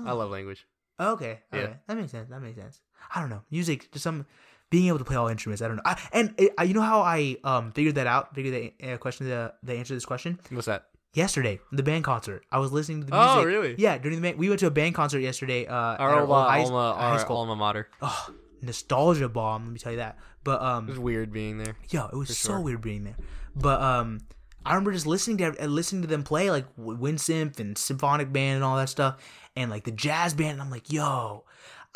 I 0.04 0.12
love 0.12 0.30
language. 0.30 0.66
Okay. 0.98 1.40
Yeah. 1.52 1.60
Okay. 1.60 1.74
That 1.86 1.96
makes 1.96 2.10
sense. 2.12 2.28
That 2.30 2.40
makes 2.40 2.56
sense. 2.58 2.80
I 3.14 3.20
don't 3.20 3.30
know. 3.30 3.42
Music, 3.50 3.90
just 3.92 4.02
some 4.02 4.26
being 4.70 4.88
able 4.88 4.98
to 4.98 5.04
play 5.04 5.14
all 5.16 5.28
instruments. 5.28 5.62
I 5.62 5.68
don't 5.68 5.76
know. 5.76 5.82
I, 5.84 5.96
and 6.12 6.34
I, 6.58 6.64
you 6.64 6.74
know 6.74 6.82
how 6.82 7.02
I 7.02 7.36
um 7.44 7.70
figured 7.72 7.94
that 7.96 8.06
out. 8.08 8.34
Figured 8.34 8.54
the 8.80 8.92
uh, 8.94 8.96
question, 8.98 9.28
the 9.28 9.52
the 9.62 9.74
answer 9.74 9.88
to 9.88 9.94
this 9.94 10.06
question 10.06 10.40
What's 10.50 10.66
that? 10.66 10.86
yesterday. 11.14 11.60
The 11.72 11.82
band 11.84 12.02
concert. 12.04 12.44
I 12.50 12.58
was 12.58 12.72
listening 12.72 13.00
to 13.02 13.06
the 13.06 13.12
music. 13.16 13.30
Oh, 13.36 13.44
really? 13.44 13.74
Yeah. 13.78 13.96
During 13.98 14.16
the 14.20 14.22
band, 14.26 14.38
we 14.38 14.48
went 14.48 14.58
to 14.60 14.66
a 14.66 14.70
band 14.70 14.94
concert 14.96 15.20
yesterday. 15.20 15.66
Uh, 15.66 15.74
Our, 16.02 16.20
alma, 16.22 16.44
high, 16.48 16.62
alma, 16.64 16.94
high 16.98 17.10
our 17.12 17.18
school. 17.20 17.36
alma 17.36 17.54
mater. 17.56 17.88
Oh, 18.02 18.30
nostalgia 18.62 19.28
bomb. 19.28 19.64
Let 19.64 19.72
me 19.72 19.78
tell 19.78 19.92
you 19.92 19.98
that. 19.98 20.18
But 20.44 20.60
It 20.60 20.66
um, 20.66 20.86
was 20.86 20.98
weird 20.98 21.32
being 21.32 21.58
there. 21.58 21.76
Yo, 21.90 22.06
it 22.06 22.16
was 22.16 22.36
so 22.36 22.52
sure. 22.52 22.60
weird 22.60 22.80
being 22.80 23.04
there. 23.04 23.16
But 23.54 23.80
um, 23.80 24.20
I 24.64 24.70
remember 24.70 24.92
just 24.92 25.06
listening 25.06 25.38
to 25.38 25.64
uh, 25.64 25.66
listening 25.66 26.02
to 26.02 26.08
them 26.08 26.22
play 26.22 26.50
like 26.50 26.66
Wind 26.76 27.18
Synth 27.18 27.60
and 27.60 27.76
symphonic 27.76 28.32
band 28.32 28.56
and 28.56 28.64
all 28.64 28.76
that 28.76 28.88
stuff, 28.88 29.16
and 29.54 29.70
like 29.70 29.84
the 29.84 29.92
jazz 29.92 30.34
band. 30.34 30.52
And 30.52 30.62
I'm 30.62 30.70
like, 30.70 30.92
yo, 30.92 31.44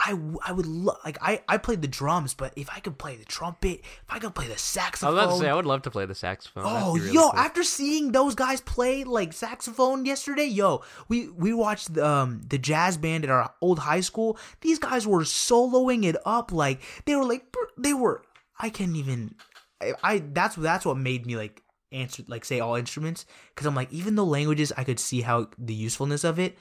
I, 0.03 0.19
I 0.43 0.53
would 0.53 0.67
love 0.67 0.97
like 1.05 1.19
I 1.21 1.43
I 1.47 1.59
played 1.59 1.83
the 1.83 1.89
drums, 1.89 2.33
but 2.33 2.55
if 2.57 2.71
I 2.75 2.81
could 2.81 2.97
play 2.97 3.17
the 3.17 3.25
trumpet, 3.27 3.81
if 3.81 4.05
I 4.09 4.19
could 4.19 4.35
play 4.35 4.47
the 4.47 4.55
I 4.55 4.57
saxophone. 4.57 5.15
was 5.15 5.25
about 5.25 5.35
to 5.35 5.41
say 5.41 5.49
I 5.51 5.55
would 5.55 5.67
love 5.67 5.83
to 5.83 5.91
play 5.91 6.07
the 6.07 6.15
saxophone. 6.15 6.65
Oh, 6.67 6.95
really 6.95 7.13
yo! 7.13 7.31
cool. 7.31 7.39
After 7.39 7.63
seeing 7.63 8.13
those 8.13 8.35
guys 8.35 8.63
play 8.63 9.05
like 9.05 9.35
saxophone 9.35 10.07
yesterday, 10.07 10.47
yo, 10.47 10.83
we 11.09 11.29
we 11.29 11.53
watched 11.53 11.93
the, 11.95 12.07
um 12.07 12.41
the 12.49 12.57
jazz 12.57 12.97
band 12.97 13.25
at 13.25 13.31
our 13.31 13.53
old 13.61 13.81
high 13.81 14.01
school. 14.01 14.39
These 14.63 14.79
guys 14.79 15.07
were 15.07 15.21
soloing 15.21 16.05
it 16.05 16.17
up 16.25 16.51
like 16.51 16.81
they 17.05 17.15
were 17.15 17.25
like 17.25 17.55
they 17.77 17.93
were. 17.93 18.23
I 18.59 18.71
can't 18.71 18.97
even. 18.97 19.35
I, 19.83 19.93
I 20.03 20.19
that's 20.33 20.57
that's 20.57 20.87
what 20.87 20.97
made 20.97 21.27
me 21.27 21.37
like 21.37 21.63
answer 21.93 22.23
like 22.27 22.47
say 22.47 22.61
all 22.61 22.77
instruments 22.77 23.27
because 23.55 23.67
I'm 23.67 23.75
like 23.75 23.93
even 23.93 24.15
though 24.15 24.25
languages 24.25 24.73
I 24.77 24.85
could 24.85 25.01
see 25.01 25.21
how 25.21 25.49
the 25.59 25.75
usefulness 25.75 26.25
of 26.25 26.39
it. 26.39 26.57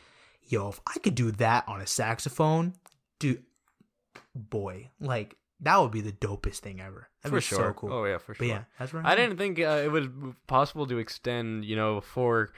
Yo, 0.46 0.70
if 0.70 0.82
I 0.88 0.98
could 1.00 1.14
do 1.14 1.30
that 1.34 1.64
on 1.68 1.80
a 1.80 1.86
saxophone, 1.86 2.74
dude, 3.20 3.44
boy, 4.36 4.90
like 5.00 5.36
that 5.62 5.78
would 5.78 5.92
be 5.92 6.02
the 6.02 6.12
dopest 6.14 6.58
thing 6.60 6.80
ever. 6.82 7.10
That'd 7.22 7.32
for 7.32 7.38
be 7.38 7.42
sure. 7.42 7.58
so 7.58 7.74
cool. 7.74 7.94
Oh 7.94 8.06
yeah, 8.06 8.18
for 8.18 8.34
But 8.34 8.38
sure. 8.38 8.48
yeah, 8.48 8.64
that's 8.80 8.94
right. 8.94 9.06
I 9.06 9.16
didn't 9.16 9.38
think 9.38 9.60
uh, 9.60 9.82
it 9.84 9.92
was 9.92 10.08
possible 10.48 10.88
to 10.88 10.98
extend, 10.98 11.66
you 11.66 11.76
know, 11.76 12.00
four 12.02 12.54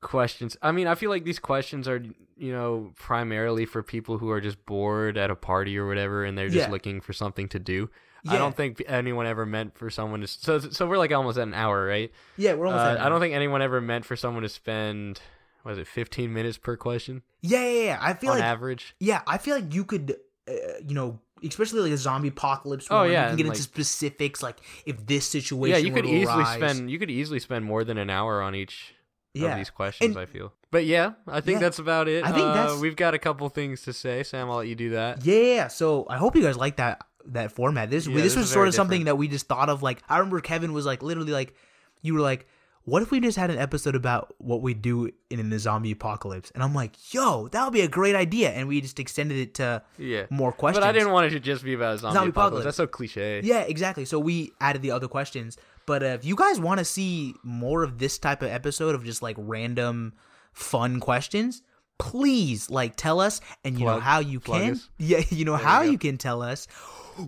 questions. 0.00 0.56
I 0.62 0.72
mean, 0.72 0.86
I 0.86 0.94
feel 0.94 1.10
like 1.10 1.24
these 1.24 1.38
questions 1.38 1.86
are, 1.88 2.02
you 2.36 2.52
know, 2.52 2.92
primarily 2.96 3.66
for 3.66 3.82
people 3.82 4.18
who 4.18 4.30
are 4.30 4.40
just 4.40 4.64
bored 4.66 5.18
at 5.18 5.30
a 5.30 5.34
party 5.36 5.76
or 5.76 5.86
whatever, 5.86 6.24
and 6.24 6.36
they're 6.38 6.48
just 6.48 6.66
Yeah. 6.68 6.70
looking 6.70 7.00
for 7.00 7.12
something 7.12 7.48
to 7.48 7.58
do. 7.58 7.90
Yeah. 8.22 8.32
I 8.34 8.38
don't 8.38 8.54
think 8.56 8.82
anyone 8.86 9.26
ever 9.26 9.46
meant 9.46 9.76
for 9.78 9.88
someone 9.90 10.20
to. 10.20 10.26
So, 10.26 10.58
so 10.58 10.86
we're 10.86 10.98
like 10.98 11.12
almost 11.12 11.38
at 11.38 11.42
an 11.46 11.54
hour, 11.54 11.86
right? 11.86 12.12
Yeah, 12.36 12.54
we're 12.54 12.66
almost. 12.66 13.00
Uh, 13.00 13.04
I 13.04 13.08
don't 13.08 13.20
think 13.20 13.34
anyone 13.34 13.62
ever 13.62 13.80
meant 13.80 14.04
for 14.04 14.14
someone 14.16 14.42
to 14.42 14.48
spend, 14.48 15.20
was 15.64 15.78
it, 15.78 15.86
fifteen 15.86 16.32
minutes 16.32 16.58
per 16.58 16.76
question 16.76 17.22
Yeah, 17.40 17.64
yeah, 17.64 17.82
yeah. 17.84 17.98
I 18.00 18.14
feel 18.14 18.30
on 18.30 18.38
like 18.38 18.44
average? 18.44 18.94
yeah, 19.00 19.22
I 19.26 19.38
feel 19.38 19.56
like 19.56 19.74
you 19.74 19.84
could, 19.84 20.16
uh, 20.48 20.52
you 20.86 20.94
know, 20.94 21.18
especially 21.44 21.80
like 21.80 21.92
a 21.92 21.96
zombie 21.96 22.28
apocalypse. 22.28 22.86
Oh, 22.90 23.04
yeah, 23.04 23.08
you 23.08 23.14
can 23.14 23.22
get 23.24 23.30
and, 23.30 23.40
into 23.40 23.48
like- 23.50 23.56
specifics 23.58 24.42
like 24.42 24.56
if 24.86 25.06
this 25.06 25.26
situation. 25.26 25.76
Yeah, 25.78 25.86
you 25.86 25.92
could 25.94 26.06
easily 26.06 26.42
arise. 26.42 26.56
spend. 26.56 26.90
You 26.90 26.98
could 26.98 27.10
easily 27.10 27.40
spend 27.40 27.64
more 27.64 27.84
than 27.84 27.98
an 27.98 28.10
hour 28.10 28.42
on 28.42 28.54
each 28.54 28.94
yeah. 29.34 29.52
of 29.52 29.56
these 29.58 29.70
questions. 29.70 30.16
And- 30.16 30.18
I 30.22 30.26
feel. 30.26 30.52
But 30.72 30.84
yeah, 30.84 31.14
I 31.26 31.40
think 31.40 31.56
Yeah. 31.56 31.60
that's 31.62 31.80
about 31.80 32.06
it. 32.06 32.24
I 32.24 32.28
think 32.30 32.44
Uh, 32.46 32.54
that's- 32.54 32.78
we've 32.80 32.94
got 32.94 33.12
a 33.14 33.18
couple 33.18 33.48
things 33.48 33.82
to 33.82 33.92
say. 33.92 34.22
Sam, 34.22 34.48
I'll 34.48 34.58
let 34.58 34.68
you 34.68 34.76
do 34.76 34.90
that. 34.90 35.24
Yeah. 35.26 35.66
So 35.66 36.06
I 36.08 36.16
hope 36.16 36.36
you 36.36 36.42
guys 36.42 36.56
like 36.56 36.76
that 36.76 37.04
that 37.26 37.52
format. 37.52 37.90
This 37.90 38.06
Yeah, 38.06 38.14
this, 38.14 38.22
this 38.24 38.36
was 38.36 38.50
sort 38.50 38.66
of 38.68 38.74
something 38.74 39.04
that 39.04 39.16
we 39.18 39.28
just 39.28 39.46
thought 39.46 39.68
of. 39.68 39.82
Like 39.82 40.02
I 40.08 40.18
remember 40.18 40.40
Kevin 40.40 40.72
was 40.72 40.86
like 40.86 41.02
literally 41.02 41.32
like, 41.32 41.54
you 42.02 42.14
were 42.14 42.20
like. 42.20 42.46
What 42.90 43.02
if 43.02 43.12
we 43.12 43.20
just 43.20 43.38
had 43.38 43.50
an 43.50 43.58
episode 43.58 43.94
about 43.94 44.34
what 44.38 44.62
we 44.62 44.74
do 44.74 45.12
in, 45.30 45.48
the 45.48 45.58
zombie 45.60 45.92
apocalypse? 45.92 46.50
And 46.56 46.62
I'm 46.64 46.74
like, 46.74 47.14
yo, 47.14 47.46
that 47.52 47.62
would 47.62 47.72
be 47.72 47.82
a 47.82 47.88
great 47.88 48.16
idea. 48.16 48.50
And 48.50 48.66
we 48.66 48.80
just 48.80 48.98
extended 48.98 49.38
it 49.38 49.54
to 49.54 49.82
Yeah. 49.96 50.26
more 50.28 50.50
questions. 50.50 50.82
But 50.84 50.88
I 50.88 50.90
didn't 50.90 51.12
want 51.12 51.26
it 51.26 51.30
to 51.30 51.38
just 51.38 51.62
be 51.62 51.74
about 51.74 52.00
zombie, 52.00 52.14
Zombie 52.14 52.30
apocalypse. 52.30 52.34
apocalypse. 52.34 52.64
That's 52.64 52.76
so 52.78 52.86
cliche. 52.88 53.40
Yeah, 53.44 53.60
exactly. 53.60 54.04
So 54.04 54.18
we 54.18 54.50
added 54.60 54.82
the 54.82 54.90
other 54.90 55.06
questions. 55.06 55.56
But 55.86 56.02
uh, 56.02 56.06
if 56.06 56.24
you 56.24 56.34
guys 56.34 56.58
want 56.58 56.78
to 56.78 56.84
see 56.84 57.34
more 57.44 57.84
of 57.84 57.98
this 57.98 58.18
type 58.18 58.42
of 58.42 58.48
episode 58.50 58.96
of 58.96 59.04
just 59.04 59.22
like 59.22 59.36
random 59.38 60.12
fun 60.52 60.98
questions, 60.98 61.62
please 62.00 62.70
like 62.70 62.96
tell 62.96 63.20
us 63.20 63.40
and 63.64 63.78
you 63.78 63.86
know 63.86 64.00
how 64.00 64.18
you 64.20 64.40
can. 64.40 64.72
us. 64.72 64.88
Yeah, 64.98 65.22
you 65.30 65.44
know 65.44 65.56
There 65.56 65.66
how 65.66 65.82
go. 65.84 65.90
you 65.90 65.98
can 65.98 66.18
tell 66.18 66.42
us 66.42 66.66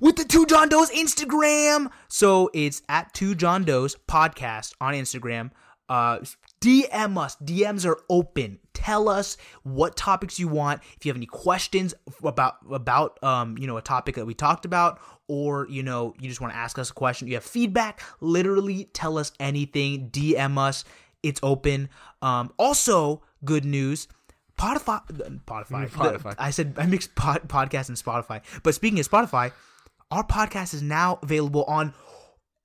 with 0.01 0.17
the 0.17 0.25
Two 0.25 0.47
John 0.47 0.69
Does 0.69 0.91
Instagram. 0.91 1.91
So 2.09 2.51
it's 2.55 2.83
at 2.89 3.13
Two 3.15 3.35
John 3.35 3.65
Does 3.65 3.97
podcast 4.09 4.73
on 4.81 4.95
Instagram. 4.95 5.51
Uh, 5.89 6.21
DM 6.61 7.19
us. 7.19 7.37
DMs 7.45 7.85
are 7.85 7.99
open. 8.09 8.59
Tell 8.73 9.09
us 9.09 9.37
what 9.63 9.97
topics 9.97 10.39
you 10.39 10.49
want. 10.49 10.81
If 10.97 11.05
you 11.05 11.11
have 11.11 11.17
any 11.17 11.27
questions 11.27 11.93
about 12.25 12.55
about 12.71 13.23
um 13.23 13.59
you 13.59 13.67
know 13.67 13.77
a 13.77 13.83
topic 13.83 14.15
that 14.15 14.25
we 14.25 14.33
talked 14.35 14.65
about, 14.65 15.01
or 15.29 15.67
you 15.69 15.83
know 15.83 16.15
you 16.19 16.29
just 16.29 16.41
want 16.41 16.53
to 16.53 16.59
ask 16.59 16.79
us 16.79 16.91
a 16.91 16.95
question, 16.95 17.29
you 17.29 17.35
have 17.35 17.45
feedback. 17.45 18.01
Literally, 18.21 18.85
tell 18.95 19.19
us 19.19 19.33
anything. 19.41 20.09
DM 20.11 20.57
us. 20.57 20.85
It's 21.23 21.41
open. 21.43 21.89
Um, 22.23 22.53
also, 22.59 23.23
good 23.45 23.65
news. 23.65 24.09
Spotify, 24.59 25.03
Spotify, 25.47 25.89
Spotify. 25.91 26.35
I 26.39 26.51
said 26.51 26.75
I 26.77 26.87
mixed 26.87 27.15
pod, 27.15 27.49
podcast 27.49 27.89
and 27.89 27.99
Spotify. 27.99 28.43
But 28.63 28.75
speaking 28.75 29.01
of 29.01 29.09
Spotify, 29.09 29.53
our 30.11 30.25
podcast 30.25 30.75
is 30.75 30.83
now 30.83 31.19
available 31.23 31.65
on 31.65 31.95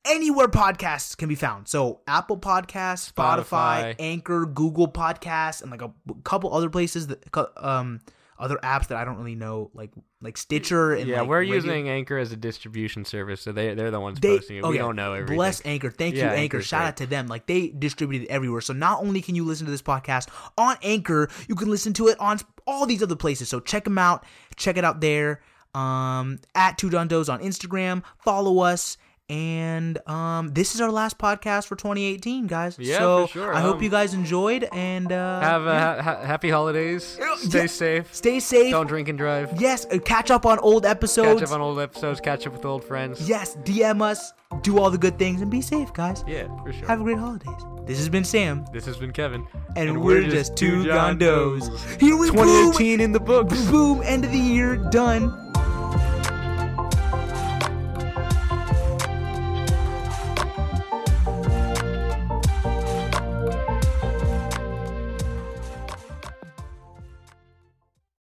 anywhere 0.06 0.48
podcasts 0.48 1.16
can 1.18 1.30
be 1.30 1.36
found. 1.36 1.68
So 1.68 2.02
Apple 2.08 2.38
Podcasts, 2.38 3.12
Spotify, 3.12 3.46
Spotify. 3.46 3.96
Anchor, 4.00 4.46
Google 4.46 4.88
Podcasts, 4.88 5.62
and 5.62 5.72
like 5.72 5.82
a 5.82 5.92
couple 6.24 6.54
other 6.54 6.70
places 6.70 7.08
that 7.08 7.24
um 7.58 8.02
other 8.40 8.58
apps 8.64 8.88
that 8.88 8.98
I 8.98 9.06
don't 9.06 9.18
really 9.18 9.36
know, 9.36 9.72
like 9.74 9.92
like 10.22 10.38
Stitcher 10.38 10.94
and 10.94 11.08
Yeah, 11.08 11.22
like 11.22 11.30
we're 11.30 11.40
radio- 11.40 11.56
using 11.56 11.90
Anchor 11.90 12.18
as 12.18 12.32
a 12.32 12.36
distribution 12.36 13.06
service, 13.06 13.42
so 13.42 13.52
they 13.52 13.74
they're 13.74 13.92
the 13.92 14.00
ones 14.00 14.20
they 14.20 14.38
posting 14.38 14.58
it. 14.58 14.64
oh 14.64 14.70
we 14.72 14.78
don't 14.78 14.96
know 14.96 15.14
everything. 15.14 15.36
Bless 15.38 15.62
Anchor. 15.66 15.90
Thank 15.92 16.16
you, 16.16 16.22
Yeah, 16.22 16.32
Anchor. 16.32 16.62
Shout 16.62 16.86
out 16.86 16.98
to 16.98 17.06
them. 17.06 17.28
Like 17.28 17.46
they 17.48 17.70
distributed 17.70 18.26
it 18.26 18.30
everywhere. 18.32 18.62
So 18.62 18.74
not 18.74 19.02
only 19.02 19.22
can 19.22 19.36
you 19.36 19.44
listen 19.46 19.66
to 19.66 19.72
this 19.72 19.82
podcast 19.82 20.30
on 20.58 20.76
Anchor, 20.84 21.30
you 21.48 21.56
can 21.56 21.70
listen 21.70 21.94
to 21.94 22.08
it 22.08 22.20
on 22.20 22.40
all 22.66 22.86
these 22.86 23.02
other 23.04 23.16
places. 23.16 23.50
So 23.50 23.60
check 23.60 23.84
them 23.84 23.98
out. 23.98 24.26
Check 24.56 24.78
it 24.78 24.84
out 24.86 25.02
there. 25.02 25.42
Um, 25.76 26.40
at 26.56 26.78
Two 26.78 26.90
John 26.90 27.08
Does 27.08 27.30
on 27.30 27.40
Instagram. 27.42 28.04
Follow 28.24 28.60
us. 28.60 28.98
And 29.30 29.98
um, 30.08 30.54
this 30.54 30.74
is 30.74 30.80
our 30.80 30.90
last 30.92 31.18
podcast 31.18 31.68
for 31.68 31.76
2018, 31.76 32.48
guys. 32.48 32.78
Yeah, 32.80 32.98
so 33.00 33.28
for 33.28 33.34
sure. 33.34 33.54
I 33.54 33.60
hope 33.60 33.78
Um, 33.78 33.84
you 33.84 33.90
guys 33.90 34.14
enjoyed 34.14 34.64
and 34.72 35.12
uh, 35.12 35.42
Have 35.42 35.68
uh, 35.68 35.80
ha- 35.80 36.02
ha- 36.02 36.26
happy 36.26 36.50
holidays. 36.50 37.20
Stay 37.40 37.62
yeah. 37.62 37.66
safe. 37.68 38.16
stay 38.16 38.40
safe. 38.40 38.72
Don't 38.72 38.88
drink 38.88 39.10
and 39.10 39.18
drive. 39.18 39.60
yes, 39.60 39.86
uh, 39.92 39.98
catch 40.00 40.32
up 40.32 40.46
on 40.46 40.60
old 40.60 40.86
episodes. 40.86 41.42
Catch 41.42 41.50
up 41.50 41.56
on 41.56 41.62
old 41.62 41.80
episodes. 41.80 42.22
Catch 42.22 42.48
up 42.48 42.54
with 42.54 42.64
old 42.64 42.86
friends. 42.86 43.28
yes, 43.28 43.58
DM 43.66 44.02
us. 44.02 44.32
Do 44.62 44.80
all 44.80 44.90
the 44.90 44.98
good 44.98 45.20
things 45.20 45.42
and 45.42 45.52
be 45.52 45.60
safe, 45.62 45.92
guys. 45.92 46.24
Yeah, 46.26 46.48
for 46.64 46.72
sure. 46.72 46.88
Have 46.88 47.02
a 47.02 47.04
great 47.04 47.18
holidays. 47.18 47.54
This 47.86 47.98
has 47.98 48.08
been 48.08 48.24
Sam, 48.24 48.66
this 48.72 48.86
has 48.86 48.96
been 48.98 49.12
Kevin, 49.12 49.46
and, 49.76 50.02
we're, 50.02 50.24
just 50.24 50.56
two 50.58 50.86
John 50.86 51.18
Does. 51.18 51.68
Here 52.00 52.16
we 52.18 52.28
go. 52.28 52.44
2018 52.44 53.02
in 53.02 53.12
the 53.12 53.20
books. 53.20 53.62
Boom, 53.70 54.02
end 54.04 54.24
of 54.26 54.32
the 54.32 54.38
year, 54.38 54.78
done. 54.90 55.47